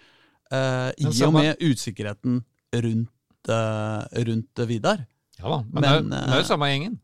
eh, 0.51 0.91
i 0.99 1.11
og 1.27 1.35
med 1.37 1.63
usikkerheten 1.63 2.43
rundt, 2.75 3.51
eh, 3.55 4.23
rundt 4.29 4.67
Vidar. 4.71 5.07
Ja 5.41 5.51
da, 5.51 5.61
men, 5.71 5.83
det, 5.83 5.89
er, 5.91 6.03
Men, 6.03 6.13
det 6.15 6.23
er 6.23 6.37
eh, 6.37 6.43
jo 6.43 6.51
samme 6.51 6.71
gjengen. 6.71 6.99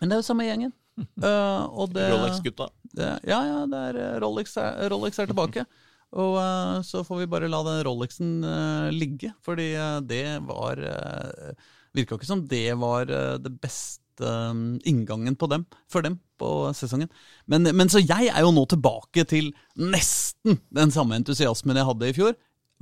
Men 0.00 0.10
det 0.10 0.16
er 0.16 0.20
jo 0.22 0.26
samme 0.26 0.48
gjengen. 0.48 0.74
Uh, 1.18 1.64
og 1.80 1.94
det, 1.94 2.04
Rolex-gutta. 2.12 2.68
det, 2.94 3.08
ja, 3.26 3.40
ja, 3.48 3.62
det 3.70 3.86
er 3.90 4.00
eh, 4.02 4.14
Rolex 4.22 4.58
er, 4.62 4.84
Rolex 4.92 5.18
er 5.18 5.30
tilbake. 5.32 5.66
Og 6.14 6.36
uh, 6.38 6.78
så 6.86 7.00
får 7.02 7.24
vi 7.24 7.30
bare 7.32 7.48
la 7.50 7.58
den 7.66 7.80
Rolexen 7.88 8.34
uh, 8.46 8.86
ligge, 8.94 9.32
fordi 9.42 9.72
eh, 9.74 9.96
det 10.06 10.26
var 10.46 10.78
uh, 10.78 11.72
Virka 11.94 12.18
ikke 12.18 12.28
som 12.28 12.42
det 12.50 12.66
var 12.80 13.10
eh, 13.10 13.36
det 13.42 13.52
beste 13.62 14.26
eh, 14.26 14.62
inngangen 14.90 15.36
på 15.38 15.48
dem, 15.50 15.66
for 15.90 16.02
dem 16.06 16.18
på 16.40 16.48
sesongen. 16.74 17.10
Men, 17.50 17.70
men 17.76 17.90
så 17.90 18.02
jeg 18.02 18.32
er 18.32 18.42
jo 18.42 18.50
nå 18.54 18.66
tilbake 18.70 19.26
til 19.30 19.52
nesten 19.78 20.58
den 20.74 20.94
samme 20.94 21.20
entusiasmen 21.20 21.78
jeg 21.78 21.88
hadde 21.90 22.10
i 22.10 22.16
fjor. 22.16 22.34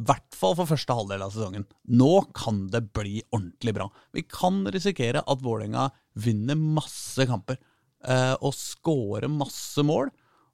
I 0.02 0.06
hvert 0.08 0.34
fall 0.34 0.56
for 0.58 0.66
første 0.66 0.94
halvdel 0.96 1.22
av 1.22 1.30
sesongen. 1.34 1.64
Nå 1.94 2.10
kan 2.34 2.64
det 2.72 2.80
bli 2.96 3.20
ordentlig 3.30 3.74
bra. 3.76 3.86
Vi 4.16 4.24
kan 4.26 4.64
risikere 4.74 5.22
at 5.22 5.44
Vålerenga 5.44 5.86
vinner 6.18 6.58
masse 6.58 7.22
kamper 7.30 7.60
eh, 8.02 8.34
og 8.42 8.50
scorer 8.58 9.30
masse 9.30 9.84
mål. 9.86 10.10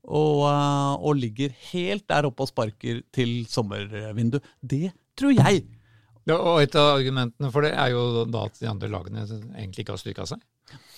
Og, 0.08 0.44
eh, 0.48 0.92
og 1.00 1.16
ligger 1.20 1.54
helt 1.72 2.06
der 2.12 2.28
oppe 2.28 2.44
og 2.44 2.52
sparker 2.52 3.00
til 3.12 3.42
sommervindu. 3.50 4.38
Det 4.60 4.92
tror 5.18 5.32
jeg. 5.36 5.64
Ja, 6.28 6.36
og 6.36 6.60
et 6.60 6.76
av 6.76 6.98
argumentene 6.98 7.48
for 7.54 7.64
det 7.64 7.72
er 7.72 7.94
jo 7.94 8.26
da 8.28 8.44
at 8.50 8.60
de 8.60 8.68
andre 8.68 8.90
lagene 8.92 9.24
egentlig 9.56 9.86
ikke 9.86 9.94
har 9.96 10.02
styrka 10.02 10.26
seg. 10.28 10.44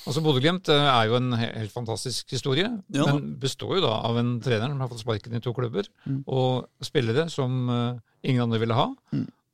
Altså 0.08 0.22
Bodø-Glimt 0.24 0.66
eh, 0.72 0.86
er 0.90 1.06
jo 1.10 1.18
en 1.20 1.30
helt 1.38 1.70
fantastisk 1.70 2.32
historie, 2.34 2.66
Ja. 2.90 3.04
men 3.06 3.36
består 3.38 3.76
jo 3.78 3.82
da 3.84 3.92
av 4.08 4.18
en 4.18 4.38
trener 4.42 4.72
som 4.72 4.80
har 4.82 4.90
fått 4.90 5.04
sparken 5.04 5.36
i 5.36 5.42
to 5.44 5.52
klubber, 5.54 5.86
og 6.26 6.66
spillere 6.82 7.28
som 7.30 7.68
eh, 7.70 8.00
ingen 8.24 8.42
andre 8.46 8.58
ville 8.62 8.74
ha. 8.76 8.88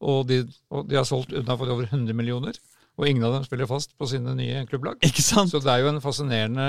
Og, 0.01 0.27
de, 0.29 0.43
og 0.71 0.89
de 0.91 0.97
har 0.99 1.07
solgt 1.09 1.33
unna 1.33 1.57
for 1.57 1.71
over 1.73 1.87
100 1.89 2.13
millioner, 2.17 2.57
og 2.97 3.07
ingen 3.09 3.25
av 3.29 3.33
dem 3.35 3.45
spiller 3.45 3.69
fast 3.69 3.91
på 3.97 4.07
sine 4.09 4.33
nye 4.37 4.63
klubblag. 4.69 4.97
Ikke 5.05 5.23
sant? 5.25 5.51
Så 5.53 5.61
det 5.65 5.69
er 5.73 5.83
jo 5.85 5.89
en 5.91 6.01
fascinerende 6.05 6.67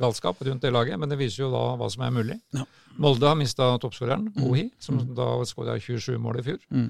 galskap 0.00 0.40
rundt 0.46 0.62
det 0.62 0.72
laget, 0.74 0.98
men 0.98 1.10
det 1.10 1.18
viser 1.20 1.44
jo 1.44 1.50
da 1.52 1.62
hva 1.78 1.88
som 1.90 2.02
er 2.06 2.14
mulig. 2.14 2.36
Ja. 2.54 2.64
Molde 2.98 3.26
har 3.30 3.38
mista 3.38 3.72
toppskåreren, 3.82 4.28
Ohi, 4.46 4.68
som 4.82 4.98
da 5.14 5.28
skåra 5.46 5.76
27 5.82 6.18
mål 6.22 6.40
i 6.42 6.46
fjor. 6.46 6.60
Mm. 6.74 6.88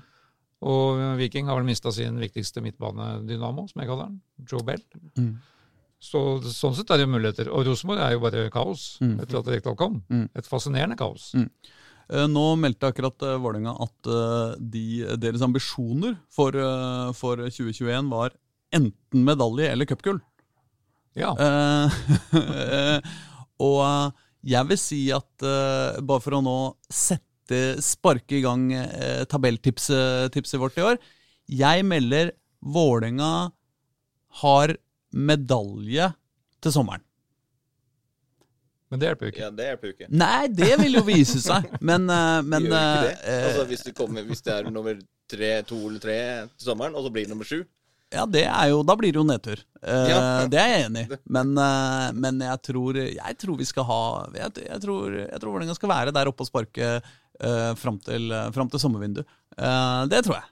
Og 0.64 1.01
Viking 1.20 1.49
har 1.51 1.59
vel 1.59 1.66
mista 1.68 1.92
sin 1.92 2.16
viktigste 2.20 2.62
midtbanedynamo, 2.64 3.66
som 3.68 3.83
jeg 3.83 3.88
kaller 3.90 4.09
den, 4.12 4.20
Joe 4.49 4.64
Bell. 4.64 4.81
Mm. 5.20 5.35
Så 6.05 6.20
sånn 6.53 6.75
sett 6.77 6.90
er 6.92 7.01
det 7.01 7.07
jo 7.07 7.12
muligheter. 7.14 7.49
Og 7.53 7.64
Rosenborg 7.68 8.01
er 8.05 8.12
jo 8.16 8.20
bare 8.25 8.47
kaos 8.53 8.99
Mm. 9.01 9.18
etter 9.25 9.38
at 9.40 9.47
Rekdal 9.49 9.77
kom. 9.77 10.03
Mm. 10.12 10.27
Et 10.37 10.49
fascinerende 10.49 10.97
kaos. 11.01 11.31
Eh, 12.12 12.27
Nå 12.29 12.45
meldte 12.61 12.90
akkurat 12.90 13.25
eh, 13.25 13.38
Vålerenga 13.40 13.75
at 13.85 14.11
eh, 14.11 14.57
de, 14.61 14.85
deres 15.21 15.45
ambisjoner 15.45 16.17
for, 16.33 16.57
for 17.17 17.45
2021 17.47 18.11
var 18.12 18.35
enten 18.75 19.25
medalje 19.27 19.71
eller 19.71 19.88
cupgull. 19.88 20.21
Ja. 21.14 21.31
Og 23.62 23.83
jeg 24.45 24.69
vil 24.71 24.81
si 24.81 24.99
at 25.14 25.45
bare 26.03 26.23
for 26.25 26.35
å 26.35 26.43
nå 26.43 26.57
sette, 26.90 27.77
sparke 27.85 28.40
i 28.40 28.43
gang 28.43 28.73
tabelltipset 29.29 30.57
vårt 30.57 30.79
i 30.81 30.83
år 30.83 30.97
Jeg 31.53 31.85
melder 31.85 32.33
Vålerenga 32.64 33.53
har 34.40 34.75
medalje 35.12 36.09
til 36.64 36.75
sommeren. 36.75 37.05
Men 38.92 39.01
det 39.01 39.09
hjelper 39.09 39.27
jo 39.27 39.33
ikke. 39.33 39.42
Ja, 39.42 39.51
det 39.51 39.68
hjelper 39.70 39.88
jo 39.88 39.94
ikke. 39.97 40.09
Nei, 40.25 40.42
det 40.61 40.73
vil 40.83 40.99
jo 40.99 41.05
vise 41.07 41.40
seg, 41.42 41.70
men, 41.88 42.05
men 42.07 42.66
det 42.68 42.70
Gjør 42.70 42.90
ikke 42.99 43.07
det? 43.09 43.14
eh, 43.33 43.47
Altså, 43.49 43.64
hvis, 43.70 43.83
det 43.88 43.94
kommer, 43.99 44.27
hvis 44.29 44.44
det 44.44 44.53
er 44.59 44.68
nummer 44.70 44.99
tre, 45.31 45.51
to 45.66 45.79
eller 45.88 46.03
tre 46.05 46.18
til 46.53 46.68
sommeren, 46.68 46.94
og 46.94 47.07
så 47.07 47.11
blir 47.14 47.25
det 47.27 47.33
nummer 47.33 47.49
sju 47.49 47.62
Ja, 48.14 48.27
det 48.31 48.44
er 48.47 48.68
jo, 48.70 48.83
da 48.87 48.94
blir 49.01 49.11
det 49.11 49.18
jo 49.18 49.25
nedtur. 49.27 49.59
Eh, 49.83 50.09
Ja. 50.12 50.20
Det 50.47 50.61
er 50.61 50.68
jeg 50.70 50.85
enig 50.87 51.07
i. 51.09 51.18
Men, 51.35 51.55
eh, 51.59 52.09
men 52.14 52.38
jeg, 52.44 52.61
tror, 52.68 53.01
jeg 53.01 53.38
tror 53.40 53.59
vi 53.59 53.66
skal 53.66 53.88
ha 53.88 54.01
Jeg, 54.37 54.53
jeg 54.68 54.81
tror, 54.85 55.16
jeg 55.25 55.40
tror 55.40 55.55
Vålerenga 55.57 55.75
skal 55.81 55.90
være 55.97 56.14
der 56.14 56.31
oppe 56.31 56.44
og 56.44 56.51
sparke 56.53 56.90
uh, 57.42 57.73
fram, 57.81 57.99
til, 58.05 58.29
eh, 58.31 58.51
fram 58.55 58.70
til 58.70 58.83
sommervinduet. 58.85 59.27
Eh, 59.59 60.03
det 60.12 60.20
tror 60.29 60.38
jeg. 60.38 60.47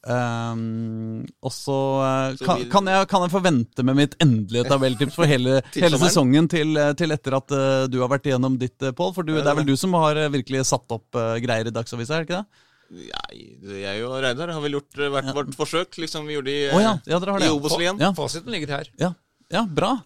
Um, 0.00 1.26
og 1.44 1.52
så 1.52 1.74
eh, 2.00 2.38
kan, 2.40 2.62
kan, 2.72 2.86
jeg, 2.88 3.04
kan 3.10 3.24
jeg 3.26 3.32
forvente 3.34 3.84
med 3.84 3.98
mitt 3.98 4.14
endelige 4.24 4.64
tabelltips 4.70 5.18
for 5.18 5.28
hele, 5.28 5.58
hele 5.76 6.00
sesongen 6.00 6.48
til, 6.48 6.72
eh, 6.80 6.94
til 6.96 7.12
etter 7.12 7.36
at 7.36 7.52
uh, 7.52 7.84
du 7.90 7.98
har 8.00 8.08
vært 8.08 8.30
igjennom 8.30 8.56
ditt, 8.60 8.78
uh, 8.80 8.94
Pål? 8.96 9.12
For 9.18 9.28
du, 9.28 9.34
det 9.36 9.44
er 9.44 9.58
vel 9.58 9.68
du 9.68 9.74
som 9.76 9.92
har 10.00 10.16
virkelig 10.32 10.64
satt 10.70 10.96
opp 10.96 11.20
uh, 11.20 11.36
greier 11.44 11.68
i 11.68 11.74
Dagsavisa, 11.74 12.16
er 12.16 12.24
det 12.24 12.30
ikke 12.30 12.40
det? 12.40 12.66
Jeg, 13.10 13.42
jeg 13.84 14.06
og 14.08 14.16
Reidar 14.24 14.50
har 14.56 14.64
vel 14.64 14.78
gjort 14.78 14.96
hvert 14.96 15.12
hvert 15.12 15.36
vårt 15.36 15.58
forsøk, 15.58 16.00
liksom 16.02 16.24
vi 16.26 16.38
gjorde 16.38 16.54
i, 16.54 16.62
oh, 16.72 16.80
ja, 16.80 16.94
ja, 17.04 17.20
i. 17.20 17.50
Obos-ligaen. 17.52 18.00
Ja. 18.00 18.14
Fasiten 18.16 18.56
ligger 18.56 18.80
her. 18.80 18.88
Ja, 18.98 19.12
ja 19.52 19.66
bra. 19.68 19.98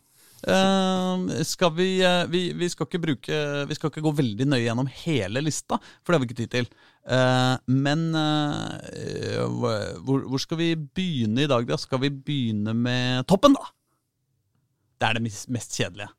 Uh, 0.44 1.30
skal 1.46 1.70
vi, 1.78 1.88
uh, 2.04 2.26
vi, 2.28 2.48
vi, 2.58 2.68
skal 2.68 2.90
ikke 2.90 3.00
bruke, 3.06 3.38
vi 3.70 3.78
skal 3.78 3.94
ikke 3.94 4.02
gå 4.04 4.12
veldig 4.18 4.48
nøye 4.50 4.66
gjennom 4.66 4.90
hele 5.06 5.40
lista, 5.46 5.78
for 6.02 6.12
det 6.12 6.18
har 6.18 6.24
vi 6.26 6.30
ikke 6.32 6.40
tid 6.42 6.52
til. 6.58 6.68
Eh, 7.04 7.56
men 7.66 8.14
eh, 8.16 9.40
hvor, 9.44 10.38
skal 10.40 10.60
vi 10.60 10.70
begynne 10.76 11.44
i 11.44 11.50
dag, 11.50 11.66
da? 11.68 11.78
Skal 11.80 12.00
vi 12.04 12.12
begynne 12.12 12.74
med 12.76 13.26
toppen, 13.30 13.56
da? 13.56 13.72
Det 14.98 15.08
er 15.08 15.18
det 15.18 15.24
mest 15.52 15.76
kjedelige 15.76 16.10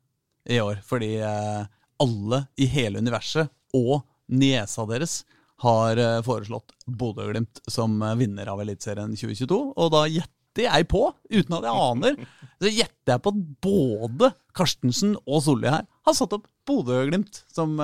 i 0.52 0.60
år, 0.62 0.82
fordi 0.86 1.16
eh, 1.26 1.64
alle 2.04 2.44
i 2.62 2.68
hele 2.70 3.02
universet 3.02 3.50
og 3.76 4.04
niesa 4.30 4.86
deres 4.90 5.24
har 5.64 5.98
foreslått 6.26 6.74
Bodø-Glimt 6.84 7.62
som 7.72 8.02
vinner 8.20 8.50
av 8.52 8.60
Eliteserien 8.60 9.14
2022. 9.16 9.60
Og 9.80 9.92
da 9.94 10.02
gjetter 10.12 10.66
jeg 10.68 10.88
på, 10.92 11.06
uten 11.32 11.56
at 11.56 11.68
jeg 11.70 11.86
aner, 11.86 12.18
så 12.62 12.72
gjetter 12.74 13.14
jeg 13.14 13.24
på 13.24 13.32
at 13.32 13.40
både 13.64 14.32
Karstensen 14.56 15.16
og 15.24 15.46
Solli 15.48 15.72
her 15.72 15.88
har 15.88 16.18
satt 16.18 16.36
opp 16.36 16.50
Bodø-Glimt 16.68 17.46
som 17.56 17.80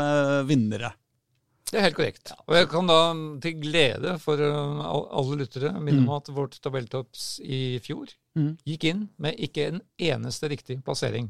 vinnere. 0.49 0.91
Det 1.69 1.77
er 1.79 1.85
helt 1.85 1.95
korrekt. 1.95 2.31
Og 2.49 2.55
jeg 2.57 2.67
kan 2.71 2.89
da 2.89 2.97
til 3.43 3.59
glede 3.61 4.17
for 4.19 4.41
uh, 4.41 4.81
alle 4.91 5.37
lyttere 5.43 5.71
minne 5.79 6.03
om 6.03 6.15
at 6.17 6.31
vårt 6.33 6.57
tabelltops 6.63 7.39
i 7.43 7.79
fjor 7.83 8.11
Mm. 8.31 8.53
gikk 8.63 8.85
inn 8.87 8.99
med 9.19 9.35
ikke 9.43 9.65
en 9.67 9.81
eneste 9.99 10.47
riktig 10.47 10.77
plassering 10.87 11.25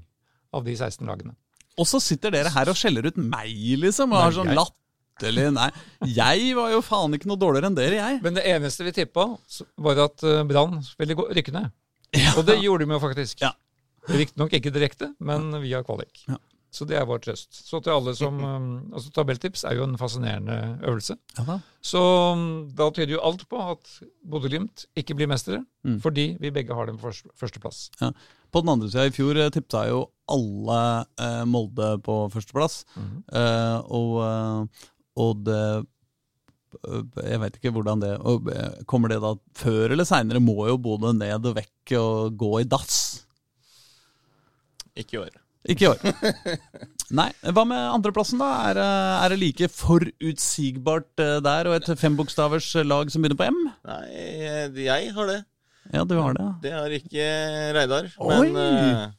av 0.54 0.62
de 0.68 0.76
16 0.78 1.02
lagene. 1.10 1.34
Og 1.82 1.88
så 1.90 1.98
sitter 1.98 2.30
dere 2.36 2.52
her 2.54 2.70
og 2.70 2.78
skjeller 2.78 3.08
ut 3.10 3.18
meg, 3.18 3.50
liksom, 3.82 4.14
og 4.14 4.22
har 4.22 4.36
sånn 4.36 4.52
latt, 4.54 4.76
latterlig 5.18 5.48
Nei, 5.56 5.70
jeg 6.14 6.52
var 6.58 6.72
jo 6.74 6.82
faen 6.86 7.18
ikke 7.18 7.30
noe 7.32 7.42
dårligere 7.42 7.72
enn 7.72 7.78
dere, 7.78 7.98
jeg. 7.98 8.20
Men 8.22 8.38
det 8.38 8.46
eneste 8.50 8.86
vi 8.86 8.94
tippa, 8.96 9.28
var 9.82 10.04
at 10.06 10.24
uh, 10.28 10.44
Brann 10.46 10.78
ville 11.00 11.18
rykke 11.18 11.54
ned. 11.56 11.72
Ja. 12.18 12.36
Og 12.38 12.46
det 12.46 12.60
gjorde 12.62 12.86
de 12.86 12.94
jo 12.94 13.02
faktisk. 13.02 13.42
Ja. 13.42 13.54
Riktignok 14.12 14.54
ikke 14.58 14.74
direkte, 14.74 15.12
men 15.22 15.50
via 15.62 15.82
kvalik. 15.86 16.24
Ja. 16.28 16.38
Så 16.72 16.86
det 16.88 16.96
er 16.96 17.04
vår 17.06 17.20
trøst. 17.20 17.52
Så 17.68 17.82
til 17.84 17.92
alle 17.92 18.14
som 18.16 18.38
um, 18.48 18.68
altså 18.96 19.12
Tabelltips 19.12 19.66
er 19.68 19.76
jo 19.76 19.84
en 19.84 19.98
fascinerende 20.00 20.80
øvelse. 20.88 21.18
Aha. 21.42 21.58
Så 21.84 22.00
um, 22.32 22.46
da 22.78 22.88
tyder 22.96 23.18
jo 23.18 23.24
alt 23.28 23.44
på 23.52 23.60
at 23.74 23.90
Bodø-Glimt 24.24 24.86
ikke 24.96 25.16
blir 25.20 25.28
mestere, 25.32 25.66
Mm. 25.84 25.96
fordi 26.00 26.38
vi 26.40 26.52
begge 26.54 26.76
har 26.78 26.86
dem 26.86 27.00
på 27.02 27.10
førsteplass. 27.10 27.90
førsteplass. 27.98 28.14
På 28.54 28.62
den 28.62 28.70
andre 28.70 28.88
sida, 28.92 29.08
i 29.10 29.14
fjor 29.16 29.36
eh, 29.42 29.50
tipsa 29.50 29.88
jo 29.90 30.04
alle 30.30 31.06
eh, 31.18 31.40
Molde 31.50 31.88
på 32.06 32.18
førsteplass. 32.30 32.84
Mhm. 32.96 33.24
Eh, 33.34 33.78
og, 33.90 34.12
eh, 34.22 34.86
og 35.26 35.42
det 35.48 35.58
eh, 35.58 37.26
Jeg 37.32 37.40
veit 37.42 37.58
ikke 37.58 37.74
hvordan 37.74 38.00
det 38.06 38.14
og, 38.22 38.46
Kommer 38.86 39.10
det 39.10 39.18
da 39.26 39.34
før 39.58 39.92
eller 39.98 40.06
seinere? 40.08 40.40
Må 40.40 40.68
jo 40.70 40.78
Bodø 40.78 41.12
ned 41.18 41.50
og 41.50 41.58
vekk 41.58 41.96
og 41.98 42.38
gå 42.38 42.52
i 42.62 42.64
dass. 42.70 43.26
Ikke 44.96 45.18
i 45.18 45.24
år. 45.26 45.41
Ikke 45.70 45.86
i 45.86 45.90
år. 45.92 46.00
Nei, 47.20 47.28
Hva 47.54 47.64
med 47.68 47.78
andreplassen, 47.92 48.40
da? 48.42 48.48
Er, 48.72 48.78
det- 48.80 48.86
er 49.26 49.34
det 49.34 49.40
like 49.42 49.68
forutsigbart 49.70 51.22
eh, 51.22 51.40
der, 51.46 51.70
og 51.70 51.76
et 51.78 51.90
fembokstavers 52.00 52.70
lag 52.88 53.12
som 53.14 53.22
begynner 53.22 53.38
på 53.42 53.50
M? 53.52 53.60
Nei, 53.86 54.04
eh, 54.16 54.80
jeg 54.88 55.12
har 55.14 55.30
det. 55.30 55.40
Ja, 55.92 56.04
du 56.08 56.16
har 56.22 56.34
det, 56.38 56.46
ja. 56.46 56.52
Det 56.64 56.72
har 56.78 56.96
ikke 56.98 57.26
Reidar. 57.78 58.10
Oi! 58.22 58.38
Men 58.48 58.62
eh, 58.62 59.10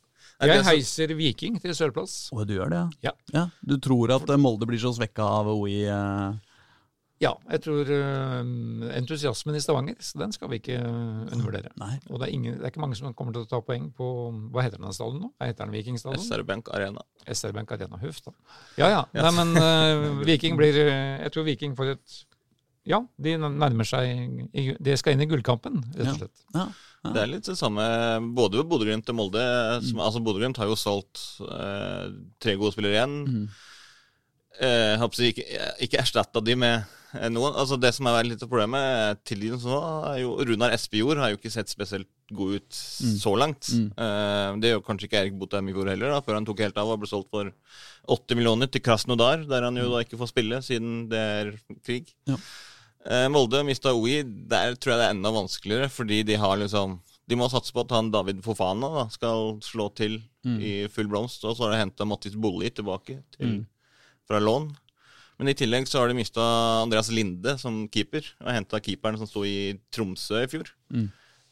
er 0.43 0.53
Jeg 0.57 0.65
heiser 0.67 1.13
Viking 1.19 1.61
til 1.63 1.75
sørplass. 1.79 2.17
Å, 2.35 2.43
du 2.49 2.57
gjør 2.57 2.73
det, 2.75 2.83
Ja. 3.07 3.13
ja. 3.35 3.45
Du 3.63 3.77
tror 3.83 4.11
at 4.17 4.27
eh, 4.31 4.41
Molde 4.41 4.67
blir 4.71 4.81
så 4.83 4.91
svekka 4.97 5.23
av 5.43 5.51
OI? 5.53 5.83
eh, 5.87 6.33
Ja, 7.23 7.31
jeg 7.55 7.63
tror 7.63 7.87
uh, 7.87 8.41
entusiasmen 8.97 9.57
i 9.57 9.63
Stavanger, 9.63 9.99
så 10.03 10.19
den 10.19 10.35
skal 10.35 10.51
vi 10.51 10.59
ikke 10.59 10.81
uh, 10.83 11.23
undervurdere. 11.29 11.71
Nei. 11.79 11.95
Og 12.11 12.19
det 12.19 12.27
er, 12.27 12.33
ingen, 12.35 12.57
det 12.59 12.67
er 12.67 12.75
ikke 12.75 12.83
mange 12.83 12.99
som 12.99 13.15
kommer 13.19 13.37
til 13.37 13.45
å 13.45 13.51
ta 13.51 13.61
poeng 13.63 13.89
på 13.95 14.09
Hva 14.53 14.65
heter 14.67 14.83
den 14.83 14.97
stallen 14.97 15.23
nå? 15.23 15.31
Heter 15.43 15.65
den 15.65 15.77
Vikingstadion? 15.77 16.25
SR 16.25 16.43
Bank 16.49 16.73
Arena. 16.75 17.05
SR 17.23 17.55
Bank 17.55 17.71
Arena. 17.77 18.01
Huff, 18.03 18.19
da. 18.27 18.35
Ja 18.81 18.91
ja. 18.91 19.03
Nei, 19.15 19.33
men 19.39 19.55
uh, 19.55 20.23
Viking 20.27 20.59
blir 20.59 20.77
Jeg 20.83 21.35
tror 21.35 21.47
Viking 21.47 21.77
får 21.79 21.95
et 21.95 22.17
Ja, 22.91 22.99
de 23.23 23.37
nærmer 23.39 23.87
seg 23.87 24.49
De 24.83 24.97
skal 24.99 25.15
inn 25.15 25.23
i 25.23 25.29
gullkampen, 25.31 25.85
rett 25.95 26.17
og 26.17 26.25
slett. 26.25 26.49
Ja. 26.57 26.71
Det 27.03 27.19
er 27.19 27.31
litt 27.31 27.47
det 27.49 27.59
samme 27.59 27.85
både 28.35 28.61
ved 28.61 28.69
Bodø-Glimt 28.71 29.11
og 29.11 29.17
Molde. 29.19 29.45
Som, 29.83 29.99
altså 30.05 30.23
Bodø-Glimt 30.23 30.59
har 30.63 30.71
jo 30.71 30.79
solgt 30.79 31.23
uh, 31.43 32.07
tre 32.43 32.55
gode 32.59 32.75
spillere 32.77 32.95
igjen. 32.95 33.17
Mm. 33.27 33.47
Uh, 34.61 34.67
jeg 34.93 35.01
håper 35.03 35.25
ikke, 35.31 35.47
ikke 35.87 36.03
erstatta 36.03 36.43
de 36.45 36.55
med 36.63 36.77
eh, 36.77 36.99
noen. 37.13 37.55
Altså 37.61 37.77
Det 37.81 37.91
som 37.95 38.07
er 38.09 38.25
litt 38.25 38.43
av 38.43 38.49
problemet 38.49 38.81
eh, 38.81 39.15
til 39.29 39.41
dem 39.45 39.59
nå, 39.61 39.79
er 40.13 40.19
jo 40.23 40.35
Runar 40.49 40.73
Espejord 40.73 41.19
har 41.21 41.33
jo 41.33 41.37
ikke 41.41 41.53
sett 41.53 41.69
spesielt 41.73 42.09
god 42.33 42.55
ut 42.57 42.73
så 43.21 43.35
langt. 43.37 43.69
Mm. 43.77 43.89
Uh, 43.99 44.57
det 44.63 44.71
gjør 44.73 44.85
kanskje 44.87 45.09
ikke 45.09 45.19
Erik 45.21 45.35
Botheim 45.37 45.69
i 45.69 45.75
fjor 45.77 45.91
heller, 45.93 46.15
da, 46.15 46.21
før 46.25 46.39
han 46.39 46.47
tok 46.49 46.63
helt 46.65 46.79
av 46.81 46.89
og 46.95 47.03
ble 47.03 47.11
solgt 47.11 47.29
for 47.35 47.51
80 48.09 48.39
millioner 48.39 48.71
til 48.73 48.81
Krasnodar, 48.81 49.43
der 49.51 49.67
han 49.69 49.77
jo 49.77 49.91
da 49.93 50.01
ikke 50.07 50.17
får 50.21 50.31
spille 50.33 50.63
siden 50.65 51.09
det 51.13 51.21
er 51.21 51.51
krig. 51.85 52.09
Ja. 52.31 52.39
Uh, 53.05 53.27
Molde 53.35 53.61
mista 53.67 53.93
OI. 53.93 54.23
Der 54.25 54.77
tror 54.79 54.95
jeg 54.95 55.01
det 55.03 55.09
er 55.11 55.17
enda 55.17 55.33
vanskeligere, 55.35 55.91
fordi 55.93 56.23
de 56.25 56.37
har 56.39 56.57
liksom 56.63 57.01
De 57.31 57.37
må 57.39 57.47
satse 57.49 57.71
på 57.73 57.85
at 57.85 57.93
han 57.95 58.09
David 58.11 58.41
Fofana 58.43 58.89
da, 58.97 59.05
skal 59.13 59.59
slå 59.63 59.91
til 59.95 60.21
Mm. 60.43 60.57
i 60.59 60.71
full 60.91 61.07
blomst. 61.07 61.45
Og 61.47 61.55
så 61.55 61.63
har 61.69 61.71
de 61.77 61.83
henta 61.85 62.03
Mattis 62.05 62.35
Bolli 62.35 62.67
tilbake 62.75 63.21
til, 63.37 63.47
Mm. 63.47 63.67
fra 64.27 64.41
lån. 64.43 64.73
Men 65.43 65.51
i 65.51 65.57
tillegg 65.59 65.89
så 65.91 65.99
har 65.99 66.07
de 66.07 66.15
mista 66.15 66.43
Andreas 66.85 67.09
Linde 67.11 67.57
som 67.59 67.81
keeper. 67.91 68.23
Og 68.45 68.55
henta 68.55 68.79
keeperen 68.79 69.17
som 69.19 69.27
sto 69.27 69.41
i 69.43 69.75
Tromsø 69.91 70.39
i 70.39 70.47
fjor. 70.47 70.69
Mm. 70.95 71.09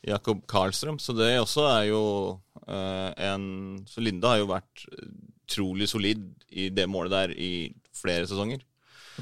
Jakob 0.06 0.44
Karlstrøm. 0.46 1.00
Så 1.02 1.10
det 1.18 1.32
også 1.40 1.64
er 1.72 1.88
jo 1.88 2.02
uh, 2.70 3.10
en 3.18 3.80
Så 3.90 3.98
Linde 3.98 4.30
har 4.30 4.38
jo 4.38 4.46
vært 4.52 4.84
utrolig 4.94 5.90
solid 5.90 6.22
i 6.54 6.68
det 6.70 6.86
målet 6.86 7.16
der 7.16 7.34
i 7.34 7.50
flere 7.90 8.30
sesonger. 8.30 8.62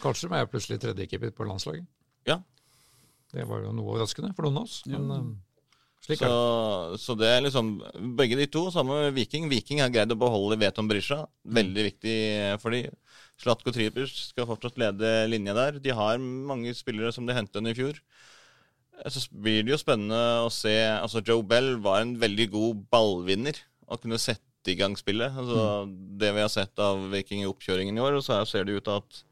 Karlstrøm 0.04 0.36
er 0.36 0.44
jo 0.44 0.52
plutselig 0.52 0.82
tredjekeeper 0.84 1.32
på 1.32 1.48
landslaget. 1.48 1.88
Ja. 2.28 2.42
Det 3.32 3.48
var 3.48 3.64
jo 3.64 3.72
noe 3.72 3.94
overraskende 3.94 4.34
for 4.36 4.44
noen 4.44 4.60
av 4.60 4.68
oss. 4.68 4.82
Men 4.84 5.08
uh, 5.08 5.24
slik 5.24 5.47
Så, 6.06 6.96
så 7.02 7.14
det 7.18 7.28
er 7.28 7.42
liksom 7.44 7.72
Begge 8.16 8.38
de 8.38 8.46
to, 8.48 8.68
samme 8.72 8.94
med 9.02 9.16
Viking. 9.16 9.48
Viking 9.50 9.82
har 9.82 9.92
greid 9.92 10.14
å 10.14 10.18
beholde 10.18 10.56
Veton 10.60 10.88
Brisja. 10.88 11.24
Veldig 11.44 11.84
viktig 11.90 12.16
for 12.62 12.72
de. 12.72 12.86
Slatko 13.38 13.74
Tripers 13.74 14.14
skal 14.30 14.48
fortsatt 14.48 14.78
lede 14.80 15.12
linja 15.30 15.54
der. 15.56 15.78
De 15.82 15.94
har 15.94 16.18
mange 16.18 16.72
spillere 16.76 17.12
som 17.14 17.28
de 17.28 17.36
hentet 17.36 17.60
inn 17.60 17.70
i 17.70 17.76
fjor. 17.76 18.00
Så 19.06 19.22
blir 19.30 19.62
det 19.62 19.74
jo 19.76 19.78
spennende 19.78 20.42
å 20.42 20.48
se 20.50 20.74
Altså, 20.96 21.22
Joe 21.22 21.44
Bell 21.46 21.76
var 21.84 22.02
en 22.02 22.16
veldig 22.18 22.48
god 22.50 22.84
ballvinner 22.90 23.60
og 23.86 24.02
kunne 24.02 24.18
sette 24.18 24.72
i 24.72 24.76
gang 24.78 24.96
spillet. 24.98 25.34
Altså, 25.38 25.86
Det 26.18 26.32
vi 26.34 26.42
har 26.42 26.52
sett 26.52 26.82
av 26.82 27.04
Viking 27.12 27.44
i 27.44 27.50
oppkjøringen 27.50 27.98
i 27.98 28.02
år, 28.04 28.18
og 28.18 28.24
så 28.26 28.40
ser 28.48 28.66
det 28.66 28.80
ut 28.80 28.88
til 28.88 28.98
at 28.98 29.22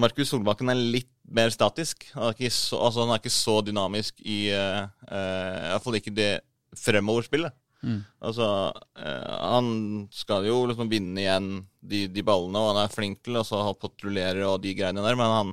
Markus 0.00 0.32
Solbakken 0.32 0.72
er 0.72 0.80
litt 0.80 1.10
mer 1.24 1.52
statisk. 1.54 2.08
Han 2.14 2.30
er 2.30 2.36
ikke 2.36 2.54
så, 2.54 2.80
altså 2.82 3.04
han 3.04 3.14
er 3.14 3.22
ikke 3.22 3.34
så 3.34 3.60
dynamisk 3.64 4.18
i 4.26 4.38
uh, 4.52 4.88
Iallfall 5.10 6.00
ikke 6.00 6.14
det 6.14 6.32
fremoverspillet. 6.78 7.54
Mm. 7.84 8.00
Altså, 8.24 8.46
uh, 8.72 9.34
han 9.52 9.66
skal 10.14 10.46
jo 10.48 10.62
liksom 10.70 10.88
vinne 10.90 11.20
igjen 11.20 11.48
de, 11.84 12.06
de 12.08 12.24
ballene, 12.24 12.58
og 12.58 12.72
han 12.72 12.82
er 12.84 12.92
flink 12.92 13.20
til 13.26 13.36
å 13.38 13.74
patruljere 13.80 14.46
og 14.48 14.62
de 14.64 14.72
greiene 14.76 15.04
der, 15.04 15.18
men 15.20 15.34
han 15.34 15.52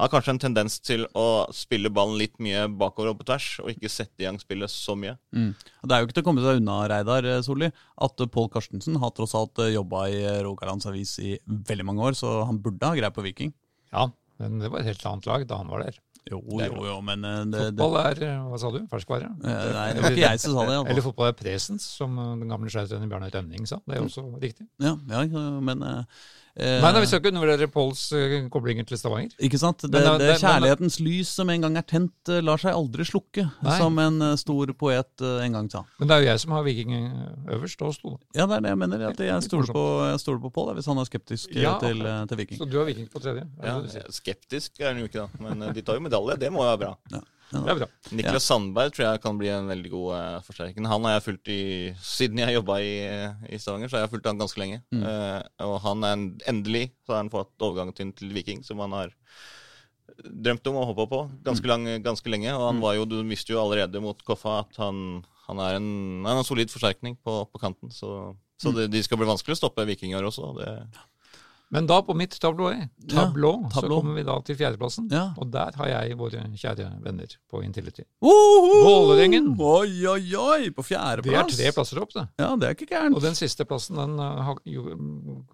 har 0.00 0.10
kanskje 0.12 0.34
en 0.34 0.42
tendens 0.42 0.78
til 0.84 1.06
å 1.18 1.46
spille 1.56 1.92
ballen 1.92 2.18
litt 2.20 2.36
mye 2.42 2.66
bakover 2.68 3.12
og 3.12 3.20
på 3.20 3.28
tvers, 3.30 3.48
og 3.64 3.72
ikke 3.72 3.92
sette 3.92 4.22
i 4.22 4.28
gang 4.28 4.38
spillet 4.40 4.72
så 4.72 4.96
mye. 4.98 5.16
Mm. 5.36 5.50
Det 5.56 5.96
er 5.96 6.02
jo 6.02 6.08
ikke 6.08 6.18
til 6.18 6.24
å 6.24 6.28
komme 6.28 6.44
seg 6.44 6.60
unna, 6.60 6.78
Reidar 6.92 7.28
eh, 7.28 7.40
Solli, 7.44 7.70
at 8.06 8.24
eh, 8.24 8.30
Pål 8.32 8.50
Karstensen 8.54 9.00
har 9.02 9.12
tross 9.16 9.36
alt 9.38 9.60
eh, 9.64 9.74
jobba 9.74 10.06
i 10.12 10.20
eh, 10.20 10.40
Rogalands 10.46 10.88
Avis 10.90 11.16
i 11.24 11.34
veldig 11.46 11.88
mange 11.88 12.10
år, 12.10 12.16
så 12.20 12.40
han 12.48 12.60
burde 12.62 12.88
ha 12.92 12.96
greie 12.96 13.12
på 13.14 13.24
Viking. 13.26 13.52
Ja, 13.92 14.06
men 14.40 14.58
det 14.62 14.70
var 14.72 14.80
et 14.84 14.88
helt 14.92 15.04
annet 15.10 15.26
lag 15.28 15.44
da 15.50 15.58
han 15.60 15.68
var 15.72 15.84
der. 15.86 15.98
Jo, 16.30 16.38
jo, 16.52 16.82
jo, 16.84 16.96
men 17.02 17.24
eh, 17.24 17.38
det, 17.50 17.62
Fotball 17.72 17.96
er 18.04 18.18
eh, 18.26 18.42
hva 18.46 18.58
sa 18.60 18.68
du, 18.70 18.80
ferskvare? 18.92 19.30
eh, 19.40 19.70
Nei, 19.74 19.86
det 19.96 20.02
var 20.04 20.12
ikke 20.14 20.26
jeg 20.26 20.40
som 20.42 20.52
sa 20.54 20.66
det. 20.68 20.74
Eller 20.76 20.90
Altså. 20.92 21.04
fotball 21.08 21.30
er 21.32 21.36
presens, 21.38 21.86
som 21.96 22.18
den 22.20 22.44
gamle 22.52 22.70
skjærtrener 22.70 23.08
Bjarne 23.10 23.30
Rønning 23.34 23.66
sa. 23.66 23.80
Det 23.88 23.96
er 23.96 24.04
også 24.04 24.26
riktig. 24.42 24.68
Ja, 24.84 24.92
ja, 25.10 25.24
men 25.64 25.82
eh, 25.82 26.20
Nei, 26.58 26.92
nei, 26.92 27.00
Vi 27.00 27.06
skal 27.06 27.20
ikke 27.22 27.30
undervurdere 27.30 27.68
Påls 27.70 28.00
eh, 28.12 28.48
koblinger 28.50 28.84
til 28.84 28.98
Stavanger. 28.98 29.30
Ikke 29.40 29.58
sant? 29.58 29.78
Det, 29.84 29.90
Men 29.92 30.02
det- 30.02 30.18
det, 30.26 30.40
kjærlighetens 30.42 30.98
men- 31.00 31.06
lys 31.08 31.28
som 31.28 31.48
en 31.50 31.60
gang 31.62 31.76
er 31.78 31.82
tent, 31.82 32.12
eh, 32.28 32.40
lar 32.42 32.58
seg 32.58 32.74
aldri 32.74 33.04
slukke, 33.06 33.44
Nei. 33.62 33.78
som 33.78 33.98
en 33.98 34.20
eh, 34.22 34.34
stor 34.36 34.66
poet 34.74 35.06
eh, 35.22 35.44
en 35.46 35.52
gang 35.52 35.70
sa. 35.70 35.84
Men 36.00 36.08
det 36.08 36.16
er 36.16 36.20
jo 36.24 36.28
jeg 36.32 36.40
som 36.40 36.52
har 36.52 36.62
Viking 36.66 36.92
eh, 36.92 37.54
øverst 37.54 37.80
og 37.82 37.88
Oslo. 37.94 38.18
Ja, 38.34 38.46
det 38.46 38.56
er 38.58 38.60
det 38.66 38.68
jeg 38.74 38.78
mener. 38.82 39.06
At 39.10 39.16
jeg 39.18 39.42
stoler 39.46 39.72
på, 39.72 39.84
jeg 40.10 40.20
stoler 40.20 40.40
på 40.40 40.52
Pål, 40.52 40.74
hvis 40.74 40.86
han 40.90 40.98
er 40.98 41.04
skeptisk 41.08 41.54
eh, 41.56 41.62
Ja, 41.62 41.78
til, 41.78 42.02
eh, 42.04 42.26
til 42.26 42.36
Viking. 42.42 42.58
Så 42.58 42.68
du 42.70 42.78
har 42.78 42.84
Viking 42.90 43.08
på 43.08 43.20
tredje? 43.22 43.46
er 43.62 43.66
Ja, 43.70 44.02
skeptisk 44.10 44.80
er 44.80 44.92
han 44.92 44.98
jo 44.98 45.06
ikke, 45.08 45.22
da. 45.22 45.28
Men 45.38 45.62
eh, 45.62 45.72
de 45.72 45.82
tar 45.82 45.94
jo 45.94 46.00
medalje. 46.00 46.36
Det 46.38 46.50
må 46.52 46.64
jo 46.66 46.76
være 46.76 46.78
bra. 46.88 47.20
Det 47.50 47.60
er 47.66 47.78
bra. 47.80 47.86
Niklas 48.14 48.46
Sandberg 48.46 48.92
tror 48.94 49.06
jeg 49.08 49.22
kan 49.24 49.38
bli 49.38 49.48
en 49.50 49.70
veldig 49.70 49.90
god 49.90 50.10
uh, 50.14 50.42
forsterker. 50.46 50.86
Han 50.86 51.06
har 51.08 51.16
jeg 51.16 51.24
fulgt 51.24 51.50
i 51.50 51.62
Siden 52.04 52.38
jeg 52.38 52.54
jobba 52.54 52.76
i, 52.84 52.92
eh, 53.06 53.48
i 53.50 53.58
Stavanger, 53.58 53.90
så 53.90 53.98
har 53.98 54.04
jeg 54.04 54.12
fulgt 54.12 54.28
han 54.30 54.38
ganske 54.38 54.60
lenge. 54.60 54.78
Eh, 54.94 55.40
og 55.66 55.80
han 55.82 56.06
er 56.06 56.14
en, 56.14 56.26
endelig 56.50 56.84
så 57.02 57.16
har 57.16 57.24
han 57.24 57.32
fått 57.32 57.66
overgangen 57.66 57.96
til, 57.96 58.12
til 58.16 58.30
Viking, 58.36 58.62
som 58.66 58.82
han 58.84 58.94
har 58.94 59.16
drømt 60.20 60.70
om 60.70 60.78
å 60.78 60.86
hoppe 60.90 61.06
på 61.10 61.20
ganske, 61.46 61.66
lang, 61.70 61.88
ganske 62.04 62.30
lenge. 62.30 62.54
Og 62.54 62.68
han 62.68 62.82
var 62.84 62.96
jo, 62.98 63.08
du 63.08 63.18
visste 63.26 63.54
jo 63.54 63.62
allerede 63.62 64.02
mot 64.04 64.22
Koffa 64.26 64.60
at 64.62 64.78
han, 64.82 65.20
han, 65.48 65.64
er, 65.66 65.80
en, 65.80 65.90
en 66.28 66.46
solid 66.46 66.70
forsterkning 66.72 67.18
på, 67.24 67.42
på 67.50 67.62
kanten. 67.62 67.90
Så, 67.94 68.36
så 68.62 68.74
det, 68.76 68.90
de 68.94 69.02
skal 69.02 69.18
bli 69.18 69.30
vanskelig 69.30 69.58
å 69.58 69.62
stoppe 69.64 69.88
vikinger 69.90 70.26
også. 70.28 70.52
Det, 70.60 70.74
Men 71.70 71.86
da 71.86 72.00
på 72.02 72.14
mitt 72.18 72.34
tablå, 72.42 72.72
tablå, 73.10 73.50
Ja, 73.62 73.70
så 73.80 73.86
kommer 73.86 74.16
vi 74.18 74.24
da 74.26 74.34
til 74.42 74.56
fjerdeplassen. 74.58 75.06
Ja. 75.12 75.28
Og 75.38 75.52
der 75.54 75.76
har 75.78 75.90
jeg 75.92 76.16
våre 76.18 76.42
kjære 76.58 76.88
venner 77.04 77.36
på 77.50 77.62
Intility. 77.62 78.02
Vålerengen. 78.20 79.52
Oi, 79.54 80.02
oi, 80.10 80.24
oi! 80.34 80.72
På 80.74 80.82
fjerdeplass. 80.82 81.54
Det 81.54 81.68
er 81.68 81.70
tre 81.70 81.74
plasser 81.76 82.02
opp, 82.02 82.16
det. 82.16 82.26
Ja, 82.42 82.50
det 82.58 82.66
er 82.66 82.74
ikke 82.74 82.90
gærent. 82.90 83.14
Og 83.14 83.22
den 83.22 83.38
siste 83.38 83.66
plassen 83.70 84.00
den 84.02 84.18
eh, 84.18 84.50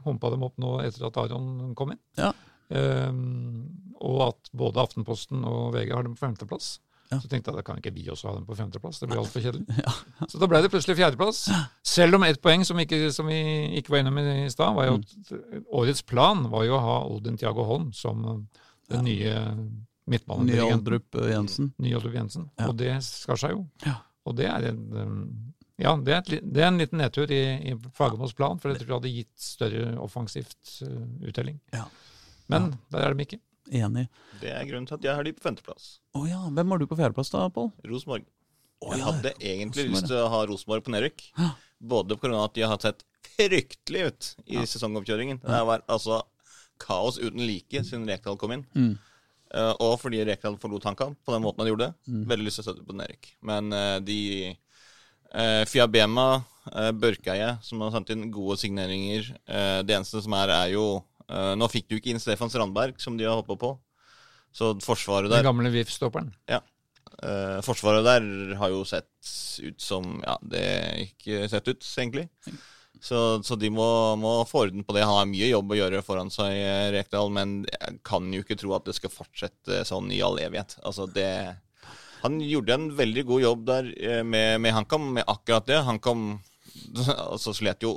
humpa 0.06 0.32
dem 0.32 0.46
opp 0.48 0.56
nå 0.62 0.78
etter 0.86 1.10
at 1.10 1.20
Aron 1.20 1.74
kom 1.76 1.92
inn. 1.92 2.00
Ja. 2.16 2.32
Um, 2.72 3.68
og 4.00 4.22
at 4.30 4.50
både 4.56 4.80
Aftenposten 4.82 5.44
og 5.46 5.76
VG 5.76 5.92
har 5.92 6.08
dem 6.08 6.16
på 6.16 6.24
femteplass. 6.24 6.78
Ja. 7.10 7.20
Så 7.22 7.30
tenkte 7.30 7.52
jeg 7.52 7.58
da 7.60 7.64
kan 7.66 7.78
ikke 7.78 7.92
vi 7.94 8.06
også 8.10 8.30
ha 8.30 8.34
den 8.34 8.46
på 8.48 8.56
femteplass. 8.58 8.98
Det 9.02 9.08
blir 9.10 9.20
altfor 9.22 9.44
kjedelig. 9.44 9.82
Så 10.32 10.40
da 10.42 10.48
ble 10.50 10.60
det 10.64 10.70
plutselig 10.72 10.96
fjerdeplass. 10.98 11.44
Selv 11.86 12.18
om 12.18 12.26
ett 12.26 12.40
poeng 12.42 12.64
som, 12.66 12.80
ikke, 12.82 13.12
som 13.14 13.30
vi 13.30 13.40
ikke 13.78 13.94
var 13.94 14.02
innom 14.02 14.18
i 14.22 14.48
stad, 14.50 14.74
var 14.74 14.88
jo 14.88 14.96
at 14.98 15.34
årets 15.82 16.02
plan 16.06 16.48
var 16.50 16.66
jo 16.66 16.74
å 16.78 16.82
ha 16.82 16.96
Odin 17.14 17.38
Tiago 17.38 17.66
Holm 17.68 17.92
som 17.94 18.24
eh, 18.32 18.64
den 18.94 19.06
nye 19.06 19.34
Nye 19.36 19.66
midtbanedirigenten. 20.06 20.78
Aldrup 20.78 21.14
eh, 21.14 21.30
Jensen. 21.32 21.72
Nye 21.82 21.98
Aldrup 21.98 22.14
Jensen. 22.14 22.48
Ja. 22.58 22.70
Og 22.70 22.78
det 22.78 22.92
skar 23.06 23.40
seg 23.40 23.56
jo. 23.56 23.64
Ja. 23.86 23.98
Og 24.26 24.36
det 24.38 24.48
er 24.50 24.70
en 24.70 24.82
um, 24.94 25.18
ja, 25.76 25.92
det 26.00 26.14
er, 26.14 26.22
et, 26.22 26.44
det 26.54 26.62
er 26.62 26.70
en 26.70 26.78
liten 26.80 27.02
nedtur 27.02 27.30
i, 27.30 27.42
i 27.68 27.74
Fagermos 27.94 28.32
plan, 28.36 28.56
for 28.58 28.72
jeg 28.72 28.80
tror 28.80 28.88
det 28.88 28.96
hadde 28.96 29.12
gitt 29.12 29.42
større 29.42 29.90
offensivt 30.00 30.78
uh, 30.86 31.02
uttelling. 31.28 31.58
Ja. 31.74 31.84
Men 32.48 32.70
der 32.94 33.04
er 33.04 33.16
de 33.16 33.26
ikke. 33.26 33.40
Enig. 33.74 34.06
det 34.40 34.52
er 34.52 34.64
grunnen 34.68 34.86
til 34.88 34.98
at 34.98 35.04
jeg 35.08 35.18
har 35.18 35.26
de 35.26 35.32
på 35.36 35.44
femteplass. 35.44 35.98
Å 36.14 36.24
ja. 36.28 36.40
Hvem 36.52 36.72
har 36.74 36.82
du 36.82 36.86
på 36.90 36.98
fjerdeplass 36.98 37.32
da, 37.32 37.48
Pål? 37.52 37.72
Rosenborg. 37.90 38.26
Oh, 38.84 38.92
Jeg 38.92 39.00
ja. 39.00 39.06
hadde 39.08 39.32
egentlig 39.40 39.86
Rosenborg, 39.86 39.96
lyst 39.96 40.10
til 40.12 40.20
å 40.20 40.30
ha 40.32 40.40
Rosenborg 40.50 40.86
på 40.86 40.94
nedrykk. 40.94 41.26
Ja. 41.38 41.50
Både 41.76 42.16
pga. 42.20 42.44
at 42.44 42.54
de 42.56 42.64
har 42.64 42.80
sett 42.80 43.04
fryktelig 43.36 44.06
ut 44.06 44.30
i 44.46 44.62
sesongoppkjøringen. 44.64 45.42
Det 45.42 45.60
vært 45.68 45.86
altså 45.92 46.22
kaos 46.82 47.18
uten 47.18 47.42
like 47.46 47.82
siden 47.84 48.06
Rekdal 48.08 48.38
kom 48.40 48.54
inn. 48.56 48.64
Mm. 48.76 48.94
Uh, 49.54 49.72
og 49.80 49.96
fordi 50.02 50.22
Rekdal 50.26 50.58
forlot 50.60 50.84
HamKam 50.88 51.14
på 51.24 51.34
den 51.34 51.44
måten 51.44 51.62
han 51.62 51.70
gjorde. 51.70 51.90
Veldig 52.06 52.46
lyst 52.48 52.60
til 52.60 52.64
å 52.64 52.68
støtte 52.68 52.86
på 52.86 52.96
nedrykk. 52.98 53.28
Men 53.48 53.72
uh, 53.72 53.98
de 54.04 54.20
uh, 54.52 55.62
Fiabema, 55.68 56.26
uh, 56.72 56.92
Børkeie, 56.96 57.54
som 57.64 57.84
har 57.84 57.94
sendt 57.94 58.12
inn 58.14 58.28
gode 58.34 58.58
signeringer 58.60 59.28
Det 59.86 59.94
eneste 59.94 60.22
som 60.24 60.34
er, 60.36 60.52
er 60.52 60.72
jo 60.74 60.86
Nå 61.28 61.66
fikk 61.72 61.88
du 61.90 61.96
ikke 61.96 62.12
inn 62.12 62.20
Stefan 62.22 62.50
Strandberg, 62.52 63.00
som 63.02 63.16
de 63.18 63.24
har 63.26 63.40
hoppa 63.40 63.56
på. 63.58 63.72
Så 64.54 64.74
forsvaret 64.84 65.28
der 65.30 65.42
Den 65.42 65.50
gamle 65.50 65.72
VIF-stopperen. 65.74 66.32
ja. 66.48 66.62
Eh, 67.22 67.60
forsvaret 67.64 68.04
der 68.04 68.54
har 68.60 68.68
jo 68.68 68.82
sett 68.84 69.08
ut 69.62 69.80
som 69.80 70.18
Ja, 70.20 70.34
det 70.42 70.64
ikke 71.06 71.46
sett 71.48 71.68
ut, 71.70 71.84
egentlig. 71.96 72.26
Så, 73.00 73.42
så 73.44 73.56
de 73.56 73.70
må, 73.72 73.86
må 74.20 74.32
få 74.48 74.66
orden 74.66 74.84
på 74.84 74.96
det. 74.96 75.04
Han 75.06 75.20
har 75.20 75.28
mye 75.30 75.48
jobb 75.48 75.72
å 75.72 75.78
gjøre 75.78 76.02
foran 76.04 76.32
seg, 76.32 76.52
eh, 76.56 76.88
Rekdal, 76.92 77.30
men 77.32 77.62
jeg 77.70 78.00
kan 78.04 78.28
jo 78.32 78.42
ikke 78.44 78.58
tro 78.60 78.74
at 78.76 78.88
det 78.88 78.96
skal 78.98 79.12
fortsette 79.12 79.84
sånn 79.88 80.10
i 80.12 80.20
all 80.24 80.36
evighet. 80.42 80.76
Altså, 80.84 81.06
det 81.08 81.56
Han 82.24 82.40
gjorde 82.40 82.74
en 82.74 82.90
veldig 82.96 83.24
god 83.28 83.42
jobb 83.44 83.64
der 83.68 83.90
eh, 83.96 84.22
med, 84.24 84.60
med 84.60 84.76
HamKam, 84.76 85.12
med 85.16 85.24
akkurat 85.28 85.68
det. 85.68 85.82
HamKam 85.86 86.26
altså, 87.32 87.54
slet 87.56 87.84
jo 87.86 87.96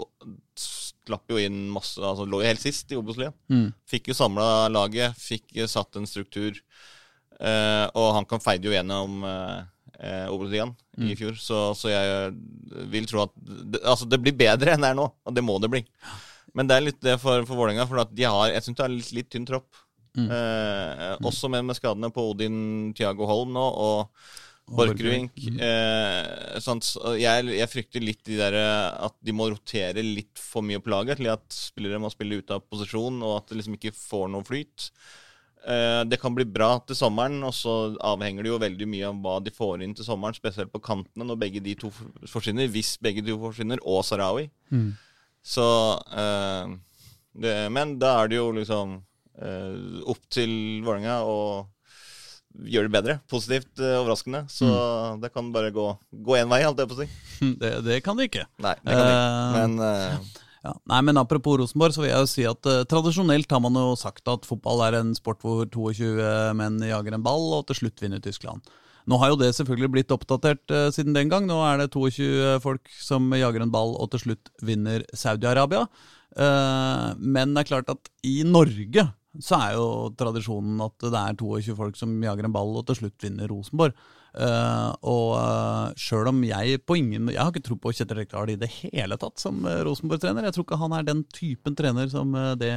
Slapp 1.10 1.34
jo 1.34 1.42
inn 1.42 1.66
masse 1.74 1.98
altså 1.98 2.28
Lå 2.30 2.44
jo 2.44 2.48
helt 2.48 2.62
sist 2.62 2.94
i 2.94 2.98
Obos-ligaen. 3.00 3.36
Mm. 3.50 3.68
Fikk 3.90 4.12
jo 4.12 4.16
samla 4.18 4.70
laget, 4.70 5.18
fikk 5.18 5.58
eh, 5.58 5.68
satt 5.70 5.98
en 6.00 6.08
struktur. 6.10 6.62
Eh, 7.40 7.86
og 7.98 8.14
han 8.18 8.28
kan 8.30 8.42
feide 8.44 8.70
jo 8.70 8.74
gjennom 8.76 9.24
eh, 9.26 10.26
Obos-ligaen 10.30 10.76
i 11.00 11.14
fjor, 11.16 11.38
så, 11.40 11.70
så 11.80 11.88
jeg 11.92 12.34
vil 12.92 13.06
tro 13.08 13.22
at 13.24 13.32
det, 13.40 13.80
altså 13.88 14.04
det 14.08 14.18
blir 14.20 14.34
bedre 14.36 14.74
enn 14.74 14.84
det 14.84 14.90
er 14.92 14.98
nå. 15.00 15.06
Og 15.28 15.36
det 15.36 15.44
må 15.48 15.56
det 15.64 15.70
bli. 15.72 15.82
Men 16.58 16.68
det 16.68 16.76
er 16.76 16.84
litt 16.84 17.00
det 17.06 17.14
for, 17.22 17.46
for 17.48 17.56
Vålerenga, 17.60 17.86
for 17.88 18.04
de 18.12 18.26
har, 18.28 18.50
jeg 18.52 18.66
syns 18.66 18.78
det 18.80 18.86
er 18.86 18.94
litt, 18.98 19.12
litt 19.16 19.30
tynn 19.32 19.48
tropp. 19.48 19.80
Eh, 20.20 21.16
Også 21.24 21.48
med, 21.52 21.64
med 21.70 21.78
skadene 21.78 22.10
på 22.12 22.26
Odin 22.34 22.92
Tiago 22.98 23.28
Holm 23.30 23.54
nå, 23.56 23.64
og 23.64 24.10
Borchgrevink. 24.78 25.40
Eh, 25.66 26.60
sånn, 26.64 26.82
jeg, 27.20 27.48
jeg 27.58 27.72
frykter 27.72 28.04
litt 28.04 28.22
de 28.28 28.38
der, 28.40 28.58
eh, 28.60 29.06
at 29.08 29.16
de 29.26 29.34
må 29.36 29.50
rotere 29.52 30.04
litt 30.06 30.42
for 30.42 30.66
mye 30.66 30.82
på 30.84 30.92
laget, 30.94 31.22
til 31.22 31.32
at 31.34 31.48
spillere 31.56 32.02
må 32.02 32.12
spille 32.14 32.42
ute 32.42 32.58
av 32.58 32.68
posisjon, 32.70 33.18
og 33.26 33.40
at 33.40 33.50
det 33.50 33.60
liksom 33.60 33.80
ikke 33.80 33.96
får 33.96 34.30
noe 34.34 34.48
flyt. 34.48 34.92
Eh, 35.68 36.02
det 36.08 36.20
kan 36.22 36.36
bli 36.36 36.46
bra 36.48 36.72
til 36.88 36.96
sommeren, 36.96 37.42
og 37.44 37.54
så 37.56 37.76
avhenger 38.12 38.46
det 38.46 38.54
jo 38.54 38.62
veldig 38.62 38.88
mye 38.90 39.10
av 39.10 39.18
hva 39.24 39.36
de 39.44 39.54
får 39.54 39.84
inn 39.84 39.96
til 39.98 40.08
sommeren, 40.08 40.38
spesielt 40.38 40.72
på 40.74 40.84
kantene, 40.84 41.28
når 41.28 41.42
begge 41.42 41.64
de 41.66 41.76
to 41.80 41.92
forsvinner. 42.30 42.70
Hvis 42.72 42.96
begge 43.02 43.26
de 43.26 43.34
to 43.34 43.42
forsvinner, 43.42 43.82
og 43.84 44.06
Sarawi. 44.08 44.48
Mm. 44.72 44.94
Så 45.44 45.66
eh, 46.14 46.78
det, 47.40 47.58
Men 47.72 47.98
da 48.00 48.16
er 48.22 48.32
det 48.32 48.40
jo 48.40 48.50
liksom 48.56 48.98
eh, 49.40 49.76
opp 50.10 50.24
til 50.32 50.52
Vålerenga 50.86 51.22
å 51.28 51.38
gjøre 52.58 52.90
det 52.90 52.94
bedre. 52.94 53.16
Positivt 53.30 53.82
eh, 53.82 53.98
overraskende. 54.00 54.44
Så 54.52 54.68
det 55.22 55.32
kan 55.34 55.52
bare 55.54 55.72
gå 55.76 55.88
gå 56.12 56.38
én 56.40 56.50
vei, 56.52 56.64
holdt 56.66 56.82
jeg 56.84 56.92
på 56.92 56.98
å 56.98 57.02
si. 57.04 57.10
Det, 57.62 57.72
det 57.86 58.02
kan 58.04 58.20
det 58.20 58.30
ikke. 58.30 58.46
Nei, 58.60 58.76
det 58.84 58.92
kan 58.94 59.06
det 59.06 59.16
ikke. 59.16 59.26
Eh, 59.26 59.58
Men 59.58 59.82
uh... 59.84 60.38
Ja. 60.60 60.74
Nei, 60.92 60.98
men 61.08 61.16
Apropos 61.16 61.56
Rosenborg, 61.56 61.94
så 61.96 62.02
vil 62.04 62.10
jeg 62.10 62.20
jo 62.20 62.28
si 62.28 62.44
at 62.44 62.68
uh, 62.68 62.82
tradisjonelt 62.84 63.48
har 63.56 63.62
man 63.64 63.78
jo 63.80 63.94
sagt 63.96 64.28
at 64.28 64.44
fotball 64.44 64.82
er 64.84 64.98
en 64.98 65.14
sport 65.16 65.40
hvor 65.40 65.62
22 65.72 66.10
menn 66.60 66.82
jager 66.84 67.16
en 67.16 67.24
ball, 67.24 67.46
og 67.56 67.70
til 67.70 67.78
slutt 67.78 68.04
vinner 68.04 68.20
Tyskland. 68.20 68.68
Nå 69.08 69.22
har 69.22 69.32
jo 69.32 69.38
det 69.40 69.54
selvfølgelig 69.56 69.92
blitt 69.94 70.12
oppdatert 70.12 70.74
uh, 70.76 70.90
siden 70.92 71.16
den 71.16 71.32
gang. 71.32 71.48
Nå 71.48 71.62
er 71.64 71.80
det 71.80 71.88
22 71.96 72.58
folk 72.66 72.92
som 72.92 73.32
jager 73.40 73.64
en 73.64 73.72
ball, 73.72 73.96
og 74.04 74.12
til 74.12 74.26
slutt 74.26 74.52
vinner 74.60 75.08
Saudi-Arabia. 75.16 75.86
Men 76.38 77.56
det 77.56 77.64
er 77.64 77.70
klart 77.72 77.88
at 77.90 78.12
i 78.28 78.44
Norge 78.46 79.08
så 79.38 79.60
er 79.60 79.76
jo 79.78 79.90
tradisjonen 80.18 80.80
at 80.82 81.06
det 81.06 81.20
er 81.20 81.36
22 81.38 81.76
folk 81.78 82.00
som 82.00 82.16
jager 82.24 82.48
en 82.48 82.56
ball, 82.56 82.72
og 82.80 82.88
til 82.88 83.04
slutt 83.04 83.26
vinner 83.26 83.52
Rosenborg. 83.52 83.94
Uh, 84.30 84.94
og 85.10 85.30
uh, 85.42 85.86
sjøl 85.98 86.30
om 86.30 86.44
jeg 86.46 86.78
på 86.86 87.00
ingen 87.00 87.32
Jeg 87.34 87.42
har 87.42 87.50
ikke 87.50 87.64
tro 87.66 87.80
på 87.82 87.90
Kjetil 87.98 88.20
Rekdal 88.20 88.52
i 88.54 88.60
det 88.62 88.68
hele 88.76 89.18
tatt 89.18 89.42
som 89.42 89.64
uh, 89.66 89.80
Rosenborg-trener. 89.88 90.46
Jeg 90.46 90.58
tror 90.58 90.68
ikke 90.68 90.82
han 90.82 90.94
er 90.98 91.08
den 91.08 91.24
typen 91.34 91.78
trener 91.78 92.12
som 92.12 92.36
eh, 92.38 92.54
det 92.60 92.76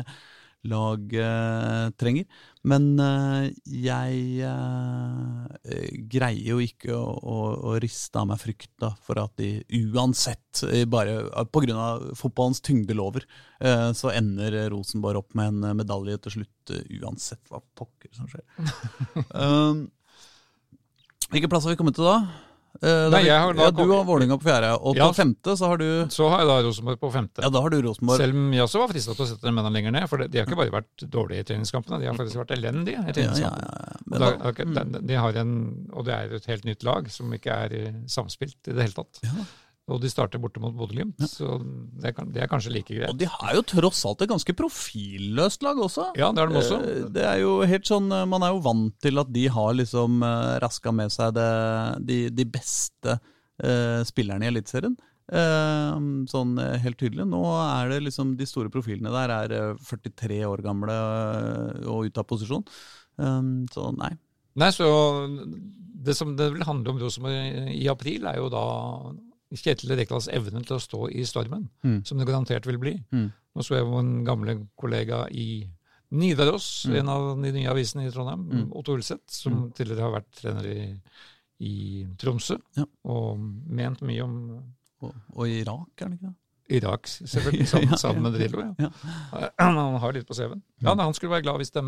laget 0.69 1.97
trenger. 1.99 2.27
Men 2.69 2.85
eh, 3.03 3.49
jeg 3.67 4.45
eh, 4.47 5.87
greier 6.13 6.53
jo 6.53 6.61
ikke 6.63 6.95
å, 6.95 7.07
å, 7.11 7.39
å 7.73 7.75
riste 7.83 8.21
av 8.21 8.29
meg 8.31 8.39
frykta 8.43 8.93
for 9.03 9.19
at 9.23 9.35
de 9.41 9.57
uansett, 9.91 10.63
eh, 10.69 10.85
bare 10.87 11.27
pga. 11.51 11.89
fotballens 12.19 12.63
tyngdelover, 12.63 13.27
eh, 13.61 13.89
så 13.99 14.13
ender 14.15 14.71
Rosenborg 14.71 15.25
opp 15.25 15.35
med 15.39 15.51
en 15.51 15.83
medalje 15.83 16.21
til 16.23 16.39
slutt, 16.39 16.77
eh, 16.77 16.87
uansett 17.03 17.43
hva 17.51 17.63
pokker 17.79 18.15
som 18.15 18.31
skjer. 18.31 18.47
um, 19.35 19.85
hvilke 21.33 21.51
plasser 21.51 21.71
har 21.71 21.75
vi 21.75 21.83
kommet 21.83 21.99
til 21.99 22.07
da? 22.07 22.52
Eh, 22.83 23.09
Nei, 23.13 23.21
jeg 23.27 23.37
har 23.39 23.53
da 23.55 23.67
ja, 23.69 23.71
du 23.71 23.83
har 23.93 24.05
Vålerenga 24.09 24.39
på 24.41 24.47
fjerde, 24.49 24.71
og 24.81 24.97
Ja. 24.97 25.07
på 25.11 25.15
femte 25.15 25.53
så 25.61 25.67
har 25.69 25.77
du 25.79 26.07
Så 26.09 26.29
har 26.33 26.41
jeg 26.41 26.49
da 26.49 26.57
Rosenborg 26.67 26.99
på 26.99 27.11
femte. 27.13 27.43
Ja, 27.45 27.51
da 27.53 27.61
har 27.61 27.71
du 27.71 27.83
Rosenborg. 27.83 28.17
Selv 28.19 28.35
om 28.35 28.53
jeg 28.53 28.63
også 28.65 28.81
var 28.81 28.89
frista 28.89 29.15
til 29.15 29.25
å 29.25 29.29
sette 29.29 29.43
dem 29.43 29.59
enda 29.59 29.71
lenger 29.71 29.93
ned. 29.93 30.09
For 30.09 30.17
de 30.27 30.39
har 30.39 30.47
ikke 30.47 30.57
bare 30.57 30.73
vært 30.83 31.05
dårlige 31.11 31.41
i 31.45 31.47
treningskampene, 31.53 32.01
de 32.01 32.07
har 32.07 32.15
faktisk 32.17 32.41
vært 32.41 32.57
elendige 32.57 32.97
i 32.97 33.03
Ja, 33.03 33.07
ja, 33.07 33.13
treningskampene. 33.13 33.69
ja. 33.69 34.19
Da, 34.19 34.19
da, 34.19 34.49
ok, 34.49 34.57
de, 35.07 35.15
en, 35.43 35.89
og 35.93 36.05
det 36.05 36.15
er 36.15 36.35
et 36.35 36.47
helt 36.47 36.65
nytt 36.65 36.83
lag 36.83 37.11
som 37.11 37.31
ikke 37.33 37.53
er 37.53 37.93
samspilt 38.09 38.57
i 38.69 38.73
det 38.73 38.83
hele 38.89 38.93
tatt. 38.97 39.21
Ja. 39.23 39.31
Og 39.91 39.99
de 39.99 40.07
starter 40.09 40.39
borte 40.39 40.61
mot 40.63 40.71
Bodø-Glimt, 40.79 41.19
så 41.27 41.57
det, 41.99 42.13
kan, 42.15 42.29
det 42.31 42.45
er 42.45 42.51
kanskje 42.51 42.71
like 42.71 42.95
greit. 42.95 43.11
Og 43.11 43.17
de 43.19 43.27
har 43.27 43.57
jo 43.57 43.65
tross 43.67 44.05
alt 44.07 44.21
et 44.23 44.31
ganske 44.31 44.55
profilløst 44.55 45.65
lag 45.67 45.81
også. 45.83 46.05
Ja, 46.21 46.29
det 46.31 46.39
har 46.45 46.53
de 46.53 46.61
også. 46.61 46.77
Eh, 46.87 47.09
Det 47.17 47.25
er 47.27 47.41
jo 47.43 47.57
helt 47.67 47.89
sånn, 47.91 48.07
eh, 48.15 48.23
Man 48.31 48.45
er 48.47 48.53
jo 48.55 48.61
vant 48.63 48.95
til 49.03 49.19
at 49.19 49.33
de 49.35 49.49
har 49.51 49.73
liksom 49.75 50.23
eh, 50.23 50.53
raska 50.63 50.93
med 50.95 51.11
seg 51.11 51.35
det, 51.35 51.49
de, 52.07 52.19
de 52.31 52.47
beste 52.55 53.17
eh, 53.19 54.05
spillerne 54.07 54.47
i 54.47 54.53
Eliteserien. 54.53 54.95
Eh, 55.33 55.99
sånn 56.31 56.55
helt 56.87 57.01
tydelig. 57.03 57.27
Nå 57.27 57.43
er 57.65 57.91
det 57.91 58.01
liksom 58.07 58.37
de 58.39 58.47
store 58.47 58.71
profilene 58.71 59.11
der 59.11 59.35
er 59.35 59.57
eh, 59.73 59.83
43 59.91 60.45
år 60.47 60.63
gamle 60.63 60.95
og 61.91 62.07
ute 62.07 62.23
av 62.23 62.31
posisjon. 62.31 62.63
Eh, 63.19 63.43
så 63.75 63.91
nei. 63.99 64.13
Nei, 64.63 64.71
så 64.71 64.87
Det 66.07 66.15
som 66.19 66.37
det 66.39 66.53
vil 66.55 66.65
handle 66.67 66.95
om 66.95 67.27
i 67.33 67.87
april, 67.91 68.31
er 68.31 68.39
jo 68.39 68.49
da 68.53 68.63
Kjetil 69.53 69.93
Rekdals 69.97 70.29
evne 70.33 70.63
til 70.65 70.77
å 70.77 70.81
stå 70.81 71.11
i 71.13 71.25
stormen, 71.29 71.69
Mm. 71.85 72.05
som 72.07 72.19
det 72.19 72.27
garantert 72.27 72.67
vil 72.67 72.79
bli. 72.79 72.95
Mm. 73.13 73.33
Nå 73.57 73.63
så 73.63 73.77
jeg 73.77 73.85
vår 73.85 74.25
gamle 74.25 74.67
kollega 74.81 75.27
i 75.31 75.69
Nidaros, 76.11 76.87
Mm. 76.89 76.97
en 76.99 77.09
av 77.09 77.43
de 77.43 77.53
nye 77.53 77.69
avisene 77.71 78.07
i 78.07 78.11
Trondheim, 78.11 78.49
Mm. 78.51 78.73
Otto 78.77 78.93
Ulseth, 78.97 79.29
som 79.33 79.71
tidligere 79.73 80.01
har 80.03 80.21
vært 80.21 80.31
trener 80.37 80.67
i, 80.67 81.01
i 81.61 82.07
Tromsø, 82.19 82.59
Ja. 82.77 82.85
og 83.05 83.39
ment 83.39 84.01
mye 84.03 84.23
om 84.25 84.63
Og, 85.03 85.13
og 85.35 85.49
Irak, 85.49 85.89
er 86.01 86.09
det 86.09 86.21
ikke 86.21 86.29
det? 86.29 86.35
Irak, 86.71 87.03
selvfølgelig, 87.09 87.67
sammen, 87.73 87.89
Ja, 87.91 87.97
sammen 87.97 88.23
med 88.23 88.33
Drillo. 88.35 88.75
Ja. 88.79 88.89
Ja. 89.33 89.49
Han 89.59 89.99
har 89.99 90.13
litt 90.13 90.29
på 90.29 90.35
CV-en. 90.35 90.63
Ja, 90.81 90.95
Han 90.95 91.13
skulle 91.13 91.33
være 91.33 91.43
glad 91.43 91.57
hvis, 91.59 91.73
de, 91.73 91.83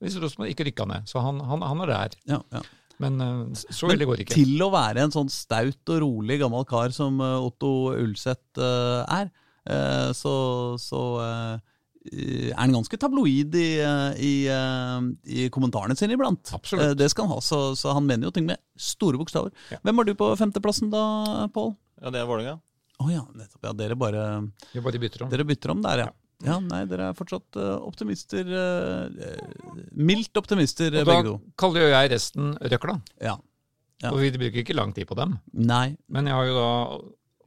hvis 0.00 0.16
Rosenborg 0.22 0.50
ikke 0.54 0.66
rykka 0.70 0.86
ned, 0.86 1.02
så 1.10 1.20
han, 1.20 1.40
han, 1.40 1.60
han 1.62 1.80
er 1.80 1.86
der. 1.86 2.08
Ja, 2.28 2.38
ja. 2.52 2.60
Men 3.00 3.20
eh, 3.24 3.42
så 3.56 3.90
ille 3.90 4.06
går 4.08 4.20
det 4.20 4.28
ikke. 4.28 4.38
til 4.42 4.60
å 4.64 4.70
være 4.74 5.06
en 5.06 5.14
sånn 5.14 5.30
staut 5.32 5.92
og 5.94 6.02
rolig 6.04 6.40
gammel 6.42 6.66
kar 6.68 6.92
som 6.94 7.20
eh, 7.24 7.36
Otto 7.48 7.72
Ulseth 7.96 8.60
eh, 8.60 9.20
er, 9.20 9.30
eh, 9.72 10.10
så, 10.16 10.34
så 10.80 11.02
er 11.20 12.56
han 12.56 12.72
ganske 12.72 12.96
tabloid 12.96 13.56
i, 13.60 13.70
i, 14.24 14.32
i 14.48 15.48
kommentarene 15.52 15.96
sine 15.98 16.16
iblant. 16.16 16.48
Absolutt. 16.56 16.94
Det 16.96 17.10
skal 17.12 17.26
han 17.28 17.34
ha, 17.36 17.42
så, 17.44 17.58
så 17.76 17.92
han 17.92 18.06
mener 18.08 18.30
jo 18.30 18.32
ting 18.36 18.46
med 18.48 18.60
store 18.80 19.20
bokstaver. 19.20 19.52
Ja. 19.68 19.82
Hvem 19.84 20.00
var 20.00 20.08
du 20.08 20.14
på 20.16 20.30
femteplassen 20.40 20.88
da, 20.92 21.04
Pål? 21.52 21.74
Ja, 22.00 22.14
det 22.14 22.22
er 22.22 22.30
Vålerenga. 22.30 22.56
Å 23.00 23.08
ja, 23.12 23.20
nettopp. 23.36 23.60
Ja, 23.64 23.74
dere 23.76 23.96
bare 24.00 24.24
bare 24.80 25.00
bytter 25.00 25.26
om. 25.26 25.30
Dere 25.32 25.44
bytter 25.48 25.72
om 25.72 25.84
der, 25.84 26.02
ja. 26.06 26.08
Ja, 26.08 26.19
nei, 26.42 26.84
dere 26.88 27.10
er 27.10 27.16
fortsatt 27.18 27.56
eh, 27.60 27.76
optimister. 27.84 28.48
eh, 28.48 29.38
mildt 29.92 30.36
optimister, 30.40 30.90
da 30.94 31.04
begge 31.04 31.26
to. 31.28 31.38
kaller 31.60 31.84
jo 31.84 31.90
jeg 31.92 32.10
resten 32.14 32.54
røkla. 32.60 32.96
Ja. 33.20 33.36
Ja. 34.00 34.12
Og 34.14 34.22
vi 34.22 34.30
bruker 34.32 34.62
ikke 34.62 34.76
lang 34.78 34.94
tid 34.96 35.04
på 35.10 35.16
dem. 35.18 35.34
Nei. 35.52 35.96
Men 36.08 36.30
jeg 36.30 36.34
har 36.38 36.46
jo 36.48 36.54
da 36.56 36.70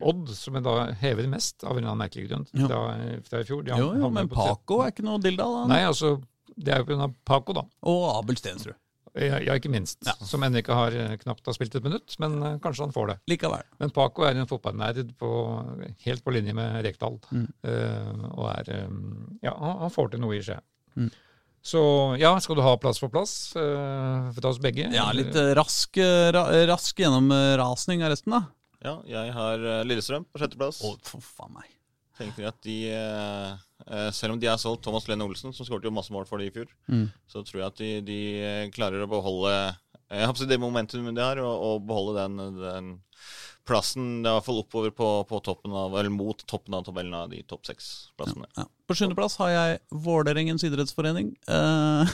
Odd, 0.04 0.28
som 0.36 0.58
jeg 0.58 0.66
da 0.66 0.92
hever 1.00 1.28
mest, 1.32 1.64
av 1.64 1.78
en 1.78 1.78
eller 1.80 1.94
annen 1.94 2.02
merkelig 2.04 2.26
grunn, 2.28 2.44
fra, 2.52 2.80
fra 3.24 3.40
i 3.40 3.46
fjor. 3.48 3.62
Jo, 3.70 3.94
jo, 3.96 4.10
men 4.12 4.28
Paco 4.28 4.82
er 4.84 4.92
ikke 4.92 5.06
noe 5.06 5.22
dilda, 5.24 5.46
da. 5.48 5.62
Nei, 5.72 5.78
altså, 5.88 6.18
det 6.60 6.74
er 6.76 6.82
jo 6.82 6.88
pga. 6.90 7.08
Paco, 7.24 7.56
da. 7.56 7.64
Og 7.88 8.02
Abel 8.18 8.36
Stensrud. 8.36 8.76
Ja, 9.14 9.38
ja, 9.46 9.56
ikke 9.58 9.70
minst. 9.70 10.00
Ja. 10.08 10.16
Som 10.26 10.44
ennå 10.46 10.64
ikke 10.64 10.76
har 10.78 10.96
eh, 10.98 11.16
knapt 11.22 11.46
har 11.46 11.56
spilt 11.56 11.76
et 11.78 11.86
minutt, 11.86 12.16
men 12.22 12.40
eh, 12.42 12.56
kanskje 12.64 12.88
han 12.88 12.96
får 12.96 13.12
det. 13.12 13.18
Likevel. 13.30 13.68
Men 13.82 13.94
Paco 13.94 14.26
er 14.26 14.40
en 14.40 14.50
fotballnerd 14.50 15.04
helt 16.06 16.24
på 16.26 16.34
linje 16.34 16.56
med 16.58 16.80
Rekdal. 16.86 17.20
Mm. 17.30 17.46
Uh, 17.68 18.24
og 18.32 18.48
er 18.56 18.72
Ja, 19.44 19.54
han, 19.54 19.94
får 19.94 20.14
til 20.14 20.24
noe 20.24 20.40
i 20.40 20.42
Skje. 20.46 20.58
Mm. 20.98 21.12
Så 21.64 21.84
ja, 22.20 22.34
skal 22.44 22.58
du 22.58 22.64
ha 22.66 22.74
plass 22.82 23.00
for 23.00 23.14
plass 23.14 23.54
uh, 23.56 24.34
for 24.34 24.50
oss 24.50 24.60
begge? 24.64 24.90
Ja, 24.92 25.06
litt 25.16 25.38
rask, 25.58 26.02
ra, 26.36 26.48
rask 26.74 27.00
gjennomrasning 27.00 28.04
av 28.04 28.12
resten, 28.16 28.36
da. 28.36 28.44
Ja, 28.84 28.98
jeg 29.08 29.38
har 29.38 29.62
Lillestrøm 29.88 30.26
på 30.28 30.42
sjetteplass. 30.42 30.82
Å, 30.84 30.98
for 31.08 31.24
faen 31.24 31.54
meg. 31.62 31.70
Tenker 32.18 32.46
at 32.52 32.60
de, 32.62 32.78
eh, 32.94 33.54
Selv 34.16 34.34
om 34.34 34.40
de 34.40 34.48
har 34.48 34.58
solgt 34.62 34.84
Thomas 34.86 35.08
Lene 35.10 35.26
Olsen, 35.28 35.54
som 35.54 35.66
skåret 35.68 35.84
jo 35.88 35.92
masse 35.92 36.14
mål 36.14 36.26
for 36.30 36.38
de 36.40 36.48
i 36.48 36.54
fjor, 36.56 36.70
Mm. 36.88 37.08
så 37.28 37.44
tror 37.44 37.60
jeg 37.62 37.68
at 37.68 37.78
de, 37.82 37.90
de 38.08 38.20
eh, 38.44 38.70
klarer 38.72 39.04
å 39.04 39.10
beholde 39.12 39.52
eh, 39.54 39.80
jeg 40.14 40.28
håper 40.30 40.48
det 40.48 40.60
momentumet 40.62 41.16
de 41.18 41.22
har, 41.26 41.40
og, 41.42 41.64
og 41.68 41.86
beholde 41.90 42.22
den, 42.22 42.60
den 42.60 42.90
plassen. 43.66 44.22
Det 44.22 44.30
er 44.30 44.36
i 44.36 44.38
hvert 44.38 44.46
fall 44.46 44.60
oppover 44.62 44.92
på, 44.94 45.08
på 45.30 45.40
toppen 45.46 45.74
av, 45.74 45.96
eller 45.98 46.12
mot 46.14 46.44
toppen 46.46 46.76
av 46.78 46.84
tabellen 46.86 47.16
av 47.18 47.32
de 47.32 47.40
topp 47.50 47.66
seks-plassene. 47.70 48.46
Ja. 48.60 48.66
På 48.84 48.96
sjuendeplass 48.98 49.38
har 49.40 49.52
jeg 49.54 49.80
Vålerengens 50.04 50.64
idrettsforening. 50.68 51.32
eh, 51.48 52.14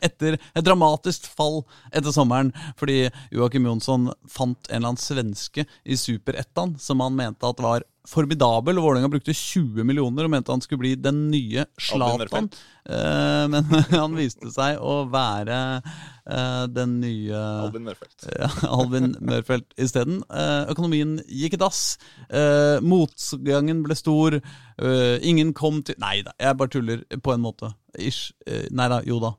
etter 0.08 0.38
et 0.40 0.64
dramatisk 0.64 1.28
fall 1.36 1.60
etter 1.92 2.14
sommeren, 2.14 2.54
fordi 2.80 3.10
Joakim 3.36 3.68
Jonsson 3.68 4.08
fant 4.24 4.56
en 4.70 4.78
eller 4.80 4.94
annen 4.94 5.02
svenske 5.02 5.66
i 5.84 5.98
Superettan 6.00 6.78
som 6.80 7.04
han 7.04 7.18
mente 7.18 7.44
at 7.46 7.60
var 7.60 7.84
formidabel. 8.08 8.78
Vålerenga 8.80 9.08
brukte 9.12 9.34
20 9.36 9.84
millioner 9.84 10.26
og 10.26 10.32
mente 10.32 10.52
han 10.52 10.62
skulle 10.64 10.82
bli 10.84 10.94
den 10.96 11.28
nye 11.30 11.66
Albin 11.92 12.26
Zlatan. 12.28 12.48
Eh, 12.90 13.44
men 13.52 13.64
han 14.02 14.16
viste 14.18 14.50
seg 14.52 14.80
å 14.80 15.04
være 15.12 15.58
eh, 15.78 16.64
den 16.72 16.96
nye 17.02 17.42
Albin 17.66 17.86
Mørfelt. 17.86 18.26
Ja, 18.32 18.48
Alvin 18.78 19.12
Mørfelt 19.20 19.76
isteden. 19.80 20.22
Eh, 20.32 20.70
økonomien 20.72 21.18
gikk 21.28 21.58
i 21.58 21.60
dass. 21.60 21.82
Eh, 22.28 22.80
motgangen 22.82 23.84
ble 23.86 23.98
stor. 23.98 24.40
Eh, 24.80 25.16
ingen 25.26 25.52
kom 25.56 25.82
til 25.86 25.89
Nei 25.98 26.22
da, 26.22 26.32
jeg 26.38 26.56
bare 26.56 26.68
tuller 26.68 27.04
på 27.20 27.32
en 27.34 27.40
måte. 27.40 27.72
Ish. 27.98 28.32
Eh, 28.46 28.68
nei 28.70 28.88
da, 28.88 29.00
jo 29.06 29.18
da. 29.20 29.32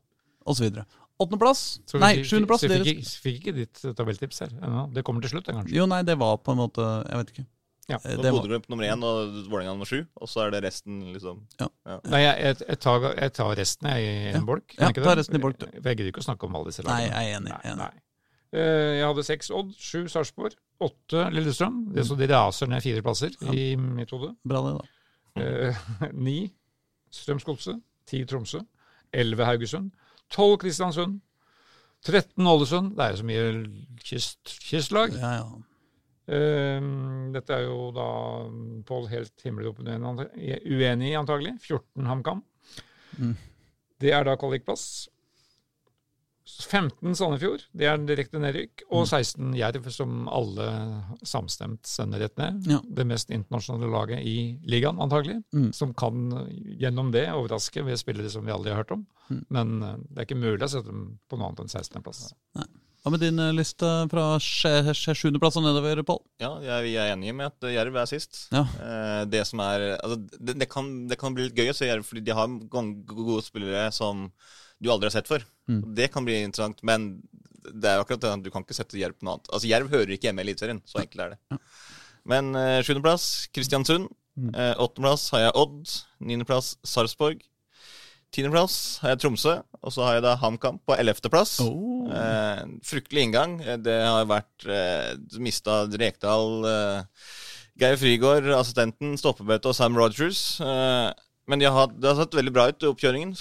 Og 0.46 0.56
så 0.58 0.66
videre. 0.68 0.86
Åttendeplass? 1.22 1.80
Nei, 2.02 2.24
sjuendeplass. 2.26 2.62
Så 2.64 2.68
vi 2.70 2.80
fikk, 2.82 3.02
ikke- 3.04 3.22
fikk 3.22 3.36
ikke 3.42 3.56
ditt 3.56 3.82
eh, 3.86 3.94
tabelltips 3.94 4.40
her 4.42 4.48
ennå. 4.58 4.88
Det 4.94 5.04
kommer 5.06 5.22
til 5.22 5.30
slutt, 5.36 5.46
det, 5.46 5.54
kanskje. 5.56 5.76
Jo, 5.76 5.86
nei, 5.86 6.02
det 6.04 6.18
var 6.18 6.38
på 6.38 6.52
en 6.52 6.58
måte 6.58 6.82
Jeg 7.10 7.18
vet 7.22 7.30
ikke. 7.36 7.46
Ja. 7.90 7.96
Eh, 8.06 8.16
Så 8.16 8.22
det 8.22 8.32
var, 8.32 8.42
Bodø-Glimt 8.42 8.70
nummer 8.70 8.86
én 8.86 9.04
og 9.04 9.34
Vålerenga 9.52 9.74
nummer 9.74 9.86
sju, 9.90 10.06
og 10.16 10.28
så 10.30 10.46
er 10.48 10.52
det 10.52 10.64
resten, 10.64 11.14
liksom. 11.14 11.42
Nei, 12.10 12.22
jeg, 12.22 12.58
jeg, 12.68 12.80
tar, 12.80 13.02
jeg 13.18 13.34
tar 13.34 13.56
resten 13.56 13.90
jeg, 13.90 14.02
i 14.06 14.30
en 14.32 14.40
Ja. 14.40 14.46
bolk. 14.46 14.68
kan 14.78 14.94
Ja, 14.96 15.04
ta 15.04 15.16
resten 15.16 15.36
i 15.36 15.40
bolk, 15.40 15.58
du. 15.60 15.66
Jeg 15.68 15.98
gidder 15.98 16.12
ikke 16.12 16.22
å 16.24 16.28
snakke 16.30 16.44
om 16.46 16.56
alle 16.56 16.66
disse 16.72 16.84
Nei, 16.86 17.02
jeg 17.10 17.12
er 17.12 17.38
enig, 17.40 17.50
Nei, 17.52 17.62
enig. 17.66 17.78
nei. 17.78 17.92
Eh, 18.54 19.00
Jeg 19.00 19.06
hadde 19.08 19.24
seks 19.26 19.52
Odd, 19.52 19.74
sju 19.78 20.08
Sarpsborg, 20.08 20.56
åtte 20.82 21.26
Lillestrøm. 21.34 21.94
Det 21.94 22.00
er 22.02 22.08
så 22.08 22.18
de 22.18 22.28
raser 22.28 22.68
ned 22.68 22.82
fire 22.82 23.02
plasser 23.02 23.32
Ja. 23.42 23.52
i 23.52 23.76
mitt 23.76 24.10
hode. 24.12 24.36
bra, 24.46 24.62
det, 24.62 24.78
da. 24.80 24.88
Eh, 25.40 25.82
Ni 26.28 26.40
Strømsgodset, 27.12 27.82
ti 28.08 28.24
Tromsø, 28.28 28.62
elleve 29.12 29.48
Haugesund, 29.48 29.92
tolv 30.32 30.58
Kristiansund, 30.62 31.20
13 32.08 32.48
Ålesund. 32.48 32.96
Det 32.98 33.04
er 33.04 33.12
jo 33.14 33.20
så 33.20 33.28
mye 33.28 33.44
kyst, 34.02 34.56
kystlag. 34.64 35.18
Ja, 35.20 35.34
ja. 35.42 35.50
Um, 36.32 37.32
dette 37.34 37.58
er 37.58 37.66
jo 37.66 37.90
da 37.92 38.08
Pål 38.88 39.08
helt 39.12 39.44
himmelropt 39.44 39.82
uenig 39.84 41.10
i, 41.10 41.18
antagelig. 41.18 41.58
14 41.66 42.08
HamKam. 42.08 42.44
Mm. 43.18 43.34
Det 44.02 44.14
er 44.16 44.26
da 44.26 44.38
kvalikplass. 44.40 45.10
15 46.46 47.16
Sandefjord, 47.16 47.64
det 47.78 47.88
er 47.88 48.02
direkte 48.06 48.40
nedrykk. 48.42 48.84
Og 48.90 49.06
16 49.06 49.54
Jerv, 49.60 49.88
som 49.94 50.26
alle 50.32 50.68
samstemt 51.28 51.88
sender 51.88 52.24
rett 52.26 52.38
ned. 52.42 52.68
Ja. 52.72 52.80
Det 52.82 53.06
mest 53.08 53.32
internasjonale 53.34 53.92
laget 53.94 54.26
i 54.26 54.36
ligaen, 54.70 55.00
antagelig. 55.02 55.40
Mm. 55.54 55.70
Som 55.78 55.94
kan 55.98 56.30
gjennom 56.82 57.12
det 57.14 57.28
overraske 57.32 57.86
ved 57.86 58.00
spillere 58.02 58.32
som 58.34 58.46
vi 58.48 58.54
aldri 58.54 58.74
har 58.74 58.84
hørt 58.84 58.96
om. 58.98 59.06
Mm. 59.30 59.42
Men 59.50 59.76
eh, 59.86 59.98
det 60.10 60.24
er 60.24 60.30
ikke 60.30 60.42
mulig 60.42 60.66
å 60.66 60.72
sette 60.76 60.90
dem 60.90 61.04
på 61.30 61.38
noe 61.38 61.52
annet 61.52 61.66
enn 61.66 61.76
16.-plass. 61.76 62.32
Hva 63.02 63.10
med 63.10 63.24
din 63.24 63.42
eh, 63.42 63.54
liste 63.58 63.88
fra 64.12 64.26
7.-plass 64.38 65.58
og 65.58 65.66
nedover, 65.66 66.04
Pål? 66.06 66.20
Ja, 66.44 66.52
jeg, 66.66 66.88
vi 66.90 66.96
er 67.02 67.14
enige 67.16 67.38
med 67.38 67.50
at 67.50 67.70
Jerv 67.74 68.02
er 68.02 68.10
sist. 68.10 68.48
Ja. 68.54 68.66
Eh, 68.82 69.22
det 69.30 69.46
som 69.50 69.64
er 69.66 69.96
altså, 69.96 70.20
det, 70.38 70.58
det, 70.62 70.70
kan, 70.70 70.92
det 71.10 71.18
kan 71.22 71.38
bli 71.38 71.48
litt 71.48 71.58
gøy 71.58 71.74
å 71.74 71.78
se 71.78 71.90
Jerv, 71.90 72.06
fordi 72.06 72.26
de 72.28 72.36
har 72.38 72.52
gode 72.70 73.42
spillere 73.46 73.88
som 73.96 74.28
du 74.82 74.90
aldri 74.92 75.10
har 75.10 75.16
sett 75.16 75.30
før. 75.30 75.46
Mm. 75.70 75.82
Det 75.98 76.10
kan 76.14 76.26
bli 76.28 76.40
interessant, 76.42 76.82
men 76.88 77.12
det 77.62 77.90
er 77.92 78.00
jo 78.00 78.06
akkurat 78.06 78.24
det 78.26 78.48
du 78.48 78.50
kan 78.54 78.66
ikke 78.66 78.78
sette 78.78 78.98
Jerv 78.98 79.20
på 79.20 79.28
noe 79.28 79.38
annet. 79.38 79.52
Altså, 79.54 79.70
Jerv 79.70 79.92
hører 79.94 80.16
ikke 80.16 80.30
hjemme 80.30 80.42
i 80.42 80.48
Eliteserien, 80.48 80.82
så 80.90 81.04
enkelt 81.04 81.26
er 81.26 81.36
det. 81.36 81.62
Men 82.32 82.52
uh, 82.58 82.80
sjuendeplass 82.86 83.30
Kristiansund. 83.54 84.10
Mm. 84.40 84.52
Eh, 84.56 84.76
har 85.34 85.42
jeg 85.44 85.56
Odd. 85.60 85.96
Niendeplass 86.24 86.76
Sarpsborg. 86.88 87.42
Tiendeplass 88.32 88.76
har 89.04 89.14
jeg 89.14 89.22
Tromsø. 89.26 89.58
Og 89.82 89.94
så 89.94 90.06
har 90.06 90.18
jeg 90.18 90.26
da 90.26 90.36
HamKam 90.40 90.80
på 90.88 90.96
ellevteplass. 90.96 91.58
Oh. 91.66 92.08
Eh, 92.10 92.62
fryktelig 92.88 93.28
inngang. 93.28 93.58
Eh, 93.62 93.78
Det 93.82 93.98
har 94.06 94.30
vært 94.30 94.68
eh, 94.70 95.18
mista 95.44 95.84
Rekdal, 95.90 96.66
eh, 96.70 97.28
Geir 97.82 97.98
Frigård, 97.98 98.48
assistenten, 98.56 99.18
stoppebøte 99.20 99.72
og 99.72 99.76
Sam 99.76 99.98
Rogers. 99.98 100.62
Eh, 100.64 101.12
men 101.52 101.60
jeg 101.64 101.74
har, 101.76 101.92
det 101.92 102.08
har 102.08 102.18
sett 102.22 102.36
veldig 102.38 102.54
bra 102.56 102.64
ut 102.72 102.84
i 102.84 102.88
oppkjøringen. 102.88 103.34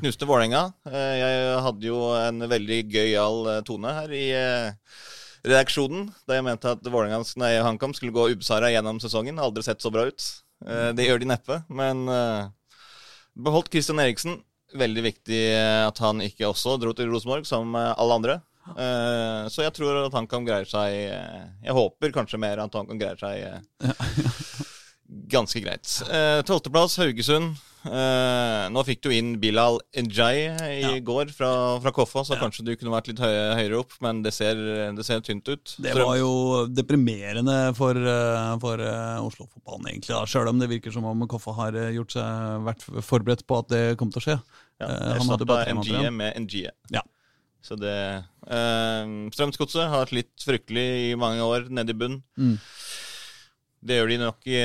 Knuste 0.00 0.26
Vålerenga. 0.28 0.62
Eh, 0.88 1.14
jeg 1.20 1.62
hadde 1.66 1.88
jo 1.90 1.98
en 2.16 2.44
veldig 2.48 2.78
gøyal 2.94 3.40
eh, 3.52 3.62
tone 3.68 3.92
her 3.92 4.14
i 4.16 4.24
eh, 4.32 4.96
redaksjonen 5.44 6.08
da 6.28 6.38
jeg 6.38 6.46
mente 6.48 6.72
at 6.72 6.88
Vålerengas- 6.88 7.34
HamKam 7.36 7.92
skulle 7.96 8.14
gå 8.16 8.30
ubeseiret 8.32 8.72
gjennom 8.72 9.00
sesongen. 9.04 9.40
Aldri 9.42 9.66
sett 9.66 9.84
så 9.84 9.92
bra 9.92 10.06
ut. 10.08 10.28
Det 10.58 11.04
gjør 11.06 11.20
de 11.22 11.28
neppe, 11.30 11.60
men 11.70 12.00
eh, 12.10 12.48
beholdt 13.38 13.70
Christian 13.74 14.00
Eriksen. 14.02 14.40
Veldig 14.76 15.04
viktig 15.06 15.42
at 15.86 16.00
han 16.04 16.18
ikke 16.20 16.48
også 16.50 16.74
dro 16.82 16.90
til 16.96 17.08
Rosenborg, 17.08 17.46
som 17.48 17.72
alle 17.78 18.16
andre. 18.18 18.34
Så 19.48 19.62
jeg 19.64 19.72
tror 19.78 20.02
at 20.02 20.12
han 20.12 20.26
kan 20.28 20.44
greie 20.44 20.66
seg 20.68 20.92
Jeg 20.92 21.72
håper 21.72 22.12
kanskje 22.12 22.36
mer 22.42 22.60
at 22.60 22.74
han 22.76 22.84
kan 22.90 23.00
greie 23.00 23.16
seg 23.16 23.46
ganske 25.30 25.60
greit. 25.64 25.86
Eh, 26.08 26.42
Tolvteplass, 26.48 26.96
Haugesund. 27.00 27.56
Eh, 27.88 28.64
nå 28.74 28.82
fikk 28.84 29.00
du 29.06 29.08
inn 29.14 29.36
Bilal 29.40 29.78
Njay 29.94 30.40
i 30.50 30.80
Ja. 30.82 30.90
går 31.00 31.30
fra, 31.32 31.78
fra 31.80 31.92
Koffa, 31.94 32.24
så 32.26 32.36
kanskje 32.36 32.64
du 32.66 32.72
kunne 32.76 32.90
vært 32.92 33.06
litt 33.08 33.20
høy, 33.22 33.36
høyere 33.54 33.78
opp, 33.78 33.92
men 34.04 34.20
det 34.24 34.32
ser, 34.34 34.58
det 34.96 35.04
ser 35.06 35.20
tynt 35.24 35.46
ut. 35.48 35.76
Det 35.80 35.94
var 35.94 36.16
jo 36.18 36.66
deprimerende 36.66 37.74
for, 37.78 37.94
eh, 37.94 38.56
for 38.58 38.82
Oslo-fotballen, 38.82 39.86
egentlig. 39.92 40.08
da. 40.16 40.24
Sjøl 40.26 40.48
om 40.50 40.58
det 40.58 40.68
virker 40.68 40.92
som 40.92 41.04
om 41.08 41.26
Koffa 41.30 41.54
har 41.54 41.72
gjort 41.94 42.16
seg, 42.18 42.64
vært 42.66 42.82
forberedt 43.06 43.46
på 43.46 43.58
at 43.62 43.68
det 43.68 43.84
kom 43.96 44.10
til 44.10 44.20
å 44.20 44.26
skje. 44.26 44.40
Ja, 44.80 44.86
erstatta 45.16 45.46
tre 45.46 45.74
måneder 45.74 46.08
NG 46.08 46.10
med 46.18 46.36
NGE. 46.44 46.70
Ja. 46.90 47.02
Så 47.62 47.76
det 47.78 47.94
eh, 48.48 49.04
Strømsgodset 49.34 49.88
har 49.90 50.06
slitt 50.10 50.34
fryktelig 50.44 51.12
i 51.12 51.14
mange 51.18 51.40
år, 51.42 51.68
nede 51.70 51.90
i 51.90 51.98
bunn. 51.98 52.22
Mm. 52.38 52.58
Det 53.84 53.98
gjør 53.98 54.08
de 54.12 54.18
nok 54.18 54.46
i 54.50 54.60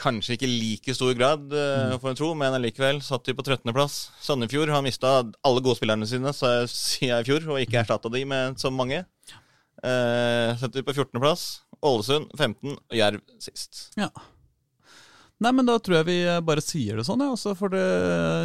kanskje 0.00 0.34
ikke 0.36 0.48
like 0.50 0.94
stor 0.96 1.14
grad, 1.14 1.46
uh, 1.52 1.94
Mm. 1.94 2.00
får 2.02 2.10
en 2.10 2.16
tro, 2.18 2.34
men 2.34 2.54
allikevel 2.56 3.00
satt 3.02 3.24
de 3.24 3.34
på 3.34 3.44
13.-plass. 3.46 4.10
Sandefjord 4.20 4.68
har 4.74 4.82
mista 4.82 5.16
alle 5.44 5.60
gode 5.62 5.76
spillerne 5.78 6.06
sine 6.06 6.32
sa- 6.34 6.66
siden 6.66 7.20
i 7.20 7.24
fjor, 7.28 7.46
og 7.54 7.60
ikke 7.62 7.82
erstatta 7.84 8.10
de 8.10 8.24
med 8.24 8.58
så 8.58 8.70
mange. 8.74 9.04
Uh, 9.84 10.54
setter 10.56 10.80
de 10.80 10.86
på 10.86 10.94
14.-plass. 10.94 11.60
Ålesund 11.84 12.30
15, 12.38 12.72
og 12.78 12.96
Jerv 12.96 13.20
sist. 13.38 13.90
Ja. 14.00 14.08
Nei, 15.42 15.50
men 15.52 15.66
da 15.66 15.76
tror 15.82 15.98
jeg 15.98 16.06
vi 16.08 16.18
eh, 16.24 16.40
bare 16.46 16.62
sier 16.64 16.96
det 16.96 17.04
sånn, 17.08 17.20
ja. 17.20 17.32
også 17.34 17.52
for 17.58 17.68
får 17.68 17.74
det, 17.74 17.86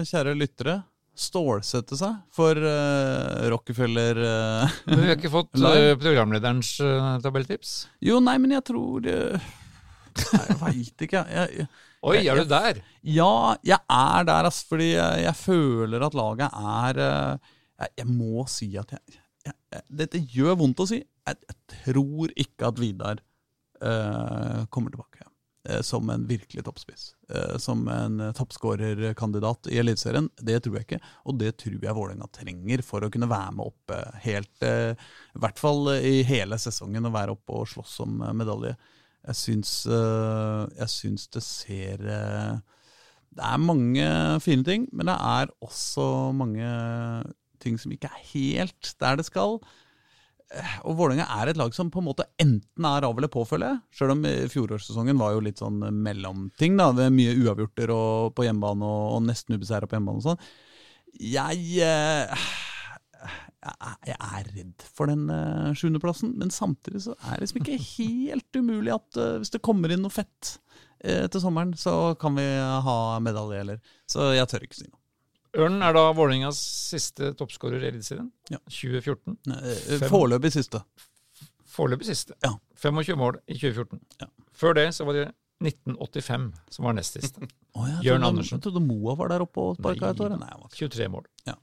kjære 0.10 0.34
lyttere, 0.36 0.74
stålsette 1.20 1.98
seg 2.00 2.16
for 2.32 2.56
uh, 2.56 3.48
Rockefeller 3.52 4.20
uh, 4.24 4.76
Men 4.88 5.02
vi 5.04 5.10
har 5.10 5.18
ikke 5.18 5.32
fått 5.34 5.58
eh, 5.70 5.94
programlederens 6.00 6.74
uh, 6.84 7.18
tabelltips. 7.24 7.74
Jo, 8.04 8.22
nei, 8.24 8.38
men 8.40 8.56
jeg 8.56 8.64
tror 8.72 9.04
nei, 9.04 9.40
Jeg 10.20 10.60
veit 10.62 11.08
ikke, 11.08 11.24
jeg. 11.28 11.64
jeg 11.64 11.70
Oi, 12.00 12.20
er 12.24 12.40
du 12.40 12.48
der? 12.48 12.78
Ja, 13.04 13.56
jeg 13.66 13.80
er 13.92 14.28
der, 14.28 14.48
altså, 14.48 14.68
fordi 14.72 14.94
jeg, 14.94 15.24
jeg 15.26 15.36
føler 15.36 16.06
at 16.08 16.16
laget 16.16 16.54
er 16.56 17.02
eh, 17.04 17.56
jeg, 17.98 18.08
må 18.08 18.46
si 18.52 18.72
at 18.80 18.94
Dette 19.88 20.20
gjør 20.34 20.58
vondt 20.60 20.84
å 20.84 20.88
si. 20.90 21.00
Jeg, 21.00 21.58
tror 21.86 22.32
ikke 22.40 22.70
at 22.72 22.80
Vidar 22.82 23.20
uh, 23.84 24.66
kommer 24.74 24.92
tilbake 24.92 25.28
uh, 25.70 25.82
som 25.86 26.10
en 26.12 26.26
virkelig 26.28 26.64
toppspiss. 26.66 27.12
Uh, 27.30 27.56
som 27.62 27.86
en 27.94 28.32
toppskårerkandidat 28.36 29.70
i 29.72 29.80
Eliteserien. 29.80 30.32
Det 30.36 30.58
tror 30.66 30.80
jeg 30.80 30.88
ikke, 30.88 31.02
og 31.30 31.38
det 31.40 31.54
tror 31.62 31.78
jeg 31.78 31.98
Vålerenga 32.00 32.30
trenger 32.36 32.84
for 32.86 33.06
å 33.06 33.12
kunne 33.14 33.30
være 33.32 33.56
med 33.60 33.70
oppe 33.70 34.00
helt 34.26 34.66
I 34.66 35.44
hvert 35.44 35.62
fall 35.62 35.94
i 36.00 36.20
hele 36.28 36.60
sesongen 36.60 37.08
og 37.08 37.16
være 37.16 37.38
oppe 37.38 37.62
og 37.62 37.70
slåss 37.76 38.00
om 38.08 38.24
medalje. 38.42 38.74
Jeg 39.28 39.36
syns, 39.36 39.72
eh, 39.92 40.64
jeg 40.80 40.90
syns 40.94 41.28
det 41.34 41.42
ser 41.44 42.06
eh, 42.08 42.56
Det 43.36 43.44
er 43.46 43.60
mange 43.62 44.06
fine 44.42 44.64
ting, 44.66 44.88
men 44.96 45.12
det 45.12 45.18
er 45.20 45.52
også 45.66 46.06
mange 46.36 46.70
ting 47.60 47.76
som 47.78 47.92
ikke 47.92 48.08
er 48.10 48.24
helt 48.32 48.94
der 49.04 49.20
det 49.20 49.26
skal. 49.28 49.60
Eh, 50.56 50.78
Og 50.88 50.96
Vålerenga 50.98 51.28
er 51.42 51.52
et 51.52 51.60
lag 51.60 51.76
som 51.76 51.92
på 51.92 52.00
en 52.02 52.08
måte 52.08 52.26
enten 52.42 52.88
er 52.88 53.06
av 53.06 53.18
eller 53.20 53.30
på, 53.30 53.44
føler. 53.46 53.82
Sjøl 53.92 54.16
om 54.16 54.24
fjorårssesongen 54.24 55.20
var 55.20 55.36
jo 55.36 55.44
litt 55.46 55.60
sånn 55.62 55.84
mellomting, 56.00 56.80
da. 56.80 56.90
Med 56.96 57.14
mye 57.20 57.36
uavgjorter 57.44 57.94
på 58.34 58.48
hjemmebane 58.48 58.88
og, 58.88 59.06
og 59.20 59.28
nesten 59.28 59.60
ubeseira 59.60 59.86
på 59.90 60.00
hjemmebane 60.00 60.24
og 60.24 60.30
sånn. 60.32 60.50
Jeg, 61.20 61.84
jeg 63.20 64.16
er- 64.16 64.50
redd 64.56 64.86
for 64.96 65.10
den 65.12 65.26
eh, 65.34 65.74
sjuendeplassen, 65.76 66.32
men 66.40 66.50
samtidig 66.54 67.02
så 67.04 67.16
er 67.28 67.36
det 67.40 67.48
liksom 67.48 67.62
ikke 67.64 67.80
helt 67.98 68.56
umulig 68.62 68.94
at 68.96 69.18
eh, 69.20 69.36
hvis 69.42 69.52
det 69.56 69.62
kommer 69.66 69.92
inn 69.92 70.02
noe 70.06 70.14
fett 70.14 70.54
eh, 71.04 71.26
til 71.28 71.42
sommeren, 71.44 71.74
så 71.78 72.16
kan 72.22 72.36
vi 72.40 72.46
ha 72.88 72.98
medalje, 73.24 73.60
eller 73.66 73.82
Så 74.10 74.32
jeg 74.38 74.48
tør 74.52 74.66
ikke 74.68 74.80
si 74.80 74.88
noe. 74.88 74.98
Ørnen 75.60 75.82
er 75.82 75.96
da 75.98 76.04
Vålerengas 76.14 76.60
siste 76.92 77.32
toppskårer 77.34 77.82
i 77.82 77.88
Eliteserien. 77.90 78.28
Ja. 78.54 78.60
2014. 78.70 79.38
Eh, 79.50 79.98
Fem. 79.98 80.10
Foreløpig 80.12 80.52
siste. 80.54 80.84
Foreløpig 81.70 82.06
siste. 82.06 82.36
Ja. 82.46 82.52
25 82.78 83.18
mål 83.18 83.40
i 83.50 83.56
2014. 83.58 84.00
Ja. 84.22 84.28
Før 84.60 84.76
det 84.78 84.88
så 84.94 85.08
var 85.10 85.18
det 85.18 85.24
1985 85.66 86.46
som 86.72 86.86
var 86.86 86.94
nest 86.96 87.18
siste. 87.18 87.50
oh, 87.76 87.88
Jørn 88.06 88.24
Andersen. 88.24 88.60
Jeg 88.60 88.64
trodde 88.68 88.84
Moa 88.86 89.16
var 89.20 89.34
der 89.34 89.44
oppe 89.44 89.60
og 89.72 89.76
sparka 89.82 90.14
et 90.14 90.22
år. 90.24 90.38
Nei, 90.38 90.48
han 90.54 90.62
var 90.62 90.70
ikke. 90.70 90.86
23 90.88 91.10
mål. 91.18 91.26
Ja. 91.50 91.58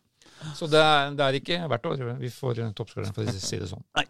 Så 0.54 0.68
det 0.70 0.78
er, 0.80 1.10
det 1.16 1.24
er 1.26 1.36
ikke 1.40 1.56
hvert 1.70 1.86
år 1.88 2.02
vi 2.20 2.28
får 2.30 2.58
toppskåreren, 2.76 3.14
for 3.16 3.24
å 3.24 3.32
si 3.34 3.58
det 3.60 3.68
sånn. 3.70 3.82
Nei, 3.96 4.04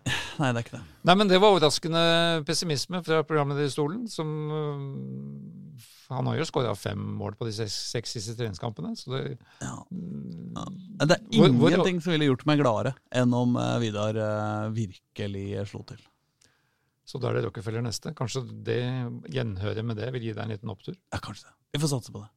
det 0.52 0.58
er 0.60 0.64
ikke 0.64 0.74
det. 0.76 0.82
Nei, 1.08 1.14
men 1.20 1.28
det 1.30 1.38
var 1.40 1.54
overraskende 1.54 2.02
pessimisme 2.48 3.00
fra 3.06 3.22
programlederstolen, 3.28 4.08
som 4.10 4.32
øh, 4.50 5.84
Han 6.10 6.28
har 6.30 6.36
jo 6.38 6.44
skåra 6.46 6.74
fem 6.78 6.98
mål 7.18 7.34
på 7.38 7.46
de 7.48 7.54
seks, 7.66 8.12
siste 8.14 8.36
treningskampene, 8.38 8.92
så 8.98 9.10
det 9.14 9.22
Ja. 9.62 9.72
Ja. 10.54 10.66
Det 11.06 11.16
er 11.16 11.22
Hvor- 11.38 11.50
hvor- 11.50 11.70
ingenting 11.72 12.02
som 12.02 12.12
ville 12.12 12.28
gjort 12.28 12.44
meg 12.46 12.58
gladere 12.60 12.94
enn 13.12 13.32
om 13.34 13.56
eh, 13.56 13.78
Vidar 13.82 14.14
eh, 14.16 14.68
virkelig 14.70 15.66
slo 15.70 15.82
til. 15.88 15.98
Så 17.06 17.20
da 17.22 17.28
er 17.30 17.34
det 17.38 17.44
Rockefeller 17.46 17.82
neste. 17.86 18.12
Kanskje 18.18 18.42
det 18.66 18.82
gjenhøret 19.30 19.84
med 19.84 19.96
det 19.96 20.12
vil 20.12 20.22
gi 20.22 20.32
deg 20.34 20.42
en 20.42 20.50
liten 20.50 20.70
opptur. 20.70 20.96
Ja, 21.12 21.18
kanskje 21.22 21.44
det. 21.46 21.54
Vi 21.74 21.80
får 21.84 21.88
satse 21.94 22.10
på 22.12 22.18
det. 22.24 22.30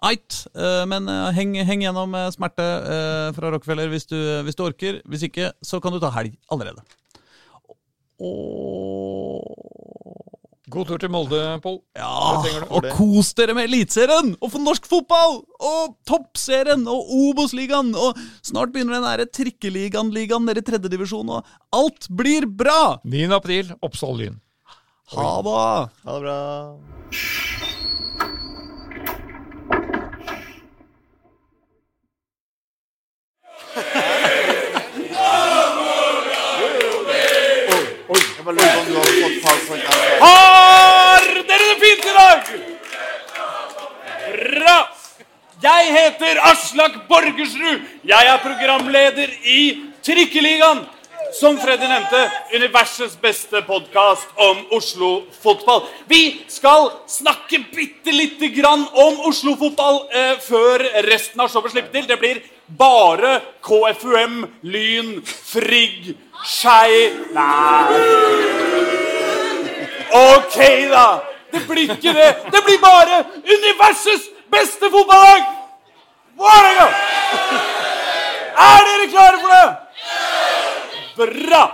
Eit, 0.00 0.46
eh, 0.56 0.84
men 0.88 1.08
eh, 1.12 1.26
heng, 1.36 1.58
heng 1.68 1.82
gjennom 1.84 2.14
smerte 2.32 2.64
eh, 2.64 3.26
fra 3.36 3.50
Rockefeller 3.52 3.90
hvis 3.92 4.08
du, 4.08 4.16
hvis 4.46 4.56
du 4.56 4.64
orker. 4.64 5.02
Hvis 5.04 5.26
ikke, 5.28 5.52
så 5.60 5.80
kan 5.82 5.92
du 5.92 6.00
ta 6.00 6.12
helg 6.14 6.38
allerede. 6.52 6.80
Og 8.20 9.44
God 10.70 10.86
tur 10.86 11.00
til 11.02 11.10
Molde, 11.10 11.38
Pål. 11.64 11.80
Ja, 11.98 12.10
og 12.70 12.84
kos 12.94 13.32
dere 13.34 13.56
med 13.58 13.66
Eliteserien! 13.66 14.36
Og 14.38 14.52
for 14.52 14.62
norsk 14.62 14.86
fotball! 14.86 15.40
Og 15.66 15.96
Toppserien! 16.06 16.84
Og 16.86 17.10
Obos-ligaen! 17.16 17.90
Og 17.98 18.20
snart 18.46 18.70
begynner 18.74 19.00
den 19.00 19.08
der 19.08 19.32
trikkeligaen-ligaen 19.34 20.46
nede 20.46 20.62
i 20.62 20.68
tredjedivisjon, 20.68 21.34
og 21.34 21.40
alt 21.74 22.06
blir 22.14 22.46
bra! 22.46 23.00
9. 23.02 23.26
april, 23.34 23.74
Oppsal 23.82 24.14
Lyn. 24.20 24.38
Ha 25.16 25.30
det! 25.42 25.58
Ha 26.06 26.14
det 26.14 26.22
bra. 26.28 26.38
Jeg 38.10 38.39
bare 38.56 38.74
lurer 38.74 38.74
på 38.74 38.80
om 38.80 38.86
du 38.86 38.98
har 38.98 39.58
fått 39.66 39.84
altså. 39.90 39.98
Har 40.20 41.26
dere 41.48 41.66
det 41.68 41.78
fint 41.84 42.04
i 42.04 42.14
dag? 42.20 42.38
Bra! 44.54 44.78
Jeg 45.62 45.92
heter 45.92 46.40
Aslak 46.48 46.94
Borgersrud. 47.08 47.82
Jeg 48.04 48.30
er 48.32 48.38
programleder 48.40 49.28
i 49.44 49.60
Trikkeligaen. 50.02 50.86
Som 51.36 51.60
Freddy 51.62 51.86
nevnte, 51.86 52.20
universets 52.56 53.14
beste 53.20 53.60
podkast 53.62 54.32
om 54.40 54.64
Oslo-fotball. 54.74 55.84
Vi 56.10 56.40
skal 56.50 56.88
snakke 57.06 57.60
bitte 57.70 58.10
lite 58.10 58.48
grann 58.50 58.82
om 58.98 59.20
Oslo-fotball 59.28 60.00
eh, 60.10 60.32
før 60.42 60.82
resten 61.06 61.44
av 61.44 61.52
showet 61.52 61.76
slipper 61.76 62.00
til. 62.00 62.08
Det 62.08 62.18
blir 62.18 62.40
bare 62.78 63.40
KFUM, 63.62 64.46
Lyn, 64.62 65.22
Frigg, 65.26 66.14
Skei 66.44 67.12
Nei. 67.34 68.00
Ok, 70.10 70.56
da. 70.90 71.22
Det 71.52 71.66
blir 71.66 71.90
ikke 71.90 72.12
det. 72.14 72.30
Det 72.52 72.62
blir 72.64 72.78
bare 72.82 73.24
universets 73.42 74.28
beste 74.50 74.90
fotballag! 74.90 75.42
Vålerenga! 76.38 76.88
Er 78.60 78.84
dere 78.86 79.08
klare 79.10 79.40
for 79.40 79.50
det? 79.54 79.68
Bra! 81.16 81.64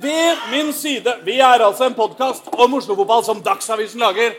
Ved 0.00 0.36
min 0.50 0.72
side 0.72 1.14
Vi 1.24 1.38
er 1.40 1.64
altså 1.64 1.86
en 1.86 1.94
podkast 1.94 2.48
om 2.52 2.74
Oslo-fotball 2.74 3.24
som 3.24 3.40
Dagsavisen 3.42 4.00
lager. 4.00 4.36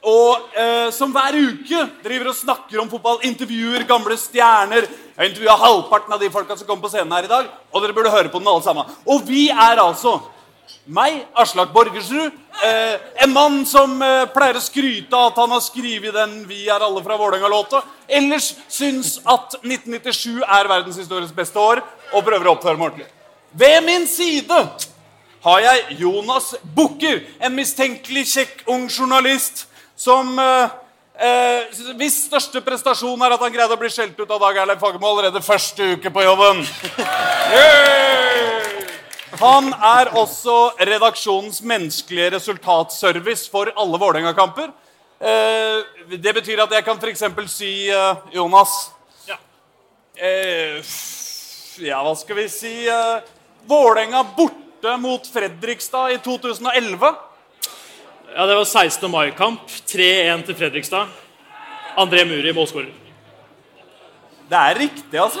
Og 0.00 0.56
eh, 0.56 0.88
som 0.96 1.12
hver 1.12 1.36
uke 1.36 1.84
driver 2.00 2.30
og 2.30 2.36
snakker 2.38 2.80
om 2.80 2.88
fotball, 2.88 3.20
intervjuer 3.28 3.84
gamle 3.88 4.16
stjerner. 4.16 4.88
Jeg 4.88 5.32
intervjua 5.32 5.58
halvparten 5.60 6.14
av 6.16 6.22
de 6.22 6.30
folka 6.32 6.56
som 6.56 6.68
kommer 6.68 6.86
på 6.86 6.92
scenen 6.94 7.12
her 7.12 7.28
i 7.28 7.32
dag. 7.32 7.50
Og 7.72 7.84
dere 7.84 7.96
burde 7.96 8.12
høre 8.12 8.32
på 8.32 8.40
den 8.40 8.48
alle 8.48 8.64
sammen. 8.64 8.88
Og 9.04 9.26
vi 9.28 9.50
er 9.52 9.82
altså 9.82 10.16
meg, 10.88 11.20
Aslak 11.36 11.74
Borgersrud. 11.74 12.32
Eh, 12.64 12.94
en 13.26 13.34
mann 13.34 13.60
som 13.68 13.92
eh, 14.02 14.24
pleier 14.32 14.56
å 14.56 14.64
skryte 14.64 15.16
av 15.16 15.34
at 15.34 15.40
han 15.42 15.52
har 15.52 15.62
skrevet 15.64 16.16
den 16.16 16.46
'Vi 16.48 16.64
er 16.72 16.80
alle 16.80 17.04
fra 17.04 17.18
Vålerenga'-låta. 17.20 17.82
Ellers 18.08 18.54
syns 18.68 19.18
at 19.26 19.60
1997 19.60 20.40
er 20.40 20.68
verdenshistoriens 20.68 21.36
beste 21.36 21.60
år, 21.60 21.84
og 22.12 22.24
prøver 22.24 22.48
å 22.48 22.56
oppføre 22.56 22.78
meg 22.78 22.88
ordentlig. 22.88 23.10
Ved 23.52 23.84
min 23.84 24.06
side 24.06 24.64
har 25.44 25.60
jeg 25.60 26.00
Jonas 26.00 26.54
Bukker, 26.76 27.20
en 27.40 27.54
mistenkelig 27.54 28.26
kjekk 28.26 28.64
ung 28.66 28.88
journalist 28.88 29.66
som 30.00 30.38
eh, 30.40 30.78
Eh, 31.20 31.66
hvis 32.00 32.14
største 32.30 32.62
prestasjon 32.64 33.20
er 33.26 33.34
at 33.34 33.42
han 33.44 33.52
greide 33.52 33.74
å 33.76 33.80
bli 33.80 33.90
skjelt 33.92 34.16
ut 34.16 34.30
av 34.32 34.38
Dag 34.40 34.56
Erlend 34.62 34.80
Fagermo 34.80 35.10
allerede 35.10 35.42
første 35.44 35.90
uke 35.98 36.08
på 36.14 36.22
jobben. 36.24 36.62
Han 39.42 39.68
er 39.74 40.10
også 40.16 40.54
redaksjonens 40.80 41.60
menneskelige 41.60 42.30
resultatservice 42.38 43.52
for 43.52 43.68
alle 43.76 44.00
Vålerenga-kamper. 44.00 44.72
Eh, 45.20 46.16
det 46.16 46.34
betyr 46.40 46.64
at 46.64 46.72
jeg 46.72 46.88
kan 46.88 46.96
f.eks. 46.96 47.26
si 47.52 47.72
eh, 47.92 48.24
Jonas 48.32 48.78
Ja. 49.28 49.36
eh, 50.16 50.80
Ja, 51.84 52.00
hva 52.00 52.16
skal 52.16 52.40
vi 52.40 52.48
si 52.48 52.74
eh, 52.88 53.20
Vålerenga 53.68 54.24
borte 54.38 54.96
mot 54.96 55.28
Fredrikstad 55.28 56.16
i 56.16 56.22
2011. 56.24 57.12
Ja, 58.36 58.46
Det 58.46 58.54
var 58.54 58.64
16. 58.64 59.10
mai-kamp. 59.10 59.60
3-1 59.86 60.46
til 60.46 60.54
Fredrikstad. 60.54 61.06
André 61.98 62.24
Muri 62.24 62.52
målskårer. 62.52 62.92
Det 64.50 64.58
er 64.58 64.78
riktig, 64.78 65.18
altså. 65.20 65.40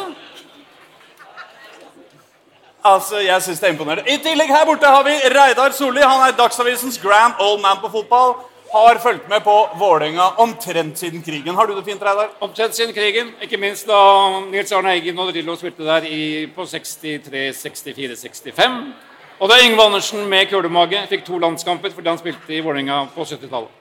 Altså, 2.84 3.18
Jeg 3.18 3.42
syns 3.42 3.60
det 3.60 3.68
er 3.68 3.72
imponerende. 3.72 4.10
I 4.12 4.16
tillegg 4.16 4.48
her 4.48 4.64
borte 4.64 4.86
har 4.86 5.02
vi 5.04 5.10
Reidar 5.10 5.70
Solli. 5.70 6.00
Han 6.00 6.28
er 6.28 6.36
Dagsavisens 6.36 6.98
grand 6.98 7.34
old 7.40 7.60
man 7.60 7.76
på 7.82 7.88
fotball. 7.90 8.34
Har 8.72 8.98
fulgt 9.02 9.28
med 9.28 9.40
på 9.42 9.68
Vålerenga 9.78 10.22
omtrent 10.38 10.98
siden 10.98 11.22
krigen. 11.22 11.54
Har 11.54 11.66
du 11.66 11.74
det 11.76 11.84
fint, 11.84 12.02
Reidar? 12.02 12.28
Omtrent 12.40 12.74
siden 12.74 12.94
krigen, 12.94 13.34
ikke 13.42 13.56
minst 13.56 13.86
da 13.86 14.40
Nils 14.50 14.72
Arne 14.72 14.92
Eggen 14.94 15.18
og 15.18 15.32
Drillo 15.32 15.56
spilte 15.56 15.84
der 15.84 16.06
i, 16.06 16.46
på 16.46 16.66
63, 16.66 17.56
64, 17.62 18.20
65. 18.22 18.94
Og 19.40 19.48
da 19.48 19.56
Yngve 19.64 19.84
Andersen 19.88 20.26
med 20.28 20.50
kulemage 20.50 20.98
fikk 21.08 21.22
to 21.24 21.38
landskamper 21.40 21.92
fordi 21.94 22.10
han 22.12 22.18
spilte 22.20 22.52
i 22.52 22.60
Vålerenga 22.60 23.06
på 23.14 23.24
70-tallet. 23.24 23.76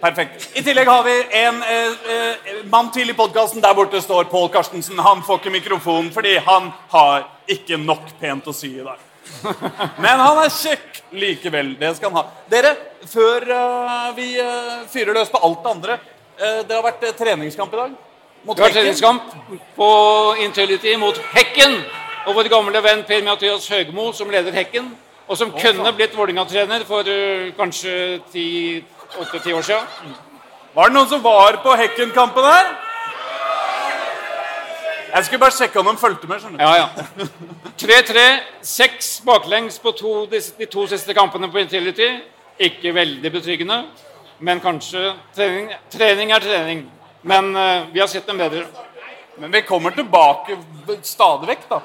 Perfekt. 0.00 0.46
I 0.56 0.62
tillegg 0.64 0.88
har 0.88 1.02
vi 1.04 1.16
en 1.40 1.58
eh, 1.62 2.14
eh, 2.14 2.62
mann 2.72 2.88
til 2.92 3.10
i 3.12 3.16
podkasten. 3.16 3.60
Der 3.64 3.74
borte 3.76 4.00
står 4.00 4.30
Pål 4.32 4.48
Karstensen. 4.54 4.98
Han 5.04 5.20
får 5.24 5.40
ikke 5.40 5.52
mikrofonen 5.52 6.08
fordi 6.14 6.36
han 6.46 6.70
har 6.92 7.26
ikke 7.48 7.76
nok 7.80 8.08
pent 8.20 8.48
å 8.48 8.54
si 8.56 8.72
i 8.76 8.84
dag. 8.86 9.02
Men 10.04 10.22
han 10.22 10.40
er 10.46 10.52
kjekk 10.52 11.02
likevel. 11.16 11.74
Det 11.80 11.92
skal 11.98 12.12
han 12.12 12.22
ha. 12.22 12.24
Dere, 12.52 12.72
før 13.12 13.48
eh, 13.52 14.08
vi 14.16 14.30
eh, 14.40 14.72
fyrer 14.92 15.16
løs 15.16 15.32
på 15.32 15.42
alt 15.44 15.60
det 15.60 15.74
andre 15.74 15.98
eh, 16.00 16.60
Det 16.64 16.72
har 16.72 16.84
vært 16.88 17.04
treningskamp 17.20 17.76
i 17.76 17.82
dag. 17.82 18.00
Mot 18.46 18.56
Det 18.56 18.64
har 18.64 18.72
vært 18.72 18.80
treningskamp 18.80 19.38
på 19.76 19.92
Intility 20.44 20.96
mot 21.04 21.20
Hekken. 21.36 21.80
Og 22.26 22.34
vår 22.34 22.48
gamle 22.50 22.80
venn 22.82 23.04
Per 23.06 23.22
Mathias 23.22 23.68
Høgmo 23.70 24.08
som 24.12 24.30
leder 24.30 24.54
Hekken. 24.54 24.88
Og 25.26 25.38
som 25.38 25.50
kunne 25.54 25.92
blitt 25.94 26.14
Vålerenga-trener 26.14 26.84
for 26.86 27.06
øh, 27.06 27.52
kanskje 27.54 27.92
åtte-ti 29.20 29.52
år 29.52 29.62
siden. 29.62 30.14
Var 30.74 30.90
det 30.90 30.94
noen 30.94 31.08
som 31.08 31.22
var 31.22 31.58
på 31.62 31.74
Hekken-kampen 31.78 32.46
her? 32.46 32.74
Jeg 35.14 35.24
skulle 35.24 35.40
bare 35.40 35.54
sjekke 35.54 35.80
om 35.80 35.86
de 35.86 35.96
fulgte 35.96 36.28
med. 36.28 36.40
skjønner 36.40 36.58
du. 36.58 36.64
Ja, 36.64 36.74
ja. 36.76 36.88
3-3, 37.78 38.24
seks 38.62 39.22
baklengs 39.24 39.78
på 39.78 39.94
to, 39.96 40.26
de, 40.30 40.40
de 40.58 40.66
to 40.66 40.86
siste 40.90 41.14
kampene 41.14 41.50
på 41.50 41.62
Intility. 41.62 42.10
Ikke 42.58 42.94
veldig 42.94 43.32
betryggende, 43.32 43.82
men 44.38 44.60
kanskje 44.60 45.12
trening, 45.36 45.70
trening 45.92 46.32
er 46.32 46.40
trening. 46.40 46.86
Men 47.22 47.50
uh, 47.56 47.86
vi 47.92 48.00
har 48.00 48.08
sett 48.08 48.26
dem 48.26 48.38
bedre. 48.38 48.66
Men 49.38 49.52
vi 49.52 49.62
kommer 49.62 49.90
tilbake 49.90 50.58
stadig 51.02 51.48
vekk, 51.54 51.68
da. 51.70 51.80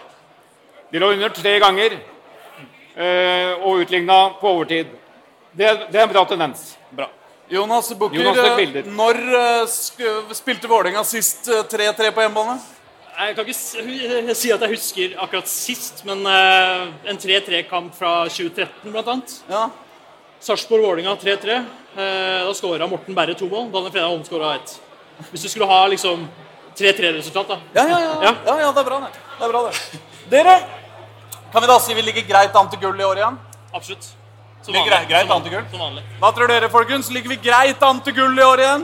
De 0.92 1.00
lå 1.00 1.12
under 1.14 1.30
tre 1.36 1.54
ganger 1.64 1.98
eh, 2.96 3.54
og 3.64 3.82
utligna 3.86 4.20
på 4.42 4.50
overtid. 4.58 4.92
Det, 5.52 5.70
det 5.92 6.00
er 6.00 6.06
en 6.08 6.14
bra 6.14 6.26
tendens. 6.28 6.74
Bra. 6.92 7.08
Jonas 7.52 7.92
Bukker, 8.00 8.28
eh, 8.32 8.86
når 8.88 9.18
eh, 9.40 10.36
spilte 10.36 10.70
Vålerenga 10.72 11.04
sist 11.08 11.48
eh, 11.52 11.64
3-3 11.72 12.12
på 12.16 12.24
hjemmebane? 12.24 12.60
Jeg 13.22 13.36
kan 13.38 13.48
ikke 13.52 14.36
si 14.40 14.52
at 14.56 14.64
jeg 14.64 14.72
husker 14.72 15.16
akkurat 15.20 15.50
sist, 15.52 16.04
men 16.08 16.24
eh, 16.32 16.86
en 17.12 17.20
3-3-kamp 17.20 17.96
fra 17.96 18.14
2013 18.32 18.92
blant 18.92 19.12
annet. 19.16 19.36
Ja. 19.52 19.66
Sarpsborg-Vålerenga 20.42 21.16
3-3. 21.22 21.58
Eh, 21.92 22.46
da 22.48 22.54
skåra 22.56 22.88
Morten 22.88 23.16
Berre 23.16 23.36
to 23.38 23.48
mål. 23.52 23.68
Danne 23.74 23.92
Fredrik 23.92 24.10
Holm 24.10 24.24
skåra 24.28 24.56
ett. 24.56 24.78
Hvis 25.30 25.44
du 25.44 25.50
skulle 25.52 25.68
ha 25.70 25.82
liksom 25.92 26.24
3-3-resultat, 26.80 27.52
da. 27.52 27.60
Ja, 27.76 27.84
ja, 27.90 28.00
Ja. 28.00 28.36
ja, 28.46 28.60
ja, 28.64 28.72
det 28.72 28.80
er 28.80 28.88
bra, 28.88 29.00
det. 29.04 29.12
det, 29.38 29.46
er 29.46 29.52
bra, 29.52 29.62
det. 29.68 30.02
Dere, 30.32 30.56
kan 31.52 31.62
vi 31.62 31.68
da 31.68 31.80
si 31.80 31.94
vi 31.94 32.02
ligger 32.02 32.28
greit 32.28 32.56
an 32.56 32.70
til 32.72 32.80
gull 32.80 33.00
i 33.00 33.06
år 33.06 33.22
igjen? 33.22 33.38
Absolutt. 33.74 34.10
Som 34.62 34.74
Ligger 34.76 34.92
greit, 34.92 35.08
greit 35.10 35.28
Som 35.28 35.36
an 35.36 35.44
til 35.44 35.52
gull? 35.56 35.64
Som 35.72 35.80
vanlig. 35.80 36.04
Hva 36.20 36.30
tror 36.36 36.52
dere, 36.52 36.70
folkens? 36.70 37.10
Ligger 37.10 37.34
vi 37.34 37.40
greit 37.42 37.82
an 37.84 38.02
til 38.06 38.14
gull 38.14 38.38
i 38.38 38.44
år 38.46 38.62
igjen? 38.62 38.84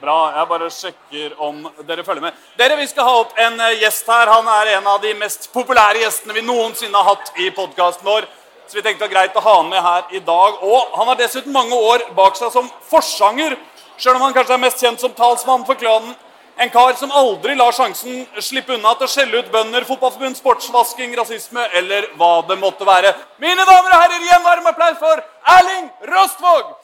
Bra. 0.00 0.18
Jeg 0.36 0.48
bare 0.48 0.68
sjekker 0.72 1.32
om 1.40 1.62
dere 1.88 2.04
følger 2.04 2.26
med. 2.26 2.36
Dere, 2.56 2.76
Vi 2.76 2.86
skal 2.88 3.08
ha 3.08 3.14
opp 3.20 3.32
en 3.38 3.60
eh, 3.60 3.78
gjest 3.80 4.06
her. 4.08 4.28
Han 4.32 4.48
er 4.48 4.74
en 4.76 4.86
av 4.92 5.00
de 5.00 5.14
mest 5.14 5.48
populære 5.52 6.04
gjestene 6.04 6.36
vi 6.36 6.44
noensinne 6.44 6.96
har 6.96 7.16
hatt 7.16 7.32
i 7.40 7.50
podkasten 7.56 8.06
vår. 8.08 8.28
Så 8.68 8.78
vi 8.78 8.82
tenkte 8.82 9.02
det 9.02 9.08
var 9.08 9.14
greit 9.16 9.36
å 9.36 9.42
ha 9.44 9.56
han 9.56 9.68
med 9.68 9.82
her 9.82 10.14
i 10.14 10.20
dag. 10.24 10.60
Og 10.62 10.96
han 10.96 11.08
har 11.10 11.18
dessuten 11.18 11.52
mange 11.52 11.74
år 11.74 12.04
bak 12.16 12.36
seg 12.38 12.52
som 12.54 12.68
forsanger, 12.90 13.56
sjøl 13.98 14.16
om 14.16 14.28
han 14.28 14.36
kanskje 14.36 14.54
er 14.56 14.62
mest 14.62 14.84
kjent 14.84 15.02
som 15.02 15.16
talsmann 15.16 15.64
for 15.68 15.80
klanen. 15.80 16.14
En 16.60 16.68
kar 16.68 16.92
som 16.92 17.12
aldri 17.16 17.54
lar 17.56 17.72
sjansen 17.72 18.26
slippe 18.44 18.74
unna 18.74 18.90
til 19.00 19.06
å 19.06 19.08
skjelle 19.08 19.38
ut 19.40 19.46
bønder, 19.52 19.86
fotballforbund, 19.88 20.36
sportsvasking, 20.36 21.14
rasisme 21.16 21.62
eller 21.80 22.10
hva 22.20 22.42
det 22.50 22.58
måtte 22.60 22.84
være. 22.84 23.14
Mine 23.40 23.64
damer 23.64 23.94
og 23.96 24.02
herrer, 24.02 24.20
gi 24.26 24.34
en 24.36 24.44
varm 24.44 24.68
applaus 24.68 24.98
for 25.00 25.22
Erling 25.56 25.88
Rostvåg! 26.12 26.74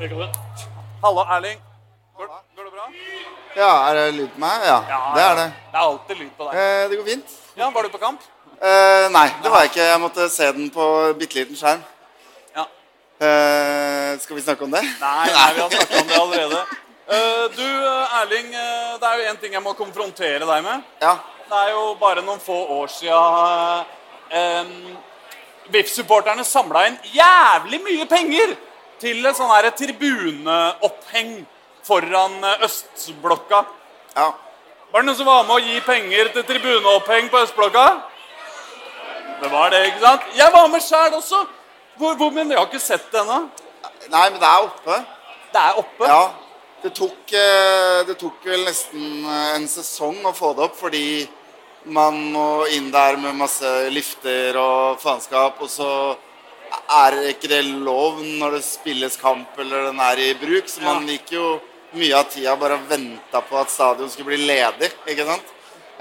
Velkommen. 0.00 0.30
Hallo, 1.04 1.26
Erling. 1.36 1.60
Går, 2.16 2.26
går 2.56 2.64
det 2.64 2.72
bra? 2.72 2.88
Ja, 3.60 3.72
er 3.90 4.00
det 4.00 4.06
lyd 4.16 4.30
på 4.32 4.40
meg? 4.46 4.64
Ja, 4.64 4.78
det 5.12 5.26
er 5.28 5.36
det. 5.42 5.50
Det 5.68 5.76
er 5.76 5.84
alltid 5.84 6.22
lyd 6.24 6.32
på 6.38 6.48
deg. 6.48 6.56
Eh, 6.56 6.84
det 6.88 7.02
går 7.02 7.10
fint. 7.12 7.36
Ja, 7.60 7.68
Var 7.68 7.84
du 7.84 7.92
på 7.92 8.00
kamp? 8.00 8.24
Eh, 8.62 9.08
nei, 9.10 9.26
det 9.42 9.50
var 9.50 9.64
jeg 9.64 9.72
ikke. 9.72 9.84
Jeg 9.90 10.00
måtte 10.00 10.28
se 10.30 10.46
den 10.54 10.68
på 10.70 10.84
bitte 11.18 11.40
liten 11.40 11.58
skjerm. 11.58 11.80
Ja. 12.54 12.68
Uh, 13.18 14.20
skal 14.22 14.36
vi 14.38 14.44
snakke 14.44 14.62
om 14.62 14.70
det? 14.70 14.82
Nei, 15.00 15.30
nei 15.34 15.48
vi 15.56 15.62
har 15.64 15.72
snakka 15.72 16.02
om 16.02 16.10
det 16.12 16.20
allerede. 16.20 16.60
Uh, 17.10 17.48
du, 17.58 17.66
Erling, 18.20 18.52
det 19.02 19.08
er 19.08 19.18
jo 19.18 19.32
én 19.32 19.40
ting 19.42 19.56
jeg 19.56 19.64
må 19.64 19.72
konfrontere 19.74 20.46
deg 20.46 20.62
med. 20.62 20.84
Ja. 21.02 21.16
Det 21.48 21.58
er 21.58 21.72
jo 21.74 21.88
bare 21.98 22.22
noen 22.22 22.38
få 22.42 22.60
år 22.76 22.92
sia 22.92 23.18
uh, 24.30 24.62
VIF-supporterne 25.74 26.46
samla 26.46 26.84
inn 26.86 27.00
jævlig 27.16 27.82
mye 27.82 28.06
penger 28.06 28.54
til 29.02 29.26
et 29.26 29.42
sånn 29.42 29.50
tribuneoppheng 29.82 31.34
foran 31.82 32.38
østblokka. 32.62 33.64
ja. 34.14 34.30
Var 34.92 35.00
det 35.00 35.08
noen 35.08 35.16
som 35.16 35.26
var 35.26 35.46
med 35.48 35.56
å 35.56 35.62
gi 35.64 35.78
penger 35.82 36.28
til 36.34 36.44
tribuneoppheng 36.46 37.30
på 37.32 37.42
østblokka? 37.42 38.11
Det 39.42 39.50
var 39.50 39.72
det, 39.74 39.80
ikke 39.88 40.04
sant? 40.04 40.26
Jeg 40.38 40.54
var 40.54 40.68
med 40.70 40.82
sjæl 40.84 41.14
også. 41.18 41.42
Hvor, 41.98 42.14
hvor, 42.14 42.30
men 42.30 42.50
jeg 42.50 42.58
har 42.60 42.68
ikke 42.70 42.78
sett 42.78 43.08
det 43.10 43.20
ennå. 43.24 43.40
Nei, 44.12 44.26
men 44.30 44.38
det 44.38 44.48
er 44.48 44.66
oppe. 44.68 44.98
Det 45.52 45.62
er 45.62 45.78
oppe. 45.82 46.08
Ja. 46.08 46.22
Det 46.82 46.92
tok, 46.94 47.32
eh, 47.38 47.98
det 48.06 48.16
tok 48.20 48.46
vel 48.46 48.62
nesten 48.66 49.24
eh, 49.26 49.48
en 49.56 49.66
sesong 49.70 50.20
å 50.26 50.32
få 50.34 50.52
det 50.58 50.64
opp, 50.68 50.76
fordi 50.78 51.26
man 51.90 52.20
må 52.34 52.46
inn 52.74 52.90
der 52.94 53.18
med 53.18 53.38
masse 53.38 53.70
lifter 53.90 54.58
og 54.62 55.02
faenskap, 55.02 55.58
og 55.62 55.70
så 55.70 55.90
er 57.02 57.18
ikke 57.32 57.50
det 57.50 57.64
lov 57.66 58.22
når 58.22 58.58
det 58.58 58.64
spilles 58.66 59.18
kamp 59.20 59.58
eller 59.60 59.88
den 59.90 59.98
er 60.06 60.22
i 60.22 60.30
bruk. 60.38 60.70
Så 60.70 60.84
man 60.86 61.06
gikk 61.10 61.34
jo 61.34 61.56
mye 61.98 62.14
av 62.18 62.30
tida 62.30 62.54
bare 62.56 62.78
og 62.78 62.86
venta 62.90 63.42
på 63.42 63.58
at 63.58 63.74
stadion 63.74 64.10
skulle 64.10 64.36
bli 64.36 64.46
ledig. 64.46 64.92
ikke 65.06 65.26
sant? 65.28 65.52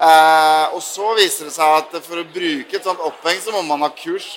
Eh, 0.01 0.65
og 0.73 0.81
så 0.81 1.11
viser 1.13 1.45
det 1.45 1.53
seg 1.53 1.75
at 1.77 1.99
for 2.01 2.21
å 2.21 2.25
bruke 2.25 2.77
et 2.77 2.85
sånt 2.87 3.03
oppheng, 3.05 3.37
så 3.41 3.53
må 3.53 3.61
man 3.67 3.85
ha 3.85 3.91
kurs. 3.93 4.33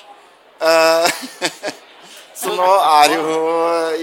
Eh, 0.61 1.23
så 2.41 2.53
nå 2.53 2.67
er 3.01 3.15
jo 3.15 3.39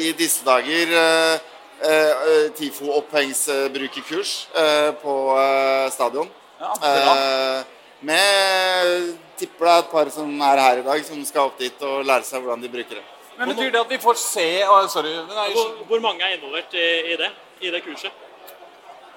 i 0.02 0.10
disse 0.18 0.42
dager 0.46 0.96
eh, 0.98 1.52
eh, 1.86 2.48
TIFO-opphengssbrukerkurs 2.58 4.32
eh, 4.58 4.90
på 5.04 5.14
eh, 5.38 5.86
stadion. 5.94 6.32
Ja. 6.62 6.74
Eh, 6.88 7.62
med 8.02 9.14
tipper 9.38 9.68
det 9.68 9.72
er 9.76 9.84
et 9.84 9.94
par 9.94 10.10
som 10.10 10.34
er 10.42 10.64
her 10.64 10.82
i 10.82 10.86
dag, 10.86 11.06
som 11.06 11.22
skal 11.26 11.52
opp 11.52 11.62
dit 11.62 11.86
og 11.86 12.02
lære 12.06 12.26
seg 12.26 12.42
hvordan 12.42 12.64
de 12.64 12.70
bruker 12.72 12.98
det. 12.98 13.06
Men 13.38 13.54
Betyr 13.54 13.70
det 13.70 13.80
at 13.80 13.94
vi 13.94 14.02
får 14.02 14.18
se 14.20 14.48
oh, 14.66 14.82
Sorry. 14.90 15.14
Nei, 15.30 15.46
Hvor, 15.54 15.70
hvor 15.88 16.02
mange 16.04 16.26
er 16.26 16.36
involvert 16.36 16.74
i, 16.74 16.88
i 17.14 17.16
det? 17.18 17.30
I 17.62 17.70
det 17.72 17.80
kurset? 17.86 18.21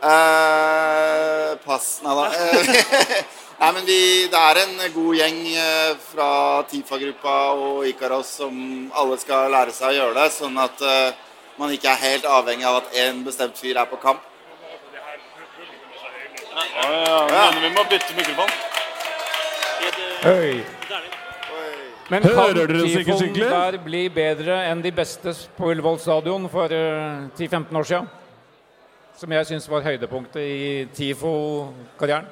Eh, 0.04 1.56
pass 1.66 2.02
Nei 2.04 2.16
da. 2.16 2.26
Nei, 3.60 3.72
men 3.72 3.86
vi, 3.88 4.28
det 4.28 4.40
er 4.40 4.58
en 4.66 4.74
god 4.92 5.16
gjeng 5.16 5.38
eh, 5.56 5.94
fra 6.12 6.28
Tifa-gruppa 6.68 7.36
og 7.56 7.86
Ikaros 7.88 8.34
som 8.42 8.58
alle 8.92 9.16
skal 9.22 9.48
lære 9.54 9.72
seg 9.72 9.94
å 9.94 9.96
gjøre 9.96 10.18
det, 10.18 10.26
sånn 10.36 10.60
at 10.60 10.84
uh, 10.84 11.16
man 11.56 11.72
ikke 11.72 11.88
er 11.94 12.02
helt 12.02 12.28
avhengig 12.28 12.68
av 12.68 12.82
at 12.82 12.98
én 13.00 13.24
bestemt 13.24 13.56
fyr 13.56 13.80
er 13.80 13.88
på 13.88 13.96
kamp. 14.04 14.20
ja, 16.52 17.46
men 17.56 17.62
vi 17.64 17.72
må 17.78 17.88
bytte 17.88 18.18
mikrofon. 18.20 18.52
I. 20.26 20.66
Men 22.10 22.22
kan 22.22 22.36
Hører 22.38 22.68
dere 22.68 22.84
oss 22.84 22.92
ikke 23.00 23.16
Tifoen 23.18 23.40
der 23.40 23.80
bli 23.82 24.04
bedre 24.14 24.60
enn 24.68 24.84
de 24.84 24.92
beste 24.94 25.32
på 25.56 25.72
Ullevål 25.72 25.98
stadion 26.04 26.46
for 26.52 26.76
eh, 26.76 27.26
10-15 27.40 27.80
år 27.80 27.88
siden? 27.90 28.12
Som 29.16 29.32
jeg 29.32 29.48
syns 29.48 29.70
var 29.72 29.86
høydepunktet 29.86 30.42
i 30.44 30.88
TIFO-karrieren. 30.96 32.28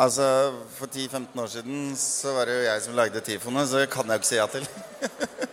Altså, 0.00 0.24
For 0.72 0.88
10-15 0.88 1.42
år 1.42 1.50
siden 1.52 1.80
så 2.00 2.32
var 2.32 2.48
det 2.48 2.54
jo 2.56 2.64
jeg 2.64 2.82
som 2.86 2.96
lagde 2.96 3.20
tifoene, 3.20 3.66
så 3.68 3.82
det 3.82 3.90
kan 3.92 4.08
jeg 4.08 4.16
jo 4.16 4.22
ikke 4.22 4.30
si 4.30 4.38
ja 4.38 4.46
til. 4.48 4.64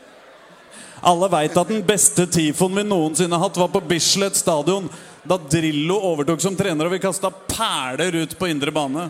Alle 1.11 1.27
veit 1.29 1.57
at 1.59 1.69
den 1.73 1.83
beste 1.85 2.23
tifoen 2.31 2.79
vi 2.79 2.85
noensinne 2.87 3.35
har 3.35 3.49
hatt, 3.49 3.59
var 3.59 3.73
på 3.73 3.83
Bislett 3.89 4.39
stadion. 4.39 4.87
Da 5.27 5.35
Drillo 5.37 5.99
overtok 6.13 6.39
som 6.41 6.55
trener 6.55 6.87
og 6.87 6.95
vi 6.95 7.03
kasta 7.03 7.29
perler 7.51 8.21
ut 8.23 8.37
på 8.39 8.47
indre 8.47 8.71
bane. 8.71 9.09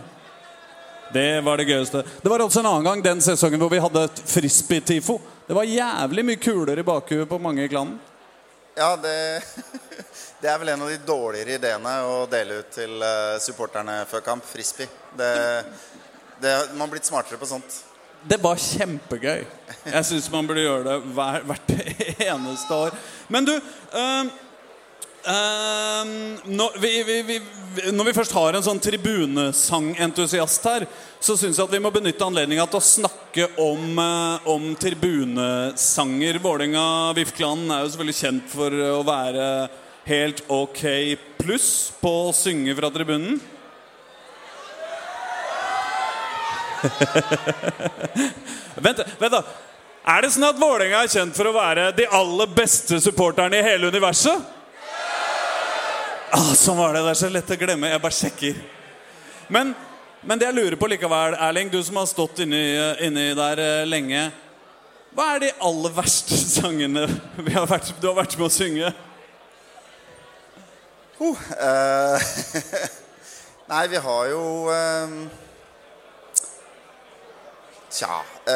Det 1.14 1.30
var 1.46 1.62
det 1.62 1.70
gøyeste. 1.70 2.02
Det 2.24 2.32
var 2.34 2.42
også 2.44 2.64
en 2.64 2.72
annen 2.72 2.90
gang 2.90 3.06
den 3.06 3.22
sesongen 3.24 3.62
hvor 3.62 3.72
vi 3.72 3.84
hadde 3.84 4.08
et 4.10 4.22
frisbee-tifo. 4.34 5.22
Det 5.48 5.56
var 5.56 5.70
jævlig 5.70 6.26
mye 6.26 6.42
kuler 6.42 6.82
i 6.82 6.88
bakhuet 6.88 7.30
på 7.30 7.40
mange 7.40 7.64
i 7.64 7.72
klanen. 7.72 8.00
Ja, 8.78 8.96
det, 9.00 9.16
det 10.42 10.50
er 10.52 10.60
vel 10.62 10.70
en 10.70 10.84
av 10.86 10.90
de 10.92 10.98
dårligere 11.02 11.58
ideene 11.58 11.92
å 12.06 12.18
dele 12.30 12.60
ut 12.62 12.74
til 12.76 13.02
eh, 13.02 13.38
supporterne 13.42 14.04
før 14.10 14.22
kamp. 14.26 14.46
Frisbee. 14.46 14.90
Det, 15.18 15.30
det, 16.42 16.52
man 16.76 16.86
har 16.86 16.92
blitt 16.94 17.10
smartere 17.10 17.40
på 17.42 17.50
sånt. 17.50 17.80
Det 18.28 18.38
var 18.42 18.60
kjempegøy. 18.62 19.46
Jeg 19.88 20.06
syns 20.06 20.28
man 20.34 20.46
burde 20.50 20.66
gjøre 20.66 20.84
det 20.92 21.14
hver, 21.16 21.46
hvert 21.48 21.72
eneste 22.34 22.78
år. 22.78 23.00
Men 23.34 23.48
du 23.50 23.56
øhm, 23.56 24.30
øhm, 25.34 26.14
når, 26.54 26.78
vi, 26.86 26.94
vi, 27.08 27.18
vi, 27.32 27.40
når 27.98 28.10
vi 28.12 28.16
først 28.20 28.38
har 28.38 28.60
en 28.60 28.68
sånn 28.70 28.84
tribunesangentusiast 28.84 30.70
her, 30.70 30.88
så 31.18 31.34
syns 31.34 31.58
jeg 31.58 31.66
at 31.66 31.74
vi 31.74 31.82
må 31.82 31.90
benytte 31.94 32.30
anledninga 32.30 32.68
til 32.70 32.82
å 32.82 32.86
snakke 32.92 33.50
om, 33.66 33.90
eh, 34.06 34.48
om 34.54 34.70
tribunesanger. 34.86 36.42
Vålerenga 36.46 36.88
VIF-klanen 37.18 37.74
er 37.74 37.82
jo 37.82 37.92
selvfølgelig 37.96 38.22
kjent 38.22 38.50
for 38.54 38.82
å 38.94 39.04
være 39.08 39.50
helt 40.08 40.44
ok 40.48 40.84
pluss 41.38 41.94
på 42.02 42.12
å 42.30 42.34
synge 42.36 42.76
fra 42.78 42.90
tribunen. 42.94 43.40
Vent, 48.78 49.00
vent 49.18 49.34
da. 49.34 49.42
Er 50.08 50.24
det 50.24 50.30
sånn 50.32 50.46
at 50.48 50.60
Vålerenga 50.62 51.02
er 51.04 51.10
kjent 51.12 51.36
for 51.36 51.50
å 51.50 51.56
være 51.56 51.90
de 51.98 52.06
aller 52.16 52.48
beste 52.56 53.00
supporterne 53.04 53.58
i 53.58 53.66
hele 53.66 53.90
universet? 53.92 54.38
Ah, 56.32 56.54
sånn 56.56 56.78
var 56.78 56.94
det. 56.94 57.02
Det 57.04 57.12
er 57.12 57.20
så 57.20 57.30
lett 57.34 57.52
å 57.52 57.58
glemme. 57.60 57.90
Jeg 57.92 58.04
bare 58.04 58.16
sjekker. 58.16 58.62
Men, 59.52 59.74
men 60.22 60.40
det 60.40 60.48
jeg 60.48 60.58
lurer 60.60 60.78
på 60.80 60.90
likevel, 60.92 61.36
Erling, 61.50 61.72
du 61.74 61.82
som 61.84 62.00
har 62.00 62.08
stått 62.08 62.40
inni, 62.46 62.62
inni 63.04 63.26
der 63.36 63.60
eh, 63.64 63.88
lenge 63.88 64.28
Hva 65.16 65.26
er 65.34 65.46
de 65.46 65.52
aller 65.66 65.94
verste 65.96 66.38
sangene 66.38 67.08
har 67.56 67.68
vært, 67.68 67.94
du 68.00 68.10
har 68.10 68.18
vært 68.20 68.36
med 68.38 68.48
å 68.48 68.54
synge? 68.54 68.94
Eh, 71.20 72.22
nei, 73.72 73.88
vi 73.90 73.98
har 74.06 74.28
jo 74.30 74.42
eh, 74.70 75.16
Tja 77.90 78.20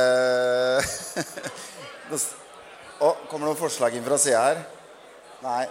s- 2.13 2.35
Å, 3.01 3.09
kommer 3.31 3.47
det 3.47 3.49
noen 3.49 3.57
forslag 3.57 3.95
inn 3.97 4.05
fra 4.05 4.17
sida 4.21 4.41
her? 4.45 4.59
Nei. 5.41 5.63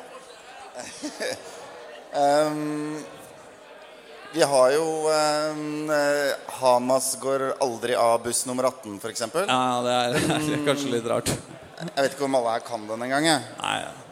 um, 2.18 2.98
vi 4.34 4.42
har 4.50 4.72
jo 4.74 4.86
eh, 5.14 6.32
Hamas 6.58 7.12
går 7.22 7.44
aldri 7.62 7.94
av 7.94 8.18
buss 8.24 8.42
nummer 8.50 8.66
18, 8.72 8.98
f.eks. 8.98 9.22
Ja, 9.46 9.60
det 9.86 9.94
er, 9.94 10.18
det 10.18 10.56
er 10.58 10.66
kanskje 10.66 10.90
litt 10.96 11.06
rart. 11.06 11.30
Jeg 11.80 11.94
vet 12.02 12.12
ikke 12.18 12.26
om 12.26 12.34
alle 12.40 12.56
her 12.58 12.66
kan 12.66 12.82
den 12.90 13.06
engang. 13.06 13.30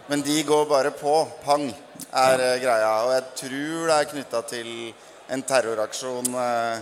Men 0.08 0.22
de 0.24 0.38
går 0.46 0.64
bare 0.70 0.94
på. 0.96 1.16
Pang 1.42 1.66
er 2.12 2.42
eh, 2.44 2.60
greia. 2.62 2.92
Og 3.06 3.12
jeg 3.16 3.24
tror 3.42 3.90
det 3.90 3.96
er 3.98 4.10
knytta 4.12 4.42
til 4.50 4.70
en 5.34 5.42
terroraksjon 5.44 6.30
eh, 6.44 6.78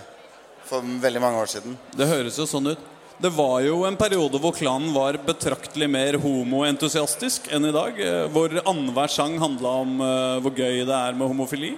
for 0.66 0.84
veldig 1.06 1.22
mange 1.22 1.40
år 1.44 1.50
siden. 1.50 1.78
Det 1.96 2.08
høres 2.10 2.38
jo 2.40 2.46
sånn 2.50 2.72
ut. 2.74 2.92
Det 3.16 3.30
var 3.32 3.62
jo 3.64 3.78
en 3.88 3.96
periode 3.96 4.36
hvor 4.42 4.52
klanen 4.52 4.92
var 4.92 5.16
betraktelig 5.24 5.86
mer 5.88 6.18
homoentusiastisk 6.20 7.48
enn 7.56 7.70
i 7.70 7.74
dag. 7.74 7.96
eh, 7.98 8.26
Hvor 8.34 8.52
annenhver 8.62 9.08
sang 9.12 9.38
handla 9.40 9.72
om 9.86 9.96
hvor 10.44 10.52
gøy 10.52 10.82
det 10.84 10.96
er 10.96 11.16
med 11.16 11.30
homofili. 11.32 11.74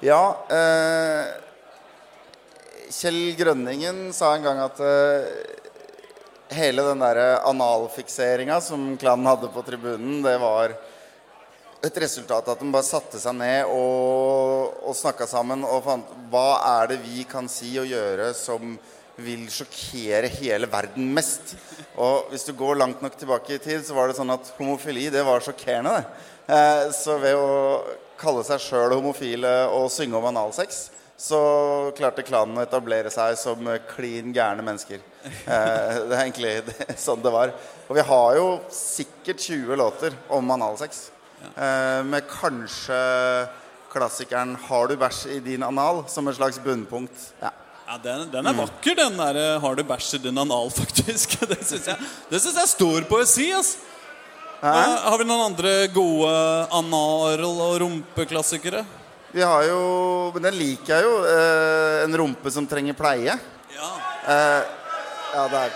Ja, 0.00 0.22
eh, 0.48 1.26
Kjell 2.90 3.34
Grønningen 3.38 4.08
sa 4.16 4.32
en 4.34 4.46
gang 4.46 4.58
at 4.64 4.80
eh, 4.82 5.26
hele 6.56 6.82
den 6.88 7.02
derre 7.04 7.42
analfikseringa 7.46 8.56
som 8.64 8.96
klanen 8.98 9.28
hadde 9.28 9.50
på 9.54 9.62
tribunen, 9.66 10.22
det 10.24 10.32
var 10.42 10.74
et 11.80 11.98
resultat 12.02 12.48
at 12.52 12.60
de 12.60 12.70
bare 12.72 12.84
satte 12.84 13.20
seg 13.20 13.36
ned 13.38 13.70
og, 13.72 14.80
og 14.84 14.96
snakka 14.96 15.28
sammen 15.28 15.64
og 15.64 15.84
fant 15.86 16.10
hva 16.32 16.48
er 16.76 16.92
det 16.92 16.98
vi 17.04 17.24
kan 17.28 17.48
si 17.48 17.72
og 17.80 17.88
gjøre 17.88 18.32
som 18.36 18.74
vil 19.20 19.46
sjokkere 19.52 20.30
hele 20.38 20.68
verden 20.70 21.10
mest. 21.16 21.54
Og 22.00 22.30
hvis 22.30 22.46
du 22.48 22.54
går 22.56 22.78
langt 22.80 23.02
nok 23.04 23.16
tilbake 23.20 23.56
i 23.56 23.60
tid, 23.62 23.82
så 23.84 23.96
var 23.96 24.08
det 24.08 24.16
sånn 24.16 24.32
at 24.32 24.52
homofili 24.56 25.08
det 25.12 25.24
var 25.26 25.44
sjokkerende. 25.44 25.98
det. 25.98 26.30
Eh, 26.54 26.86
så 26.96 27.18
ved 27.20 27.36
å 27.36 27.50
kalle 28.20 28.44
seg 28.46 28.62
sjøl 28.64 28.96
homofile 28.96 29.52
og 29.74 29.90
synge 29.92 30.16
om 30.18 30.28
analsex, 30.30 30.88
så 31.20 31.40
klarte 31.96 32.24
klanen 32.24 32.56
å 32.56 32.64
etablere 32.64 33.12
seg 33.12 33.36
som 33.36 33.68
klin 33.90 34.32
gærne 34.32 34.64
mennesker. 34.64 35.02
Eh, 35.20 35.96
det 36.08 36.16
er 36.16 36.22
egentlig 36.22 36.54
det, 36.70 36.78
sånn 37.06 37.24
det 37.24 37.32
var. 37.34 37.52
Og 37.88 37.96
vi 37.98 38.06
har 38.08 38.36
jo 38.40 38.50
sikkert 38.72 39.44
20 39.44 39.80
låter 39.80 40.16
om 40.32 40.56
analsex. 40.56 41.10
Eh, 41.56 42.02
med 42.04 42.22
kanskje 42.28 43.48
klassikeren 43.92 44.56
'Har 44.56 44.86
du 44.88 44.96
bæsj 44.96 45.26
i 45.36 45.40
din 45.40 45.62
anal?' 45.62 46.04
som 46.08 46.28
et 46.28 46.36
slags 46.36 46.58
bunnpunkt. 46.58 47.32
Ja. 47.42 47.50
Ja, 47.90 47.98
Den, 47.98 48.30
den 48.30 48.46
er 48.46 48.52
vakker, 48.54 48.94
den 48.94 49.16
der 49.16 49.36
eh, 49.36 49.60
'Har 49.60 49.74
du 49.74 49.82
bæsj 49.82 50.14
i 50.14 50.18
din 50.18 50.38
anal', 50.38 50.70
faktisk. 50.80 51.40
Det 51.48 51.66
syns 51.66 51.86
jeg, 51.86 51.96
det 52.30 52.40
synes 52.40 52.54
jeg 52.54 52.62
er 52.62 52.66
stor 52.66 53.00
poesi. 53.08 53.52
ass. 53.52 53.76
Hæ? 54.62 54.68
har 55.08 55.18
vi 55.18 55.24
noen 55.24 55.52
andre 55.52 55.88
gode 55.88 56.32
anal- 56.70 57.60
og 57.60 57.80
rumpeklassikere? 57.80 58.84
Vi 59.32 59.40
har 59.40 59.62
jo 59.64 60.30
Men 60.34 60.42
den 60.42 60.54
liker 60.54 60.94
jeg 60.94 61.04
jo. 61.04 61.24
Eh, 61.24 62.04
en 62.04 62.16
rumpe 62.16 62.50
som 62.50 62.66
trenger 62.66 62.92
pleie. 62.92 63.38
Ja. 63.74 63.90
Eh, 64.28 64.62
ja, 65.34 65.48
det 65.48 65.58
er 65.58 65.70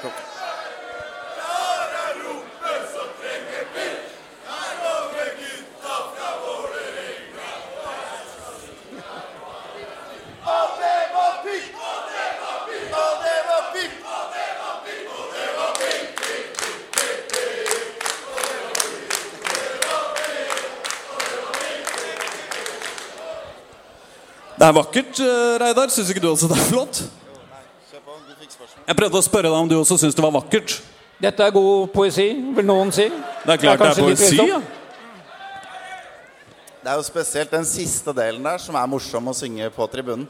Det 24.54 24.66
er 24.66 24.72
vakkert, 24.72 25.20
eh, 25.20 25.58
Reidar. 25.60 25.90
Syns 25.90 26.10
ikke 26.10 26.22
du 26.22 26.30
også 26.30 26.48
det 26.48 26.58
er 26.58 26.66
flott? 26.70 27.02
Jeg 28.84 28.96
prøvde 28.96 29.18
å 29.18 29.24
spørre 29.24 29.48
deg 29.48 29.58
om 29.58 29.68
du 29.68 29.74
også 29.78 29.96
syns 29.98 30.14
det 30.14 30.22
var 30.22 30.34
vakkert. 30.34 30.76
Dette 31.22 31.42
er 31.46 31.50
god 31.54 31.88
poesi, 31.94 32.26
vil 32.56 32.66
noen 32.66 32.92
si. 32.92 33.06
Det 33.08 33.54
er 33.54 33.60
klart 33.62 33.80
det 33.80 33.88
er 33.88 33.94
det 33.94 34.02
er 34.02 34.08
poesi. 34.08 34.36
Ja. 34.36 34.60
Det 36.84 36.92
er 36.92 36.98
jo 37.00 37.04
spesielt 37.06 37.50
den 37.54 37.64
siste 37.64 38.12
delen 38.12 38.44
der 38.44 38.58
som 38.60 38.76
er 38.76 38.88
morsom 38.90 39.30
å 39.32 39.34
synge 39.36 39.70
på 39.72 39.86
tribunen. 39.90 40.26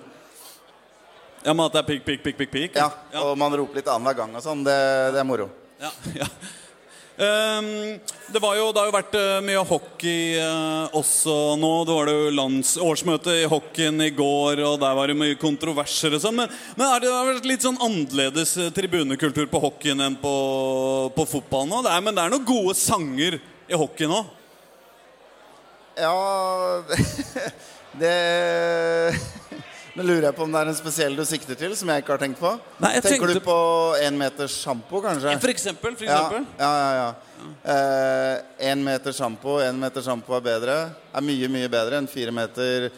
ja, 1.45 1.53
Men 1.53 1.67
at 1.67 1.73
det 1.73 1.81
er 1.83 1.89
pikk, 1.89 2.05
pikk, 2.05 2.23
pikk, 2.23 2.37
pikk, 2.39 2.51
pikk? 2.53 2.77
Ja, 2.77 2.91
Og 3.25 3.37
man 3.37 3.53
roper 3.53 3.75
litt 3.81 3.89
annenhver 3.89 4.15
gang 4.23 4.37
og 4.37 4.43
sånn. 4.43 4.63
Det, 4.65 4.77
det 5.13 5.21
er 5.21 5.27
moro. 5.27 5.49
Ja, 5.81 5.91
ja. 6.23 6.29
Ehm, 7.17 8.01
det, 8.27 8.41
jo, 8.43 8.65
det 8.75 8.81
har 8.81 8.89
jo 8.89 8.95
vært 8.95 9.13
eh, 9.15 9.43
mye 9.47 9.61
hockey 9.69 10.35
eh, 10.41 10.97
også 10.99 11.55
nå. 11.61 11.73
Det 11.87 11.95
var 11.95 12.09
det 12.11 12.15
jo 12.17 12.33
lands 12.35 12.73
årsmøte 12.83 13.37
i 13.39 13.51
hockeyen 13.51 14.03
i 14.03 14.11
går, 14.15 14.63
og 14.67 14.81
der 14.83 14.97
var 14.99 15.11
det 15.11 15.19
mye 15.19 15.39
kontroverser 15.39 16.17
og 16.17 16.25
sånn. 16.25 16.41
Men, 16.41 16.57
men 16.75 16.89
er 16.89 17.05
det 17.05 17.13
har 17.15 17.29
vært 17.31 17.47
litt 17.47 17.67
sånn 17.67 17.79
annerledes 17.79 18.57
eh, 18.59 18.73
tribunekultur 18.75 19.47
på 19.53 19.63
hockeyen 19.63 20.03
enn 20.09 20.19
på, 20.19 20.35
på 21.15 21.29
fotballen 21.37 21.71
nå? 21.71 21.85
Det 21.87 21.93
er, 21.95 22.03
men 22.09 22.19
det 22.19 22.25
er 22.25 22.35
noen 22.35 22.49
gode 22.49 22.75
sanger 22.79 23.39
i 23.39 23.79
hockey 23.79 24.11
nå. 24.11 24.25
Ja 25.95 26.83
Det 28.01 28.15
Nå 29.95 30.03
lurer 30.03 30.25
jeg 30.27 30.35
på 30.35 30.43
om 30.43 30.51
det 30.51 30.61
er 30.65 30.71
en 30.73 30.75
spesiell 30.75 31.15
du 31.15 31.23
sikter 31.29 31.55
til, 31.59 31.75
som 31.79 31.91
jeg 31.93 32.03
ikke 32.03 32.15
har 32.17 32.19
tenkt 32.25 32.41
på. 32.43 32.51
Nei, 32.83 32.91
Tenker 32.99 33.29
tenkte- 33.29 33.35
du 33.39 33.45
på 33.47 33.59
én 34.03 34.17
meters 34.19 34.57
sjampo, 34.65 35.01
kanskje? 35.05 35.37
For 35.41 35.53
eksempel. 35.53 35.95
For 35.97 36.05
Ja, 36.09 36.17
eksempel. 36.19 36.47
ja, 36.59 36.73
ja. 36.99 37.15
ja. 37.63 38.41
Én 38.73 38.83
meter 38.83 39.13
sjampo, 39.15 39.61
én 39.63 39.79
meter 39.79 40.03
sjampo 40.03 40.35
er 40.35 40.41
bedre. 40.41 40.77
Er 41.15 41.21
mye, 41.23 41.47
mye 41.49 41.69
bedre 41.71 42.01
enn 42.03 42.09
fire 42.11 42.33
meter 42.35 42.91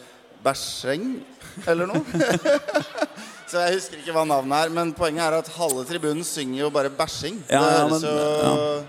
bæsjeng 0.43 1.19
eller 1.67 1.85
noe. 1.85 2.01
Så 3.47 3.61
jeg 3.63 3.77
husker 3.77 4.01
ikke 4.01 4.11
hva 4.17 4.25
navnet 4.27 4.65
er. 4.65 4.73
Men 4.75 4.89
poenget 4.97 5.23
er 5.23 5.37
at 5.37 5.47
halve 5.55 5.85
tribunen 5.87 6.25
synger 6.27 6.65
jo 6.65 6.69
bare 6.73 6.89
bæsjing. 6.89 7.37
Ja, 7.47 7.61
det 7.61 7.69
ja, 7.77 7.83
høres 7.85 8.01
men- 8.01 8.09
jo 8.09 8.17
Eh, 8.17 8.83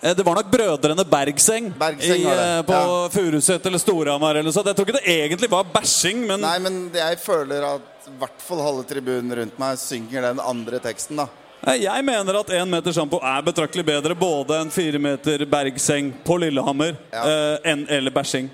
Det 0.00 0.24
var 0.26 0.34
nok 0.36 0.50
brødrene 0.52 1.04
Bergseng, 1.08 1.70
Bergseng 1.78 2.20
i, 2.20 2.26
eh, 2.28 2.62
på 2.68 2.72
ja. 2.76 3.08
Furuset 3.08 3.66
eller 3.66 3.78
Storhamar. 3.80 4.34
eller 4.36 4.52
sånt. 4.52 4.66
Jeg 4.66 4.76
tror 4.76 4.86
ikke 4.88 4.98
det 5.00 5.14
egentlig 5.14 5.50
var 5.50 5.64
bæsjing, 5.72 6.26
men 6.26 6.40
Nei, 6.40 6.58
men 6.58 6.90
jeg 6.94 7.18
føler 7.22 7.64
at 7.64 8.06
i 8.06 8.12
hvert 8.20 8.44
fall 8.44 8.60
halve 8.60 8.84
tribunen 8.86 9.32
rundt 9.38 9.58
meg 9.58 9.78
synger 9.80 10.28
den 10.28 10.40
andre 10.40 10.78
teksten, 10.84 11.16
da. 11.16 11.26
Eh, 11.66 11.80
jeg 11.82 12.04
mener 12.04 12.40
at 12.40 12.52
én 12.54 12.68
meter 12.68 12.92
sjampo 12.92 13.18
er 13.24 13.42
betraktelig 13.42 13.86
bedre 13.88 14.14
både 14.14 14.60
enn 14.60 14.70
fire 14.70 15.00
meter 15.00 15.46
Bergseng 15.48 16.12
på 16.24 16.36
Lillehammer 16.44 16.96
Ja. 17.12 17.24
eh, 17.24 17.58
enn 17.72 17.86
eller 17.88 18.10
bæsjing. 18.10 18.50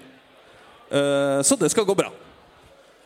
Eh, 0.91 1.43
så 1.43 1.59
det 1.59 1.71
skal 1.71 1.85
gå 1.85 1.97
bra. 1.97 2.11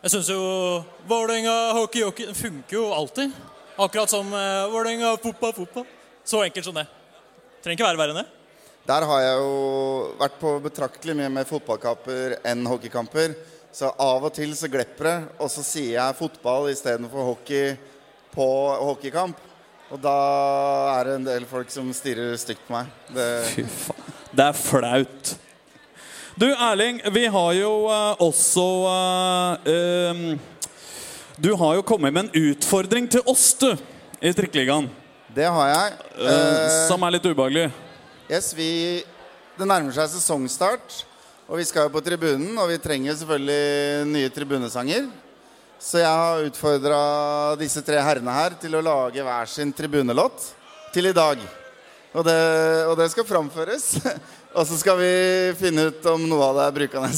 Jeg 0.03 0.11
syns 0.11 0.29
jo 0.29 0.83
Vålerenga 1.09 1.73
hockey 1.73 2.03
hockey 2.03 2.25
den 2.25 2.35
funker 2.35 2.77
jo 2.77 2.93
alltid. 2.93 3.31
Akkurat 3.77 4.09
som 4.09 4.29
uh, 4.33 4.67
Vålerenga 4.71 5.17
fotball. 5.17 5.85
Så 6.23 6.43
enkelt 6.43 6.65
som 6.65 6.73
det. 6.75 6.85
Trenger 7.67 7.81
ikke 7.81 7.87
være 7.89 7.99
verre 7.99 8.13
enn 8.13 8.21
det. 8.21 8.29
Der 8.87 9.03
har 9.09 9.19
jeg 9.19 9.39
jo 9.41 9.55
vært 10.21 10.35
på 10.39 10.51
betraktelig 10.63 11.15
mye 11.19 11.31
mer 11.35 11.47
fotballkamper 11.49 12.37
enn 12.47 12.61
hockeykamper. 12.63 13.33
Så 13.75 13.89
av 13.99 14.23
og 14.23 14.31
til 14.31 14.53
så 14.55 14.69
glepper 14.71 15.09
det, 15.09 15.15
og 15.43 15.49
så 15.51 15.63
sier 15.67 15.97
jeg 15.97 16.15
fotball 16.15 16.69
istedenfor 16.71 17.25
hockey 17.33 17.73
på 18.31 18.45
hockeykamp. 18.87 19.41
Og 19.91 19.99
da 19.99 20.13
er 20.93 21.09
det 21.09 21.15
en 21.17 21.27
del 21.27 21.47
folk 21.49 21.73
som 21.73 21.89
stirrer 21.91 22.39
stygt 22.39 22.63
på 22.69 22.77
meg. 22.77 22.93
Det, 23.11 23.25
Fy 23.51 23.65
faen. 23.67 24.15
Det 24.31 24.45
er 24.45 24.55
flaut. 24.61 25.33
Du 26.39 26.45
Erling, 26.47 27.01
vi 27.17 27.25
har 27.33 27.49
jo 27.57 27.73
uh, 27.89 28.23
også 28.23 28.65
uh, 28.87 29.67
um, 30.13 30.39
Du 31.35 31.51
har 31.59 31.75
jo 31.75 31.83
kommet 31.83 32.15
med 32.15 32.29
en 32.29 32.47
utfordring 32.53 33.11
til 33.11 33.27
oss, 33.27 33.49
du, 33.59 33.73
i 34.23 34.31
Trikkeligaen. 34.31 34.87
Det 35.37 35.45
har 35.53 35.69
jeg. 35.69 35.97
Eh, 36.17 36.87
som 36.89 37.03
er 37.05 37.13
litt 37.13 37.27
ubehagelig. 37.27 37.67
Yes, 38.25 38.49
vi, 38.57 39.03
det 39.57 39.67
nærmer 39.69 39.93
seg 39.93 40.09
sesongstart, 40.15 41.03
og 41.45 41.59
vi 41.59 41.67
skal 41.67 41.85
jo 41.85 41.93
på 41.93 42.01
tribunen. 42.03 42.55
Og 42.57 42.71
vi 42.71 42.79
trenger 42.81 43.19
selvfølgelig 43.19 44.09
nye 44.09 44.33
tribunesanger. 44.33 45.07
Så 45.77 46.01
jeg 46.01 46.09
har 46.09 46.47
utfordra 46.47 46.99
disse 47.59 47.83
tre 47.85 48.01
herrene 48.01 48.33
her 48.33 48.57
til 48.57 48.79
å 48.79 48.81
lage 48.81 49.21
hver 49.21 49.51
sin 49.51 49.69
tribunelåt 49.77 50.49
til 50.95 51.11
i 51.11 51.15
dag. 51.15 51.43
Og 52.17 52.25
det, 52.25 52.39
og 52.89 52.95
det 52.97 53.11
skal 53.13 53.27
framføres. 53.29 53.91
Og 54.57 54.65
så 54.65 54.73
skal 54.79 54.97
vi 54.97 55.09
finne 55.59 55.91
ut 55.91 56.05
om 56.09 56.23
noe 56.25 56.47
av 56.47 56.55
det 56.57 56.63
er 56.63 56.77
brukende. 56.79 57.09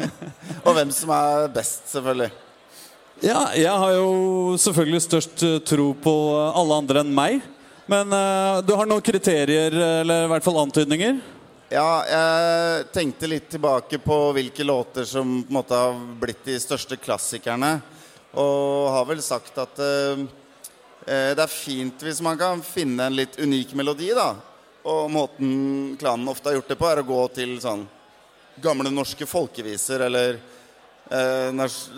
og 0.64 0.78
hvem 0.78 0.92
som 0.96 1.10
er 1.12 1.50
best, 1.52 1.82
selvfølgelig. 1.90 2.30
Ja, 3.20 3.50
jeg 3.52 3.68
har 3.68 3.90
jo 3.98 4.56
selvfølgelig 4.56 5.02
størst 5.04 5.42
eh, 5.44 5.58
tro 5.68 5.90
på 5.92 6.12
eh, 6.32 6.54
alle 6.56 6.76
andre 6.80 7.02
enn 7.02 7.10
meg. 7.12 7.42
Men 7.90 8.14
uh, 8.14 8.62
du 8.64 8.70
har 8.78 8.86
noen 8.86 9.02
kriterier, 9.04 9.74
eller 9.74 10.24
i 10.24 10.28
hvert 10.30 10.44
fall 10.46 10.60
antydninger? 10.62 11.18
Ja, 11.74 12.00
jeg 12.06 12.86
tenkte 12.94 13.28
litt 13.28 13.48
tilbake 13.50 13.98
på 14.00 14.18
hvilke 14.36 14.64
låter 14.64 15.04
som 15.04 15.40
på 15.42 15.50
en 15.50 15.56
måte 15.58 15.76
har 15.76 15.98
blitt 16.22 16.46
de 16.46 16.54
største 16.62 16.96
klassikerne. 16.96 17.74
Og 18.40 18.88
har 18.94 19.08
vel 19.10 19.20
sagt 19.26 19.58
at 19.58 19.82
eh, 19.84 20.22
det 21.04 21.44
er 21.44 21.52
fint 21.52 22.06
hvis 22.06 22.22
man 22.24 22.38
kan 22.40 22.62
finne 22.64 23.10
en 23.10 23.18
litt 23.18 23.36
unik 23.42 23.74
melodi, 23.76 24.14
da. 24.16 24.30
Og 24.88 25.10
måten 25.12 25.98
klanen 26.00 26.30
ofte 26.32 26.48
har 26.48 26.60
gjort 26.60 26.72
det 26.72 26.78
på, 26.80 26.88
er 26.88 27.02
å 27.02 27.10
gå 27.10 27.20
til 27.36 27.58
sånn 27.60 27.84
gamle 28.64 28.94
norske 28.94 29.28
folkeviser 29.28 30.06
eller 30.08 30.40
eh, 31.10 31.50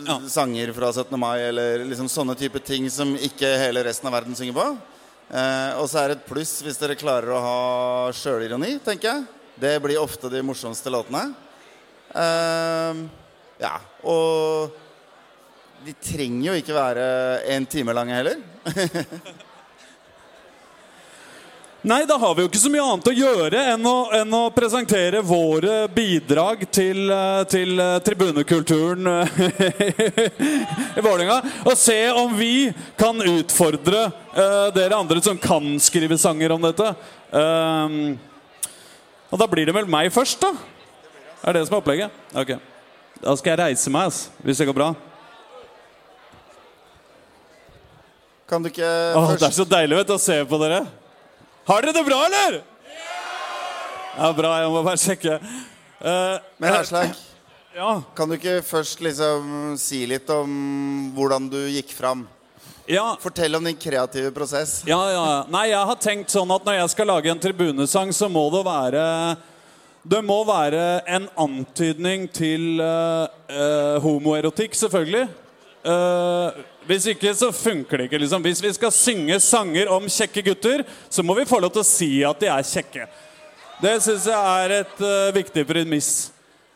Ja. 0.07 0.21
sanger 0.29 0.73
fra 0.73 0.93
17. 0.93 1.19
mai 1.21 1.39
eller 1.49 1.85
liksom 1.85 2.09
sånne 2.09 2.37
type 2.39 2.59
ting 2.65 2.89
som 2.91 3.15
ikke 3.17 3.59
hele 3.61 3.85
resten 3.85 4.09
av 4.09 4.13
verden 4.17 4.35
synger 4.35 4.57
på. 4.57 4.67
Eh, 5.33 5.71
og 5.81 5.89
så 5.89 6.03
er 6.03 6.09
det 6.09 6.19
et 6.21 6.27
pluss 6.29 6.61
hvis 6.65 6.79
dere 6.81 6.97
klarer 6.99 7.33
å 7.33 7.41
ha 7.41 8.13
sjølironi, 8.13 8.79
tenker 8.85 9.09
jeg. 9.09 9.25
Det 9.61 9.77
blir 9.85 10.01
ofte 10.01 10.31
de 10.33 10.43
morsomste 10.43 10.91
låtene. 10.93 11.35
Eh, 12.15 13.03
ja, 13.63 13.77
og 14.05 14.73
de 15.85 15.95
trenger 16.03 16.51
jo 16.53 16.59
ikke 16.61 16.77
være 16.77 17.07
en 17.55 17.67
time 17.67 17.95
lange 17.97 18.15
heller. 18.15 18.43
Nei, 21.83 22.05
da 22.07 22.14
har 22.14 22.35
vi 22.35 22.45
jo 22.45 22.47
ikke 22.47 22.61
så 22.62 22.70
mye 22.70 22.83
annet 22.87 23.09
å 23.11 23.12
gjøre 23.16 23.61
enn 23.72 23.87
å, 23.91 23.95
enn 24.14 24.35
å 24.39 24.43
presentere 24.55 25.18
våre 25.26 25.89
bidrag 25.91 26.61
til, 26.70 27.09
eh, 27.11 27.41
til 27.51 27.74
eh, 27.83 27.97
tribunekulturen 28.07 29.11
eh, 29.11 29.41
i 31.01 31.03
Vålerenga. 31.03 31.41
Og 31.66 31.74
se 31.74 31.97
om 32.14 32.37
vi 32.39 32.70
kan 32.95 33.18
utfordre 33.18 34.05
uh, 34.12 34.70
dere 34.76 34.95
andre 34.95 35.24
som 35.26 35.41
kan 35.43 35.74
skrive 35.83 36.20
sanger 36.22 36.55
om 36.55 36.62
dette. 36.68 36.87
Ehm, 37.35 38.14
og 39.33 39.43
da 39.43 39.51
blir 39.51 39.66
det 39.66 39.74
vel 39.74 39.91
meg 39.91 40.14
først, 40.14 40.39
da? 40.39 40.55
Er 41.43 41.59
det 41.59 41.66
som 41.66 41.80
er 41.80 41.83
opplegget? 41.83 42.24
Ok. 42.30 42.55
Da 43.18 43.35
skal 43.35 43.57
jeg 43.57 43.62
reise 43.64 43.91
meg, 43.91 44.12
ass, 44.12 44.28
hvis 44.47 44.62
det 44.62 44.70
går 44.70 44.78
bra. 44.78 44.93
Kan 48.47 48.62
du 48.62 48.70
ikke 48.70 48.87
Åh, 48.87 49.35
det 49.35 49.51
er 49.51 49.62
så 49.64 49.66
deilig 49.66 50.05
vet 50.05 50.12
du, 50.14 50.18
å 50.20 50.26
se 50.30 50.45
på 50.47 50.62
dere. 50.62 50.85
Har 51.65 51.83
dere 51.83 51.93
det 51.93 52.05
bra, 52.05 52.19
eller? 52.27 52.63
Ja, 54.17 54.33
bra. 54.37 54.51
Jeg 54.61 54.71
må 54.73 54.83
bare 54.85 55.01
sjekke. 55.01 55.37
Eh, 56.03 56.37
Men 56.59 56.75
Herslag, 56.75 57.13
ja. 57.77 57.91
kan 58.17 58.29
du 58.29 58.35
ikke 58.37 58.59
først 58.67 59.01
liksom 59.05 59.77
si 59.81 60.03
litt 60.11 60.29
om 60.35 61.13
hvordan 61.17 61.47
du 61.53 61.61
gikk 61.71 61.95
fram? 61.95 62.27
Ja, 62.91 63.13
Fortell 63.23 63.55
om 63.55 63.65
din 63.65 63.79
kreative 63.79 64.33
prosess. 64.35 64.83
ja, 64.87 64.99
ja. 65.13 65.23
Nei, 65.49 65.69
jeg 65.71 65.87
har 65.87 66.01
tenkt 66.03 66.35
sånn 66.35 66.51
at 66.51 66.67
når 66.67 66.81
jeg 66.81 66.91
skal 66.97 67.07
lage 67.13 67.31
en 67.31 67.41
tribunesang, 67.41 68.11
så 68.13 68.27
må 68.29 68.49
det 68.51 68.65
være 68.67 69.05
Det 70.03 70.19
må 70.27 70.41
være 70.45 71.01
en 71.07 71.29
antydning 71.39 72.27
til 72.35 72.83
uh, 72.83 73.31
uh, 73.47 74.03
homoerotikk, 74.03 74.75
selvfølgelig. 74.75 75.29
Eh, 75.83 76.59
hvis 76.87 77.07
ikke 77.12 77.33
så 77.37 77.51
funker 77.55 77.99
det 78.01 78.09
ikke. 78.09 78.20
liksom 78.22 78.43
Hvis 78.43 78.62
vi 78.62 78.72
skal 78.74 78.95
synge 78.95 79.39
sanger 79.41 79.91
om 79.93 80.09
kjekke 80.11 80.45
gutter, 80.51 80.85
så 81.11 81.22
må 81.22 81.37
vi 81.39 81.49
få 81.49 81.61
lov 81.62 81.72
til 81.74 81.85
å 81.85 81.87
si 81.87 82.11
at 82.26 82.41
de 82.43 82.51
er 82.51 82.66
kjekke. 82.66 83.07
Det 83.83 83.97
syns 84.05 84.28
jeg 84.30 84.62
er 84.64 84.76
et 84.83 85.03
uh, 85.03 85.35
viktig 85.35 85.64
premiss. 85.66 86.11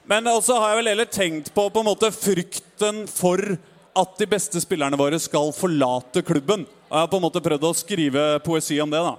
Men 0.07 0.26
også 0.30 0.59
har 0.59 0.72
jeg 0.72 0.80
vel 0.80 0.90
heller 0.92 1.11
tenkt 1.11 1.52
på 1.54 1.66
på 1.70 1.82
en 1.82 1.88
måte 1.88 2.12
frykten 2.14 3.04
for 3.11 3.42
at 3.96 4.18
de 4.20 4.28
beste 4.30 4.61
spillerne 4.62 4.98
våre 4.98 5.18
skal 5.22 5.54
forlate 5.57 6.22
klubben. 6.26 6.66
Og 6.86 6.94
jeg 6.94 7.04
har 7.04 7.11
på 7.11 7.18
en 7.18 7.26
måte 7.26 7.42
prøvd 7.42 7.66
å 7.66 7.74
skrive 7.78 8.26
poesi 8.46 8.78
om 8.82 8.92
det. 8.92 9.02
da. 9.02 9.16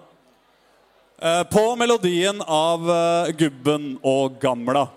Uh, 1.17 1.43
På 1.51 1.65
melodien 1.79 2.39
av 2.43 2.87
uh, 2.87 3.33
Gubben 3.35 3.95
og 4.05 4.39
Gamla. 4.43 4.87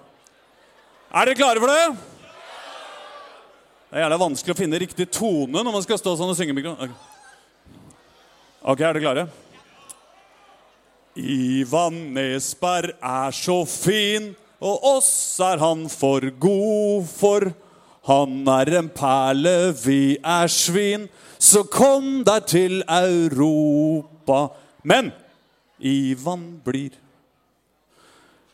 Er 1.11 1.26
dere 1.26 1.38
klare 1.38 1.62
for 1.62 1.72
det? 1.72 2.09
Det 3.91 3.99
er 3.99 4.05
jævla 4.05 4.18
vanskelig 4.22 4.55
å 4.55 4.59
finne 4.61 4.78
riktig 4.78 5.09
tone 5.11 5.62
når 5.64 5.74
man 5.74 5.82
skal 5.82 5.99
stå 5.99 6.12
sånn 6.18 6.30
og 6.30 6.36
synge. 6.38 6.55
mikro- 6.55 6.76
Ok, 6.78 6.91
Ok, 8.62 8.80
er 8.80 8.93
dere 8.93 9.01
klare? 9.03 9.28
Ivan 11.16 12.14
Nesberg 12.14 12.93
er 13.03 13.30
så 13.32 13.66
fin, 13.66 14.36
og 14.61 14.84
oss 14.84 15.41
er 15.41 15.59
han 15.59 15.88
for 15.88 16.20
god 16.38 17.09
for. 17.09 17.53
Han 18.07 18.47
er 18.49 18.78
en 18.78 18.88
perle, 18.88 19.72
vi 19.72 20.18
er 20.22 20.47
svin, 20.47 21.09
så 21.38 21.64
kom 21.68 22.22
deg 22.24 22.47
til 22.47 22.82
Europa. 22.86 24.51
Men 24.84 25.12
Ivan 25.80 26.61
blir. 26.64 26.91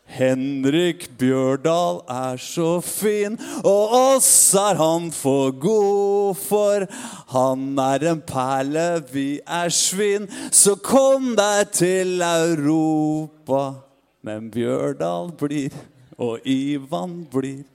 Henrik 0.07 1.09
Bjørdal 1.19 1.99
er 2.09 2.39
så 2.39 2.79
fin, 2.81 3.35
og 3.59 3.95
oss 4.15 4.55
er 4.57 4.79
han 4.79 5.09
for 5.11 5.51
god 5.51 6.39
for. 6.39 6.87
Han 7.35 7.77
er 7.83 8.07
en 8.13 8.23
perle, 8.25 8.87
vi 9.11 9.27
er 9.43 9.69
svin, 9.73 10.29
så 10.51 10.77
kom 10.79 11.33
deg 11.37 11.73
til 11.75 12.23
Europa. 12.23 13.83
Men 14.23 14.51
Bjørdal 14.51 15.33
blir, 15.39 15.75
og 16.17 16.39
Ivan 16.47 17.25
blir. 17.31 17.65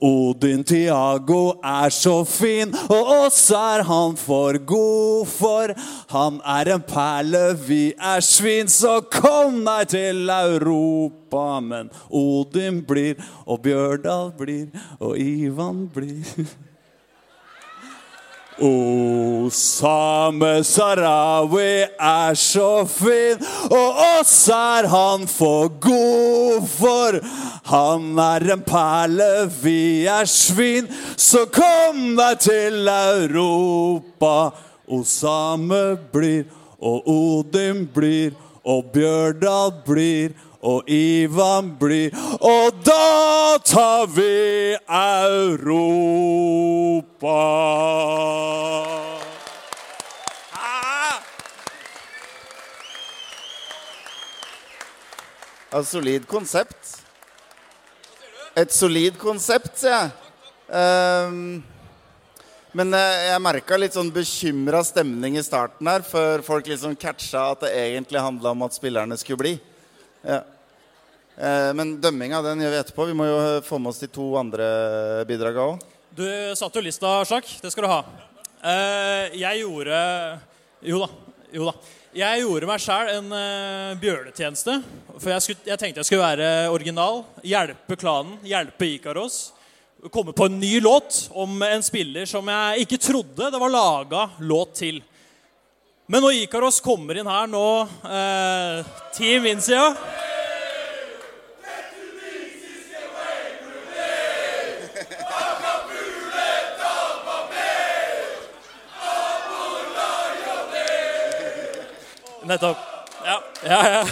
Odin 0.00 0.62
Tiago 0.64 1.58
er 1.64 1.90
så 1.90 2.22
fin, 2.24 2.74
og 2.90 3.10
oss 3.26 3.40
er 3.50 3.82
han 3.88 4.16
for 4.18 4.58
god 4.66 5.26
for. 5.32 5.74
Han 6.12 6.38
er 6.46 6.74
en 6.74 6.84
perle, 6.86 7.42
vi 7.66 7.82
er 7.98 8.22
svin, 8.24 8.70
så 8.70 9.00
kom 9.12 9.64
deg 9.66 9.90
til 9.94 10.30
Europa. 10.30 11.58
Men 11.60 11.90
Odin 12.10 12.82
blir, 12.86 13.18
og 13.46 13.62
Bjørdal 13.66 14.32
blir, 14.38 14.70
og 15.00 15.18
Ivan 15.18 15.86
blir. 15.94 16.46
Osame 18.60 20.64
Sarawi 20.66 21.86
er 21.98 22.34
så 22.34 22.84
fin, 22.90 23.38
og 23.70 24.00
oss 24.18 24.48
er 24.50 24.88
han 24.90 25.26
for 25.30 25.70
god 25.80 26.66
for. 26.66 27.20
Han 27.70 28.18
er 28.18 28.48
en 28.54 28.64
perle, 28.66 29.46
vi 29.62 30.06
er 30.10 30.26
svin, 30.26 30.90
så 31.16 31.46
kom 31.46 32.16
deg 32.18 32.42
til 32.48 32.90
Europa. 32.90 34.50
Osame 34.88 35.96
blir, 36.12 36.44
og 36.80 37.06
Odin 37.06 37.86
blir, 37.94 38.34
og 38.64 38.90
Bjørdal 38.92 39.72
blir. 39.86 40.34
Og 40.58 40.88
Ivan 40.90 41.70
blir, 41.78 42.10
og 42.42 42.74
da 42.82 43.58
tar 43.62 44.06
vi 44.10 44.74
Europa. 44.90 46.08
Et 55.68 55.86
solid 55.86 56.26
konsept. 56.26 56.96
Et 58.58 58.72
solid 58.74 59.18
konsept, 59.20 59.76
sier 59.78 59.94
jeg. 59.94 60.10
Um, 60.68 61.62
men 62.76 62.92
eh, 62.92 63.28
jeg 63.30 63.40
merka 63.40 63.78
litt 63.78 63.94
sånn 63.96 64.10
bekymra 64.12 64.82
stemning 64.84 65.38
i 65.38 65.44
starten 65.44 65.88
her, 65.88 66.02
før 66.04 66.42
folk 66.44 66.66
liksom 66.68 66.96
catcha 66.98 67.46
at 67.54 67.62
det 67.64 67.70
egentlig 67.78 68.20
handla 68.20 68.52
om 68.52 68.66
at 68.66 68.76
spillerne 68.76 69.16
skulle 69.20 69.40
bli. 69.40 69.54
Ja. 70.28 70.42
Eh, 71.38 71.70
men 71.74 71.94
dømminga 72.02 72.42
den 72.44 72.60
gjør 72.64 72.74
vi 72.74 72.80
etterpå. 72.82 73.06
Vi 73.08 73.16
må 73.16 73.28
jo 73.28 73.36
eh, 73.40 73.60
få 73.64 73.78
med 73.80 73.94
oss 73.94 74.02
de 74.02 74.10
to 74.12 74.34
andre 74.36 74.66
bidraga 75.28 75.64
òg. 75.70 75.86
Du 76.18 76.26
satte 76.58 76.80
jo 76.80 76.84
lista, 76.84 77.20
Sjakk. 77.28 77.48
Det 77.62 77.70
skal 77.72 77.86
du 77.86 77.92
ha. 77.92 78.00
Eh, 78.58 79.38
jeg 79.38 79.62
gjorde 79.62 80.00
Jo 80.84 81.00
da. 81.04 81.08
Jo 81.54 81.70
da. 81.70 81.74
Jeg 82.18 82.40
gjorde 82.42 82.66
meg 82.68 82.82
sjæl 82.82 83.10
en 83.14 83.34
bjørnetjeneste. 84.00 84.74
For 85.14 85.30
jeg, 85.30 85.44
skulle, 85.44 85.64
jeg, 85.68 85.80
tenkte 85.80 86.02
jeg 86.02 86.08
skulle 86.08 86.24
være 86.26 86.72
original. 86.72 87.22
Hjelpe 87.46 87.96
klanen, 88.00 88.38
hjelpe 88.48 88.88
Ikaros. 88.88 89.38
Komme 90.12 90.34
på 90.36 90.48
en 90.48 90.58
ny 90.60 90.78
låt 90.82 91.26
om 91.36 91.60
en 91.62 91.84
spiller 91.84 92.26
som 92.28 92.48
jeg 92.52 92.84
ikke 92.84 93.00
trodde 93.02 93.50
det 93.52 93.60
var 93.60 93.72
laga 93.72 94.24
låt 94.40 94.76
til. 94.80 95.00
Men 96.08 96.22
når 96.24 96.38
Ikaros 96.40 96.78
kommer 96.80 97.18
inn 97.20 97.28
her 97.28 97.48
nå, 97.52 97.66
eh, 98.08 98.86
Team 99.12 99.42
Vincia 99.44 99.82
Nettopp. 112.48 112.78
Ja, 113.24 113.42
ja, 113.68 113.80
ja. 113.92 114.04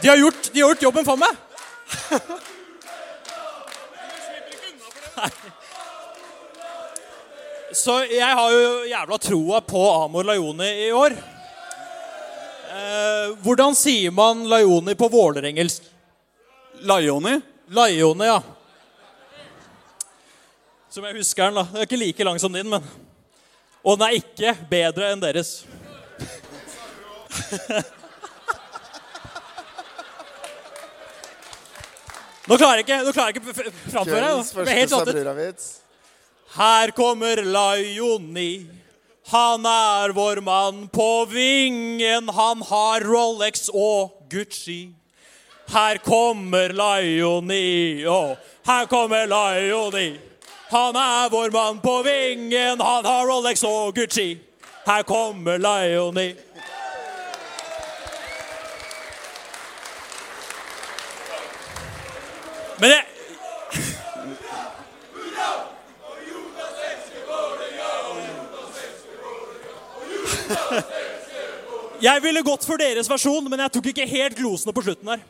De 0.00 0.08
har 0.08 0.16
gjort, 0.16 0.52
de 0.52 0.60
har 0.60 0.68
gjort 0.68 0.82
jobben 0.82 1.04
for 1.04 1.18
meg. 1.18 1.34
Så 7.74 7.96
jeg 8.06 8.34
har 8.38 8.50
jo 8.52 8.84
jævla 8.86 9.18
troa 9.18 9.60
på 9.66 9.80
Amor 10.04 10.24
Lajoni 10.24 10.68
i 10.86 10.90
år. 10.94 11.16
Eh, 12.76 13.32
hvordan 13.42 13.74
sier 13.74 14.12
man 14.14 14.44
Lajoni 14.48 14.94
på 14.94 15.08
vålerengelsk? 15.10 15.82
Lajoni? 16.86 17.40
Lajoni, 17.74 18.28
ja. 18.28 18.38
Som 20.90 21.04
jeg 21.08 21.18
husker 21.18 21.48
den, 21.48 21.58
da. 21.58 21.66
Den 21.72 21.82
er 21.82 21.88
ikke 21.88 21.98
like 22.00 22.24
lang 22.28 22.38
som 22.40 22.52
din, 22.54 22.70
men 22.70 22.84
Og 23.86 23.98
den 23.98 24.06
er 24.08 24.16
ikke 24.18 24.54
bedre 24.70 25.12
enn 25.12 25.20
deres. 25.22 25.64
Nå 32.46 32.56
klarer 32.58 32.78
jeg 32.80 32.86
ikke, 32.86 32.98
nå 33.06 33.12
klarer 33.14 33.30
jeg 33.30 33.36
ikke 33.36 33.54
framføre. 33.90 34.22
Jeg 34.22 34.88
første. 34.90 35.12
Sabura-vits. 35.12 35.85
Her 36.56 36.90
kommer 36.90 37.42
Laioni. 37.44 38.66
Han 39.28 39.66
er 39.66 40.12
vår 40.16 40.40
mann 40.40 40.88
på 40.88 41.24
vingen. 41.28 42.28
Han 42.28 42.62
har 42.62 43.00
Rolex 43.04 43.68
og 43.68 44.22
Gucci. 44.30 44.88
Her 45.68 45.98
kommer 45.98 46.72
Laioni, 46.72 48.06
og 48.06 48.36
her 48.66 48.86
kommer 48.86 49.26
Laioni. 49.26 50.18
Han 50.70 50.96
er 50.96 51.28
vår 51.30 51.50
mann 51.50 51.80
på 51.80 52.02
vingen. 52.06 52.80
Han 52.80 53.04
har 53.04 53.26
Rolex 53.26 53.64
og 53.64 53.94
Gucci. 53.94 54.38
Her 54.86 55.02
kommer 55.02 55.58
Laioni. 55.58 56.34
Men 62.78 62.90
det 62.90 63.15
Jeg 72.06 72.22
ville 72.22 72.44
gått 72.44 72.66
for 72.68 72.80
deres 72.80 73.08
versjon, 73.08 73.46
men 73.48 73.62
jeg 73.64 73.72
tok 73.72 73.88
ikke 73.92 74.08
helt 74.10 74.36
glosene 74.36 74.74
på 74.76 74.84
slutten 74.84 75.14
der. 75.14 75.24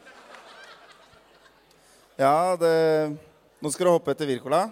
Ja, 2.16 2.56
det 2.58 2.74
Nå 3.62 3.70
skal 3.72 3.88
du 3.88 3.92
hoppe 3.94 4.12
etter 4.12 4.28
Wirkola. 4.28 4.66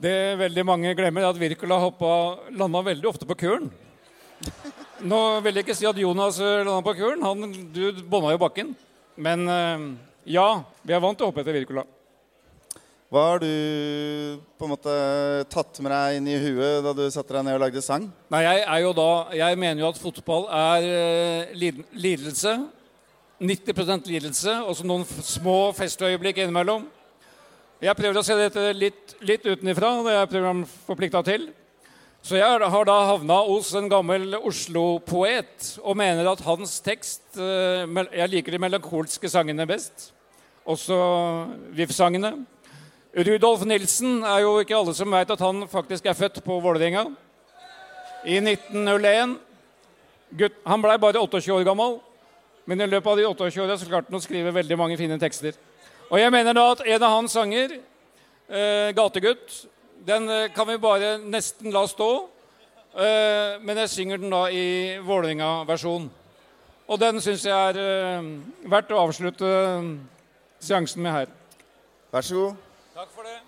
Det 0.00 0.38
veldig 0.40 0.64
mange 0.64 0.94
glemmer, 0.96 1.26
er 1.26 1.34
at 1.34 1.40
Wirkola 1.40 1.76
landa 2.56 2.82
veldig 2.86 3.08
ofte 3.10 3.28
på 3.28 3.36
kuren. 3.36 3.68
Nå 5.04 5.18
vil 5.44 5.58
jeg 5.58 5.66
ikke 5.66 5.76
si 5.76 5.88
at 5.88 5.98
Jonas 6.00 6.38
eh, 6.40 6.62
landa 6.64 6.80
på 6.84 6.94
kuren. 6.96 7.22
Han, 7.24 7.52
du 7.74 8.00
bånda 8.08 8.32
jo 8.32 8.40
bakken. 8.40 8.72
Men 9.20 9.44
eh, 9.48 9.84
ja, 10.36 10.62
vi 10.82 10.96
er 10.96 11.02
vant 11.04 11.18
til 11.18 11.26
å 11.26 11.30
hoppe 11.30 11.44
etter 11.44 11.58
Wirkola. 11.58 11.84
Hva 13.10 13.22
har 13.26 13.40
du 13.42 14.38
på 14.54 14.68
en 14.68 14.70
måte 14.70 14.92
tatt 15.50 15.80
med 15.82 15.90
deg 15.90 16.16
inn 16.20 16.26
i 16.30 16.36
huet 16.38 16.84
da 16.84 16.92
du 16.94 17.00
satte 17.10 17.34
deg 17.34 17.42
ned 17.42 17.56
og 17.56 17.62
lagde 17.64 17.80
sang? 17.82 18.04
Nei, 18.30 18.44
jeg 18.44 18.60
er 18.62 18.82
jo 18.84 18.92
da 18.94 19.06
Jeg 19.34 19.56
mener 19.58 19.82
jo 19.82 19.88
at 19.88 19.98
fotball 19.98 20.44
er 20.46 20.86
uh, 20.86 21.56
lidelse. 21.90 22.52
90% 23.42 24.06
lidelse, 24.12 24.54
og 24.62 24.76
så 24.78 24.86
noen 24.86 25.02
små 25.26 25.72
festøyeblikk 25.74 26.38
innimellom. 26.38 26.84
Jeg 27.82 27.96
prøver 27.98 28.20
å 28.20 28.22
se 28.22 28.36
dette 28.38 28.68
litt, 28.76 29.16
litt 29.26 29.48
utenifra, 29.48 29.90
det 30.06 30.14
er 30.14 30.30
programforplikta 30.30 31.24
til. 31.26 31.48
Så 32.22 32.38
jeg 32.38 32.46
har 32.76 32.86
da 32.86 32.98
havna 33.08 33.40
hos 33.48 33.72
en 33.80 33.90
gammel 33.90 34.38
Oslo-poet 34.38 35.72
og 35.80 35.98
mener 35.98 36.30
at 36.30 36.46
hans 36.46 36.78
tekst 36.84 37.26
uh, 37.40 37.90
Jeg 38.14 38.30
liker 38.36 38.54
de 38.54 38.62
melankolske 38.68 39.34
sangene 39.34 39.66
best. 39.66 40.12
Også 40.62 41.02
VIF-sangene. 41.74 42.36
Rudolf 43.10 43.64
Nilsen 43.66 44.20
er 44.22 44.44
jo 44.44 44.52
ikke 44.62 44.76
alle 44.78 44.92
som 44.94 45.10
veit 45.10 45.30
at 45.34 45.40
han 45.42 45.64
faktisk 45.68 46.04
er 46.06 46.14
født 46.14 46.44
på 46.46 46.60
Vålerenga. 46.62 47.08
I 48.22 48.36
1901. 48.38 49.34
Gutt, 50.38 50.60
han 50.62 50.82
blei 50.82 50.94
bare 51.02 51.18
28 51.18 51.50
år 51.56 51.64
gammel, 51.66 51.96
men 52.70 52.80
i 52.80 52.86
løpet 52.86 53.10
av 53.10 53.18
de 53.18 53.26
28 53.26 53.64
åra 53.64 53.78
klarte 53.80 54.12
han 54.12 54.20
å 54.20 54.22
skrive 54.22 54.54
veldig 54.54 54.78
mange 54.78 54.98
fine 55.00 55.18
tekster. 55.18 55.58
Og 56.06 56.20
jeg 56.20 56.30
mener 56.30 56.54
da 56.54 56.68
at 56.70 56.84
en 56.86 57.02
av 57.02 57.16
hans 57.16 57.34
sanger, 57.34 57.80
eh, 58.48 58.92
'Gategutt', 58.94 59.66
den 60.06 60.30
eh, 60.30 60.48
kan 60.54 60.68
vi 60.68 60.78
bare 60.78 61.18
nesten 61.18 61.72
la 61.72 61.86
stå. 61.86 62.28
Eh, 62.94 63.58
men 63.60 63.76
jeg 63.76 63.90
synger 63.90 64.18
den 64.18 64.30
da 64.30 64.46
i 64.50 64.98
Vålerenga-versjon. 65.02 66.10
Og 66.86 67.00
den 67.00 67.20
syns 67.20 67.44
jeg 67.44 67.54
er 67.54 67.76
eh, 67.78 68.22
verdt 68.70 68.90
å 68.90 69.02
avslutte 69.02 69.46
eh, 69.46 69.94
seansen 70.60 71.02
med 71.02 71.12
her. 71.12 71.26
Vær 72.12 72.22
så 72.22 72.34
god. 72.34 72.69
Takk 72.94 73.08
for 73.14 73.22
det. 73.22 73.38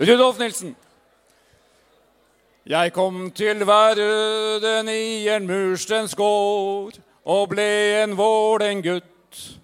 Rudolf 0.00 0.38
Nilsen. 0.38 0.76
Jeg 2.66 2.92
kom 2.92 3.30
til 3.30 3.66
verden 3.66 4.88
i 4.88 5.28
en 5.28 5.46
murstensgård 5.46 7.00
og 7.24 7.48
ble 7.48 8.02
en 8.04 8.16
Vålerengutt. 8.18 9.58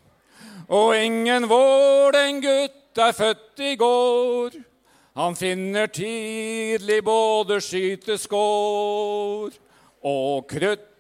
Og 0.69 0.97
ingen 0.99 1.49
Vålerengutt 1.49 2.99
er 2.99 3.13
født 3.13 3.59
i 3.59 3.77
går. 3.77 4.51
Han 5.17 5.37
finner 5.37 5.87
tidlig 5.87 7.05
både 7.05 7.61
skyteskår 7.61 9.51
og 10.03 10.47
krutt. 10.47 10.92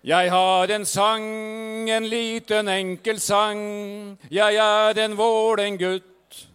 Jeg 0.00 0.30
har 0.32 0.70
en 0.72 0.86
sang, 0.86 1.90
en 1.90 2.06
liten 2.08 2.68
enkel 2.72 3.18
sang. 3.20 3.58
Jeg 4.32 4.56
er 4.56 4.96
en 5.04 5.16
Vålerengutt. 5.18 6.46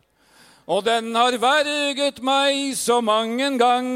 Og 0.65 0.81
den 0.85 1.13
har 1.13 1.37
verget 1.37 2.23
meg 2.25 2.73
så 2.73 3.03
mang 3.05 3.37
en 3.41 3.59
gang. 3.61 3.89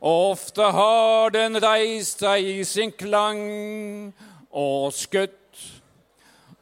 Og 0.00 0.32
ofte 0.34 0.68
har 0.76 1.32
den 1.32 1.56
reist 1.56 2.20
seg 2.20 2.44
i 2.44 2.64
sin 2.68 2.92
klang 2.92 4.12
og 4.52 4.92
skutt. 4.92 5.64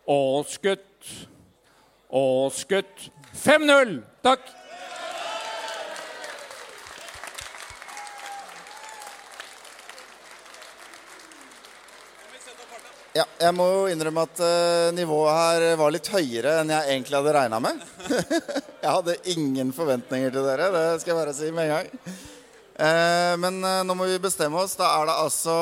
Og 0.07 0.47
skutt. 0.47 1.11
Og 2.15 2.55
skutt. 2.55 3.11
5-0. 3.35 3.99
Takk. 4.23 4.47
Ja, 13.19 13.25
jeg 13.41 13.55
må 13.57 13.65
jo 13.67 13.87
innrømme 13.91 14.23
at 14.29 14.41
uh, 14.45 14.95
nivået 14.95 15.35
her 15.35 15.65
var 15.81 15.91
litt 15.91 16.07
høyere 16.13 16.61
enn 16.61 16.69
jeg 16.71 16.91
egentlig 16.93 17.17
hadde 17.17 17.33
regna 17.35 17.59
med. 17.65 17.81
jeg 18.85 18.93
hadde 18.93 19.17
ingen 19.33 19.73
forventninger 19.75 20.31
til 20.35 20.47
dere, 20.47 20.69
det 20.71 20.83
skal 21.01 21.15
jeg 21.15 21.19
bare 21.19 21.33
si 21.35 21.49
med 21.55 21.67
en 21.67 21.73
gang. 21.73 21.89
Uh, 22.79 23.35
men 23.43 23.59
uh, 23.65 23.81
nå 23.89 23.97
må 23.99 24.07
vi 24.07 24.21
bestemme 24.23 24.61
oss. 24.63 24.77
Da 24.79 24.93
er 25.01 25.11
det 25.11 25.17
altså 25.25 25.57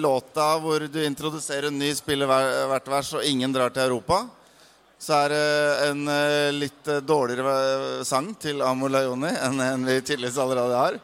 låta 0.00 0.48
hvor 0.64 0.88
du 0.90 0.98
introduserer 1.04 1.68
en 1.70 1.78
ny 1.78 1.92
spiller 1.94 2.26
hver, 2.26 2.50
hvert 2.72 2.92
vers, 2.96 3.14
og 3.20 3.30
ingen 3.30 3.54
drar 3.54 3.70
til 3.70 3.86
Europa. 3.86 4.24
Så 4.98 5.14
er 5.14 5.30
det 5.30 5.46
en 5.92 6.04
litt 6.58 6.88
dårligere 7.06 8.02
sang 8.08 8.32
til 8.42 8.64
Amo 8.66 8.90
Laioni 8.90 9.30
enn 9.30 9.62
en 9.62 9.86
vi 9.86 10.00
tydeligvis 10.00 10.42
allerede 10.42 10.80
har. 10.82 11.02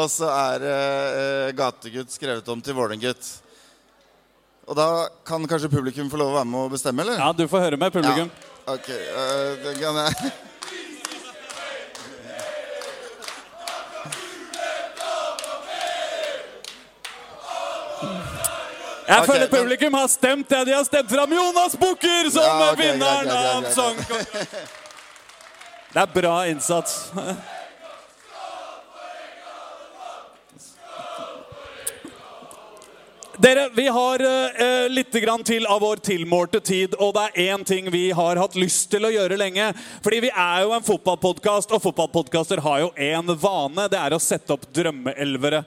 Og 0.00 0.08
så 0.08 0.32
er 0.32 1.52
Gategutt 1.52 2.14
skrevet 2.16 2.48
om 2.48 2.64
til 2.64 2.78
Vålerengutt. 2.78 3.43
Og 4.64 4.76
da 4.76 5.08
kan 5.28 5.44
kanskje 5.48 5.68
publikum 5.68 6.08
få 6.10 6.16
lov 6.16 6.32
å 6.32 6.38
være 6.38 6.48
med 6.48 6.60
og 6.66 6.72
bestemme, 6.72 7.04
eller? 7.04 7.18
Ja, 7.20 7.32
du 7.36 7.44
får 7.48 7.66
høre 7.66 7.76
med 7.80 7.92
publikum. 7.92 8.30
Ja. 8.32 8.50
Ok, 8.74 8.88
uh, 8.88 9.56
det 9.60 9.74
kan 9.76 9.96
jeg 10.00 10.32
Jeg 19.04 19.18
okay, 19.20 19.26
føler 19.26 19.40
men- 19.40 19.50
publikum 19.60 19.94
har 19.94 20.06
stemt 20.08 20.48
det 20.48 20.66
de 20.66 20.72
har 20.72 20.84
stemt 20.84 21.10
fram 21.10 21.32
Jonas 21.32 21.76
Bukker 21.76 22.30
som 22.30 22.42
Ja, 22.42 22.72
okay, 22.72 22.92
vinneren 22.92 23.28
av 23.30 23.72
Song 23.74 23.96
Det 25.92 26.00
er 26.02 26.06
bra 26.06 26.46
innsats. 26.48 27.12
Dere, 33.38 33.70
vi 33.74 33.88
har 33.88 34.20
eh, 34.20 34.88
litt 34.88 35.12
grann 35.12 35.42
til 35.44 35.66
av 35.66 35.80
vår 35.82 35.96
tilmålte 36.06 36.60
tid, 36.60 36.92
og 37.02 37.16
det 37.16 37.24
er 37.24 37.50
én 37.50 37.64
ting 37.66 37.90
vi 37.90 38.04
har 38.14 38.38
hatt 38.38 38.54
lyst 38.54 38.92
til 38.92 39.08
å 39.08 39.10
gjøre 39.10 39.38
lenge. 39.40 39.72
Fordi 40.04 40.20
vi 40.22 40.30
er 40.30 40.62
jo 40.62 40.74
en 40.76 40.86
fotballpodkast, 40.86 41.74
og 41.74 41.82
fotballpodkaster 41.82 42.62
har 42.62 42.84
jo 42.84 42.92
én 42.94 43.34
vane. 43.34 43.88
Det 43.90 43.98
er 43.98 44.14
å 44.14 44.22
sette 44.22 44.54
opp 44.54 44.68
drømmeelvere. 44.70 45.64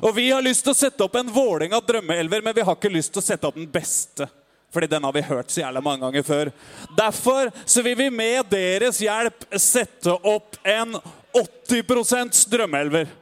Og 0.00 0.16
vi 0.16 0.30
har 0.30 0.44
lyst 0.44 0.64
til 0.64 0.72
å 0.72 0.78
sette 0.78 1.04
opp 1.04 1.18
en 1.20 1.28
våling 1.32 1.76
av 1.76 1.84
drømmeelver, 1.84 2.40
men 2.46 2.56
vi 2.56 2.64
har 2.64 2.80
ikke 2.80 2.94
lyst 2.94 3.12
til 3.12 3.20
å 3.20 3.26
sette 3.28 3.50
opp 3.50 3.60
den 3.60 3.68
beste. 3.68 4.30
Fordi 4.72 4.88
den 4.88 5.04
har 5.04 5.12
vi 5.12 5.28
hørt 5.28 5.52
så 5.52 5.66
jævla 5.66 5.84
mange 5.84 6.06
ganger 6.06 6.24
før. 6.24 6.52
Derfor 6.96 7.52
så 7.68 7.84
vil 7.84 7.98
vi 7.98 8.08
med 8.08 8.48
deres 8.48 9.02
hjelp 9.04 9.44
sette 9.60 10.16
opp 10.16 10.56
en 10.64 10.96
80% 11.36 12.46
drømmeelver. 12.48 13.12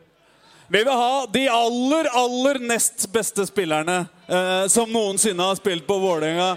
Vi 0.72 0.84
vil 0.84 0.92
ha 0.92 1.26
de 1.26 1.48
aller, 1.48 2.04
aller 2.04 2.58
nest 2.58 3.12
beste 3.12 3.46
spillerne 3.46 4.06
eh, 4.26 4.66
som 4.70 4.92
noensinne 4.92 5.42
har 5.42 5.56
spilt 5.58 5.86
på 5.86 5.98
Vålerenga. 5.98 6.56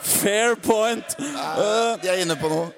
Fair 0.00 0.54
point. 0.54 1.16
Eh, 1.20 2.00
De 2.00 2.08
er 2.08 2.22
inne 2.22 2.36
på 2.40 2.48
noe. 2.48 2.68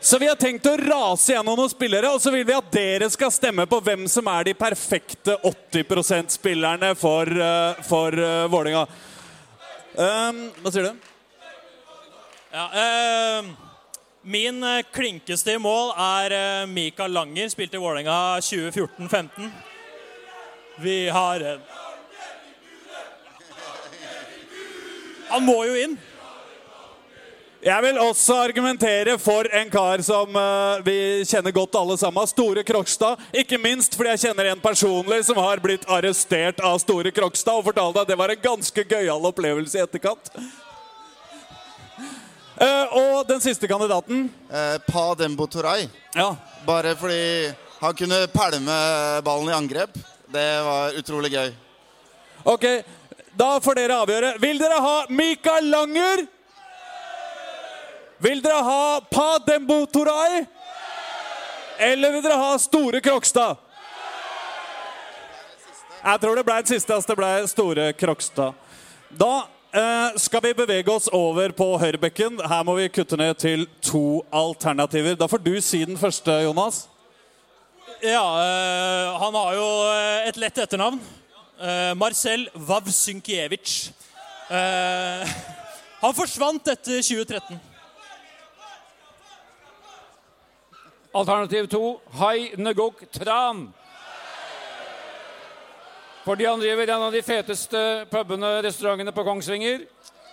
Så 0.00 0.16
vi 0.20 0.28
har 0.28 0.40
tenkt 0.40 0.64
å 0.72 0.76
rase 0.80 1.32
gjennom 1.34 1.56
noen 1.60 1.72
spillere, 1.72 2.08
og 2.08 2.20
så 2.24 2.32
vil 2.32 2.46
vi 2.48 2.56
at 2.56 2.72
dere 2.72 3.10
skal 3.12 3.28
stemme 3.32 3.68
på 3.68 3.80
hvem 3.84 4.08
som 4.08 4.24
er 4.32 4.48
de 4.48 4.56
perfekte 4.56 5.36
80 5.36 5.84
%-spillerne 6.00 6.94
for, 6.96 7.28
uh, 7.28 7.76
for 7.84 8.16
uh, 8.16 8.48
Vålerenga. 8.52 8.86
Um, 10.00 10.48
hva 10.64 10.72
sier 10.72 10.88
du? 10.88 10.92
Ja, 12.54 12.68
eh, 12.72 13.44
min 14.24 14.62
eh, 14.64 14.82
klinkeste 14.92 15.52
i 15.52 15.58
mål 15.58 15.92
er 16.00 16.32
eh, 16.32 16.66
Mikael 16.66 17.12
Langer, 17.12 17.48
spilte 17.52 17.76
i 17.76 17.80
Vålerenga 17.80 18.40
2014-15. 18.40 19.50
Vi 20.80 21.08
har 21.08 21.40
en 21.40 21.60
Han 25.28 25.42
må 25.44 25.64
jo 25.66 25.74
inn. 25.74 25.94
Jeg 27.64 27.80
vil 27.80 27.96
også 27.98 28.34
argumentere 28.44 29.14
for 29.18 29.48
en 29.56 29.70
kar 29.72 30.02
som 30.04 30.36
eh, 30.36 30.82
vi 30.84 30.96
kjenner 31.26 31.52
godt 31.56 31.78
alle 31.80 31.96
sammen. 32.00 32.28
Store 32.28 32.64
Krokstad. 32.64 33.20
Ikke 33.32 33.58
minst 33.60 33.96
fordi 33.96 34.14
jeg 34.14 34.26
kjenner 34.26 34.52
en 34.52 34.60
personlig 34.62 35.22
som 35.28 35.40
har 35.40 35.62
blitt 35.64 35.88
arrestert 35.88 36.60
av 36.60 36.76
Store 36.82 37.12
Krokstad 37.12 37.60
og 37.60 37.68
fortalte 37.72 38.04
at 38.04 38.12
det 38.12 38.20
var 38.20 38.32
en 38.32 38.44
ganske 38.44 38.84
gøyal 38.88 39.32
opplevelse 39.32 39.80
i 39.80 39.84
etterkant. 39.84 40.32
Eh, 42.60 42.84
og 42.94 43.26
den 43.26 43.40
siste 43.42 43.66
kandidaten 43.68 44.28
Eh, 44.50 44.76
Pa 44.86 45.14
Dembo 45.18 45.46
Toray. 45.46 45.88
Ja. 46.14 46.36
Bare 46.66 46.94
fordi 46.96 47.52
han 47.80 47.94
kunne 47.94 48.26
pælme 48.30 48.76
ballen 49.26 49.48
i 49.50 49.56
angrep. 49.56 49.96
Det 50.32 50.62
var 50.64 50.94
utrolig 50.98 51.30
gøy. 51.32 51.50
Ok, 52.44 52.64
da 53.36 53.58
får 53.60 53.74
dere 53.74 53.98
avgjøre. 54.04 54.34
Vil 54.40 54.58
dere 54.58 54.78
ha 54.80 54.94
Mikael 55.08 55.68
Langer? 55.70 56.26
Vil 58.18 58.40
dere 58.42 58.62
ha 58.62 59.00
Pa 59.10 59.38
Dembo 59.46 59.86
Toray? 59.86 60.44
Eller 61.78 62.12
vil 62.12 62.22
dere 62.22 62.38
ha 62.38 62.58
Store 62.58 63.00
Krokstad? 63.02 63.56
Jeg 66.04 66.20
tror 66.20 66.36
det 66.36 66.44
ble 66.46 66.54
den 66.60 66.66
siste. 66.68 66.94
altså 66.94 67.08
Det 67.14 67.16
ble 67.18 67.32
Store 67.48 67.92
Krokstad. 67.98 68.54
Da 69.10 69.32
skal 70.22 70.42
vi 70.44 70.52
bevege 70.54 70.92
oss 70.92 71.08
over 71.12 71.50
på 71.50 71.66
høyrebekken. 71.82 72.38
Her 72.46 72.62
må 72.62 72.76
vi 72.78 72.88
kutte 72.94 73.16
ned 73.18 73.34
til 73.42 73.66
to 73.82 74.22
alternativer. 74.30 75.16
Da 75.18 75.26
får 75.26 75.42
du 75.42 75.56
si 75.60 75.84
den 75.84 75.98
første, 75.98 76.30
Jonas. 76.46 76.84
Ja, 78.04 78.20
eh, 78.20 79.18
han 79.18 79.34
har 79.34 79.54
jo 79.56 79.68
eh, 79.88 80.28
et 80.28 80.36
lett 80.36 80.58
etternavn. 80.60 80.98
Eh, 81.56 81.94
Marcel 81.96 82.48
Wawsynkiewicz. 82.54 83.92
Eh, 84.52 85.30
han 86.02 86.16
forsvant 86.16 86.68
etter 86.68 87.00
2013. 87.00 87.56
Alternativ 91.14 91.70
to 91.72 91.82
Hai 92.18 92.52
Ngok 92.58 93.06
Tran. 93.14 93.70
Fordi 96.24 96.46
han 96.46 96.60
driver 96.60 96.88
en 96.88 97.02
av 97.02 97.12
de 97.12 97.20
feteste 97.22 97.80
pubene 98.08 98.62
restaurantene 98.64 99.12
på 99.12 99.24
Kongsvinger 99.26 99.82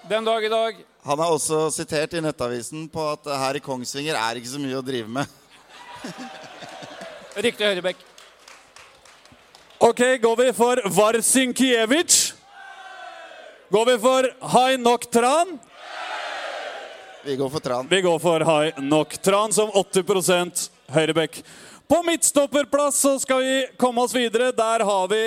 den 0.08 0.26
dag 0.26 0.46
i 0.46 0.50
dag. 0.50 0.78
Han 1.04 1.20
er 1.20 1.34
også 1.34 1.66
sitert 1.76 2.14
i 2.16 2.22
Nettavisen 2.24 2.86
på 2.90 3.04
at 3.12 3.28
her 3.28 3.60
i 3.60 3.64
Kongsvinger 3.64 4.16
er 4.16 4.40
ikke 4.40 4.54
så 4.54 4.62
mye 4.62 4.78
å 4.80 4.86
drive 4.86 5.12
med. 5.12 5.28
Riktig 7.46 7.68
høyrebekk. 7.68 8.08
Ok, 9.84 10.02
går 10.24 10.40
vi 10.40 10.48
for 10.56 10.80
Varsinkiewicz? 10.96 12.22
Går 13.72 13.86
vi 13.92 14.00
for 14.06 14.32
Hai 14.54 14.78
Nok 14.80 15.12
Tran? 15.12 15.58
Vi 17.26 17.36
går 17.36 17.50
for 17.52 17.60
Tran. 17.60 17.88
Vi 17.92 18.02
går 18.06 18.20
for 18.20 18.48
Hai 18.48 18.72
Nok 18.80 19.18
Tran 19.20 19.52
som 19.52 19.76
80% 19.76 20.70
høyrebekk. 20.96 21.44
På 21.92 22.00
midtstopperplass 22.08 23.04
så 23.04 23.18
skal 23.20 23.44
vi 23.44 23.58
komme 23.76 24.06
oss 24.06 24.16
videre. 24.16 24.54
Der 24.56 24.86
har 24.88 25.12
vi 25.12 25.26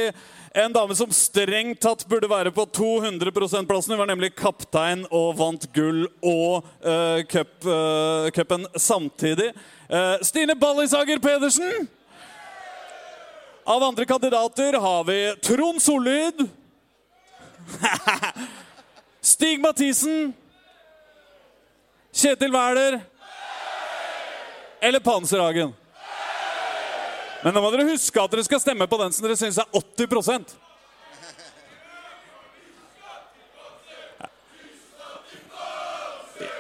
en 0.57 0.73
dame 0.73 0.95
som 0.95 1.11
strengt 1.11 1.81
tatt 1.83 2.05
burde 2.07 2.29
være 2.31 2.53
på 2.55 2.63
200 2.67 3.31
%-plassen. 3.31 3.93
Hun 3.93 3.99
var 3.99 4.07
nemlig 4.07 4.37
kaptein 4.39 5.03
og 5.11 5.35
vant 5.39 5.67
gull 5.75 6.05
og 6.23 6.63
uh, 6.87 7.19
cupen 7.27 8.69
uh, 8.69 8.79
samtidig. 8.79 9.51
Uh, 9.91 10.23
Stine 10.23 10.55
Ballisager 10.55 11.19
Pedersen. 11.19 11.89
Av 13.67 13.83
andre 13.83 14.07
kandidater 14.07 14.79
har 14.79 15.05
vi 15.05 15.19
Trond 15.43 15.83
Sollyd. 15.83 16.47
Stig 19.35 19.59
Mathisen. 19.61 20.35
Kjetil 22.15 22.55
Wæler. 22.55 23.01
Eller 24.81 25.01
Panserhagen. 25.01 25.75
Men 27.45 27.53
nå 27.53 27.61
må 27.61 27.71
dere 27.75 27.91
huske 27.91 28.23
at 28.23 28.33
dere 28.33 28.45
skal 28.47 28.63
stemme 28.63 28.87
på 28.89 28.99
den 29.03 29.13
som 29.13 29.27
dere 29.27 29.37
syns 29.37 29.61
er 29.61 29.69
80% 29.77 30.55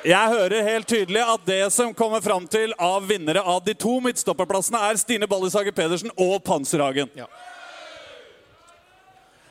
Jeg 0.04 0.28
hører 0.28 0.66
helt 0.66 0.84
tydelig 0.84 1.22
at 1.24 1.46
det 1.48 1.62
som 1.72 1.94
kommer 1.96 2.20
fram 2.20 2.44
til 2.52 2.74
av 2.76 3.06
vinnere 3.08 3.40
av 3.40 3.62
de 3.64 3.72
to 3.72 3.94
midtstopperplassene, 4.04 4.76
er 4.76 4.98
Stine 5.00 5.24
Ballishager 5.24 5.72
Pedersen 5.72 6.12
og 6.20 6.42
Panserhagen. 6.44 7.08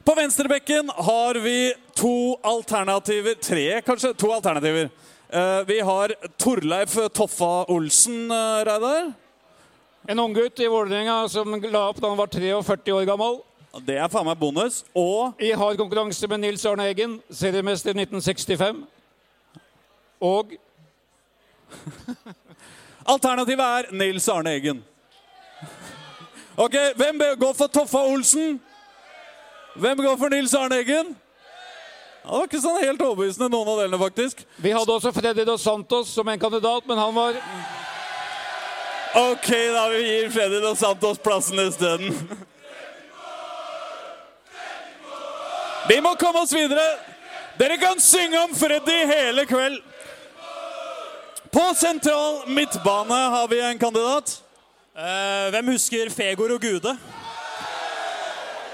På 0.06 0.14
venstrebekken 0.14 0.94
har 0.94 1.42
vi 1.42 1.74
to 1.98 2.38
alternativer 2.46 3.40
Tre, 3.42 3.66
kanskje? 3.82 4.14
To 4.14 4.30
alternativer. 4.36 4.94
Eh, 5.34 5.64
vi 5.66 5.80
har 5.82 6.14
Torleif 6.38 7.00
Toffa 7.18 7.66
Olsen, 7.74 8.30
eh, 8.30 8.66
Reidar. 8.70 9.14
En 10.08 10.20
unggutt 10.20 10.60
i 10.60 10.68
Vålerenga 10.68 11.30
som 11.30 11.54
la 11.62 11.82
opp 11.90 12.00
da 12.02 12.10
han 12.12 12.18
var 12.20 12.28
43 12.28 12.92
år 12.92 13.06
gammel. 13.08 13.38
Det 13.88 13.96
er 13.98 14.10
faen 14.12 14.28
meg 14.28 14.36
bonus. 14.38 14.82
Og 14.94 15.40
I 15.42 15.54
hard 15.58 15.80
konkurranse 15.80 16.28
med 16.30 16.44
Nils 16.44 16.66
Arne 16.68 16.90
Eggen, 16.92 17.16
seriemester 17.32 17.96
1965. 17.96 18.84
Og 20.24 20.52
alternativet 23.16 23.64
er 23.64 23.96
Nils 23.96 24.28
Arne 24.30 24.54
Eggen. 24.60 24.84
Ok, 26.60 26.76
Hvem 27.00 27.24
går 27.40 27.56
for 27.58 27.72
Toffa 27.72 28.04
Olsen? 28.12 28.60
Hvem 29.80 30.04
går 30.06 30.20
for 30.20 30.30
Nils 30.36 30.54
Arne 30.54 30.84
Eggen? 30.84 31.16
Ja, 32.24 32.30
Det 32.30 32.38
var 32.38 32.46
ikke 32.52 32.62
sånn 32.64 32.84
helt 32.84 33.02
overbevisende, 33.04 33.50
noen 33.52 33.72
av 33.72 33.80
delene, 33.82 34.00
faktisk. 34.00 34.44
vi 34.64 34.72
hadde 34.72 34.94
også 34.94 35.12
Freddy 35.16 35.44
Dos 35.48 35.64
Santos 35.66 36.12
som 36.14 36.28
en 36.32 36.40
kandidat, 36.40 36.86
men 36.88 36.98
han 36.98 37.16
var 37.16 37.40
Ok, 39.16 39.50
da 39.50 39.88
vi 39.90 40.04
gir 40.04 40.30
Freddy 40.30 40.60
Dos 40.60 40.80
Santos 40.80 41.18
plassen 41.18 41.60
isteden. 41.60 42.30
Vi 45.88 46.00
må 46.02 46.16
komme 46.16 46.42
oss 46.42 46.54
videre. 46.54 46.86
Dere 47.60 47.78
kan 47.78 48.02
synge 48.02 48.40
om 48.42 48.56
Freddy 48.58 48.96
hele 49.06 49.46
kveld. 49.46 49.78
På 51.54 51.68
sentral 51.78 52.42
midtbane 52.50 53.20
har 53.36 53.48
vi 53.48 53.62
en 53.62 53.80
kandidat. 53.80 54.34
Eh, 54.98 55.50
hvem 55.54 55.72
husker 55.76 56.10
Fegor 56.10 56.56
og 56.56 56.62
Gude? 56.62 56.98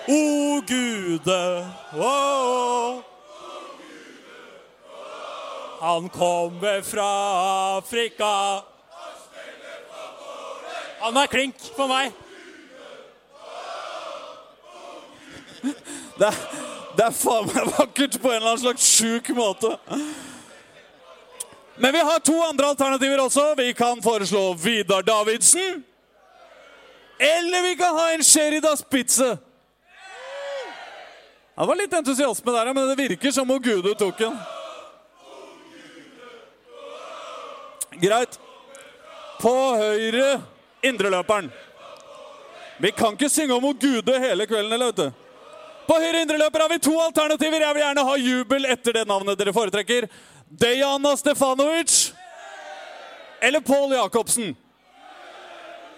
O 0.07 0.61
Gude, 0.63 1.43
å. 1.99 2.15
Han 5.83 6.09
kommer 6.09 6.81
fra 6.87 7.11
Afrika. 7.77 8.63
Han 10.99 11.17
er 11.17 11.31
klink 11.31 11.55
for 11.75 11.87
meg. 11.87 12.11
Det 16.19 16.27
er, 16.27 16.39
det 16.97 17.05
er 17.05 17.15
faen 17.15 17.47
meg 17.47 17.69
vakkert 17.77 18.17
på 18.19 18.31
en 18.31 18.39
eller 18.39 18.53
annen 18.53 18.63
slags 18.65 18.87
sjuk 18.97 19.29
måte. 19.37 19.71
Men 21.79 21.95
vi 21.95 22.01
har 22.03 22.19
to 22.19 22.35
andre 22.43 22.73
alternativer 22.73 23.21
også. 23.23 23.53
Vi 23.55 23.71
kan 23.73 24.01
foreslå 24.03 24.53
Vidar 24.59 25.01
Davidsen. 25.07 25.83
Eller 27.19 27.63
vi 27.63 27.75
kan 27.79 27.95
ha 27.95 28.11
en 28.11 28.23
Sherida 28.23 28.75
Spitze. 28.77 29.37
Det 31.59 31.67
var 31.67 31.75
litt 31.75 31.93
entusiasme 31.93 32.51
der, 32.55 32.73
men 32.73 32.87
det 32.87 32.99
virker 32.99 33.31
som 33.35 33.49
om 33.51 33.59
Gudu 33.63 33.91
tok 33.99 34.19
den. 34.19 34.37
Greit. 37.99 38.39
På 39.39 39.51
høyre 39.79 40.39
indreløperen. 40.83 41.49
Vi 42.79 42.91
kan 42.91 43.17
ikke 43.17 43.29
synge 43.29 43.53
om 43.53 43.65
Gude 43.79 44.19
hele 44.19 44.47
kvelden, 44.47 44.73
eller 44.73 44.91
vet 44.91 45.01
du. 45.03 45.11
På 45.89 45.97
høyre 45.97 46.21
indreløper 46.21 46.61
har 46.61 46.69
vi 46.69 46.77
to 46.85 46.93
alternativer. 47.01 47.63
Jeg 47.65 47.75
vil 47.75 47.83
gjerne 47.83 48.05
ha 48.05 48.15
jubel 48.21 48.65
etter 48.69 48.93
det 48.93 49.07
navnet 49.09 49.39
dere 49.39 49.53
foretrekker. 49.53 50.07
Dejana 50.49 51.15
Stefanovic 51.17 52.11
eller 53.41 53.59
Pål 53.59 53.95
Jacobsen. 53.95 54.55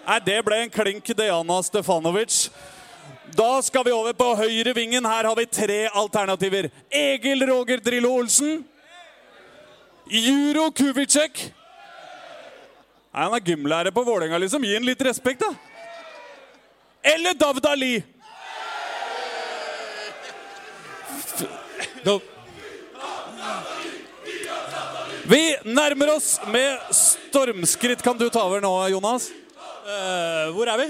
Nei, 0.06 0.18
det 0.24 0.38
ble 0.46 0.62
en 0.64 0.72
klink 0.72 1.12
Dejana 1.16 1.60
Stefanovic. 1.62 2.48
Da 3.36 3.62
skal 3.62 3.84
vi 3.84 3.94
over 3.94 4.16
på 4.16 4.32
høyre 4.40 4.74
vingen. 4.76 5.04
Her 5.04 5.28
har 5.28 5.36
vi 5.36 5.46
tre 5.46 5.80
alternativer. 5.88 6.70
Egil 6.90 7.46
Roger 7.48 7.80
Drillo 7.84 8.14
Olsen. 8.16 8.64
Juro 10.08 10.70
Kuvicek. 10.70 11.52
Nei, 13.12 13.24
Han 13.28 13.34
er 13.36 13.44
gymlærer 13.44 13.92
på 13.92 14.04
Vålerenga, 14.04 14.38
liksom. 14.40 14.64
Gi 14.64 14.74
ham 14.74 14.88
litt 14.88 15.02
respekt, 15.04 15.44
da. 15.44 15.52
Eller 17.02 17.34
Davd 17.34 17.66
Ali. 17.66 18.02
Vi 25.22 25.42
nærmer 25.64 26.14
oss 26.16 26.40
med 26.50 26.78
stormskritt. 26.90 28.02
Kan 28.02 28.18
du 28.18 28.30
ta 28.30 28.46
over 28.46 28.64
nå, 28.64 28.72
Jonas? 28.94 29.28
Uh, 29.82 30.48
hvor 30.54 30.70
er 30.72 30.80
vi? 30.80 30.88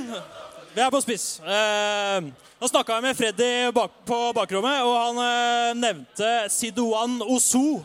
Vi 0.73 0.81
er 0.81 0.93
på 0.93 1.01
spiss. 1.03 1.27
Uh, 1.43 2.31
nå 2.61 2.71
snakka 2.71 2.97
jeg 2.97 3.07
med 3.07 3.19
Freddy 3.19 3.51
bak, 3.75 3.99
på 4.07 4.21
bakrommet, 4.37 4.85
og 4.87 4.95
han 4.97 5.21
uh, 5.21 5.81
nevnte 5.81 6.31
Sidouan 6.53 7.19
Osu, 7.27 7.83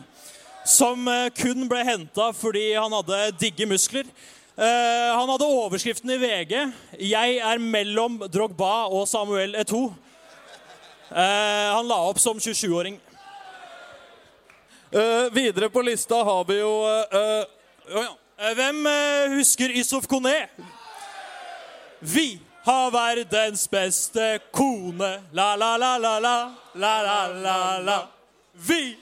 som 0.68 1.08
eh, 1.08 1.30
kun 1.36 1.68
ble 1.68 1.84
henta 1.86 2.28
fordi 2.36 2.72
han 2.76 2.92
hadde 2.92 3.20
digge 3.40 3.66
muskler. 3.68 4.08
Eh, 4.58 5.10
han 5.14 5.30
hadde 5.30 5.46
overskriften 5.46 6.10
i 6.10 6.18
VG 6.20 6.54
'Jeg 6.98 7.36
er 7.38 7.58
mellom 7.58 8.18
Drogba 8.28 8.88
og 8.90 9.08
Samuel 9.08 9.54
Eto'o'. 9.56 9.94
Eh, 11.10 11.68
han 11.74 11.88
la 11.88 12.00
opp 12.08 12.18
som 12.18 12.38
27-åring. 12.38 13.00
Eh, 14.92 15.32
videre 15.32 15.70
på 15.70 15.80
lista 15.84 16.24
har 16.24 16.44
vi 16.44 16.60
jo 16.60 16.74
Hvem 18.38 18.86
husker 19.36 19.72
Yusuf 19.74 20.06
Kone? 20.06 20.48
Vi 22.00 22.38
har 22.64 22.90
verdens 22.90 23.68
beste 23.68 24.38
kone. 24.52 25.22
La, 25.32 25.56
la, 25.56 25.76
la, 25.76 25.98
la, 25.98 26.18
la. 26.18 26.54
La, 26.74 27.02
la, 27.02 27.26
la, 27.26 27.78
la. 27.78 28.06
Vi 28.54 28.96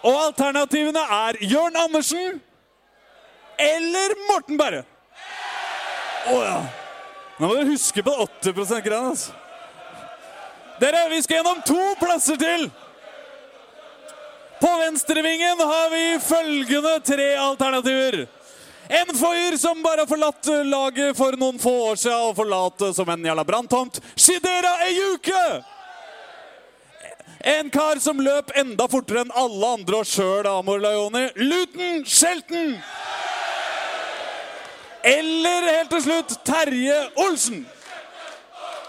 Og 0.00 0.16
alternativene 0.16 1.02
er 1.02 1.38
Jørn 1.44 1.76
Andersen 1.76 2.40
eller 3.60 4.14
Morten 4.30 4.56
Berre. 4.60 4.84
Å 6.30 6.36
ja. 6.40 6.58
Nå 7.40 7.48
må 7.48 7.56
dere 7.56 7.72
huske 7.72 8.04
på 8.04 8.12
80 8.24 8.52
%-greiene. 8.56 9.12
Altså. 9.12 9.36
Dere, 10.80 11.06
vi 11.12 11.20
skal 11.24 11.40
gjennom 11.40 11.60
to 11.64 11.80
plasser 12.00 12.40
til. 12.40 12.68
På 14.60 14.70
venstrevingen 14.80 15.60
har 15.60 15.88
vi 15.92 16.04
følgende 16.24 17.00
tre 17.04 17.30
alternativer. 17.40 18.26
En 18.90 19.12
foyer 19.16 19.56
som 19.56 19.82
bare 19.82 20.02
har 20.04 20.10
forlatt 20.10 20.48
laget 20.66 21.16
for 21.16 21.36
noen 21.40 21.60
få 21.62 21.72
år 21.92 22.00
siden 22.00 22.24
og 22.28 22.36
forlatt 22.36 22.84
som 22.96 23.08
en 23.12 23.28
jævla 23.28 23.44
branntomt. 23.46 24.00
Shidera 24.16 24.72
Ejuke! 24.88 25.44
En 27.40 27.70
kar 27.70 27.96
som 28.00 28.20
løp 28.20 28.50
enda 28.60 28.84
fortere 28.90 29.24
enn 29.24 29.32
alle 29.32 29.68
andre 29.78 30.02
og 30.02 30.08
sjøl, 30.08 30.44
Amor 30.50 30.80
Laioni. 30.82 31.24
Luton 31.40 32.04
Shelton! 32.04 32.74
Eller 35.00 35.68
helt 35.70 35.94
til 35.94 36.02
slutt 36.04 36.34
Terje 36.44 36.98
Olsen. 37.24 37.62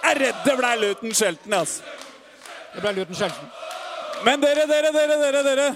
Jeg 0.01 0.11
er 0.11 0.19
redd 0.25 0.43
det 0.43 0.57
ble 0.59 0.73
Luton 0.81 1.15
Shelton, 1.15 1.55
altså. 1.55 1.95
Det 2.73 2.83
ble 2.83 2.93
Luton 2.99 3.15
Shelton. 3.15 3.47
Men 4.25 4.43
dere, 4.43 4.67
dere, 4.67 4.91
dere, 4.91 5.17
dere, 5.21 5.43
dere. 5.47 5.69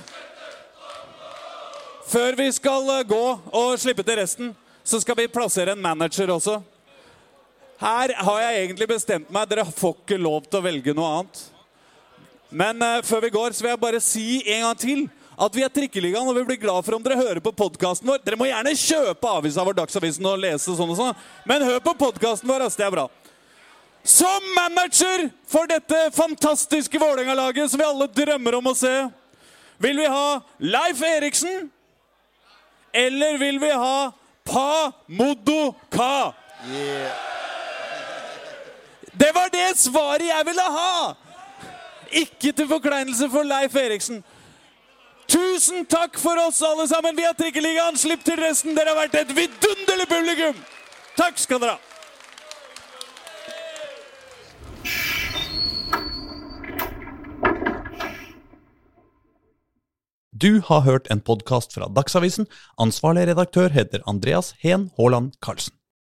Før 2.05 2.35
vi 2.37 2.51
skal 2.53 2.91
eh, 2.99 3.07
gå 3.07 3.23
og 3.55 3.79
slippe 3.81 4.03
til 4.05 4.19
resten, 4.19 4.51
så 4.85 4.99
skal 5.01 5.17
vi 5.17 5.31
plassere 5.31 5.73
en 5.73 5.81
manager 5.81 6.35
også. 6.35 6.59
Her 7.79 8.13
har 8.19 8.41
jeg 8.43 8.63
egentlig 8.65 8.87
bestemt 8.91 9.31
meg. 9.33 9.47
Dere 9.49 9.65
får 9.65 9.95
ikke 10.03 10.19
lov 10.19 10.43
til 10.45 10.59
å 10.59 10.65
velge 10.67 10.93
noe 10.95 11.13
annet. 11.15 11.41
Men 12.55 12.79
uh, 12.79 13.03
før 13.03 13.25
vi 13.25 13.33
går, 13.35 13.51
så 13.51 13.65
vil 13.65 13.73
jeg 13.73 13.81
bare 13.81 13.99
si 14.03 14.25
en 14.45 14.61
gang 14.63 14.77
til 14.79 15.01
at 15.35 15.57
vi 15.57 15.63
er 15.65 15.71
Trikkeligaen, 15.75 16.27
og 16.29 16.37
vi 16.37 16.45
blir 16.47 16.59
glad 16.61 16.85
for 16.87 16.95
om 16.95 17.03
dere 17.03 17.19
hører 17.19 17.41
på 17.43 17.51
podkasten 17.51 18.07
vår. 18.07 18.21
Dere 18.23 18.39
må 18.39 18.47
gjerne 18.47 18.71
kjøpe 18.79 19.31
avisa 19.41 19.65
vår, 19.67 19.75
Dagsavisen, 19.81 20.27
og 20.29 20.39
lese 20.39 20.75
sånn 20.77 20.93
og 20.93 20.99
sånn, 20.99 21.17
men 21.43 21.65
hør 21.67 21.81
på 21.83 21.95
podkasten 21.99 22.47
vår. 22.47 22.63
ass, 22.69 22.77
Det 22.79 22.87
er 22.87 22.95
bra. 22.95 23.09
Som 24.05 24.47
manager 24.55 25.25
for 25.49 25.67
dette 25.67 25.99
fantastiske 26.15 26.99
Vålerenga-laget 27.01 27.71
som 27.71 27.81
vi 27.81 27.87
alle 27.89 28.07
drømmer 28.07 28.59
om 28.61 28.71
å 28.71 28.75
se, 28.77 28.93
vil 29.81 29.99
vi 29.99 30.07
ha 30.07 30.39
Leif 30.61 31.01
Eriksen, 31.03 31.67
eller 32.95 33.37
vil 33.41 33.59
vi 33.59 33.73
ha 33.73 34.13
Pa 34.47 34.93
Modo 35.07 35.73
Ka? 35.91 36.31
Det 39.11 39.31
var 39.35 39.51
det 39.51 39.67
svaret 39.81 40.29
jeg 40.29 40.47
ville 40.53 40.71
ha! 40.79 41.24
Ikke 42.15 42.51
til 42.55 42.67
forkleinelse 42.69 43.29
for 43.29 43.43
Leif 43.43 43.75
Eriksen. 43.75 44.23
Tusen 45.27 45.85
takk 45.89 46.19
for 46.21 46.39
oss 46.47 46.61
alle 46.63 46.87
sammen. 46.87 47.17
Vi 47.17 47.25
har 47.25 47.33
Trikkeligaen. 47.33 47.97
Slipp 47.97 48.23
til 48.23 48.39
resten. 48.39 48.75
Dere 48.77 48.93
har 48.93 49.01
vært 49.03 49.19
et 49.19 49.35
vidunderlig 49.35 50.07
publikum. 50.11 50.63
Takk 51.17 51.41
skal 51.41 51.61
dere 51.63 51.75
ha. 51.75 51.81
Du 60.35 60.61
har 60.67 60.81
hørt 60.83 61.07
en 61.11 61.21
podkast 61.23 61.73
fra 61.73 61.87
Dagsavisen. 61.95 62.45
Ansvarlig 62.77 63.23
redaktør 63.29 63.71
heter 63.71 64.03
Andreas 64.05 64.53
Heen 64.59 64.89
Haaland 64.97 65.31
Karlsen. 65.41 65.73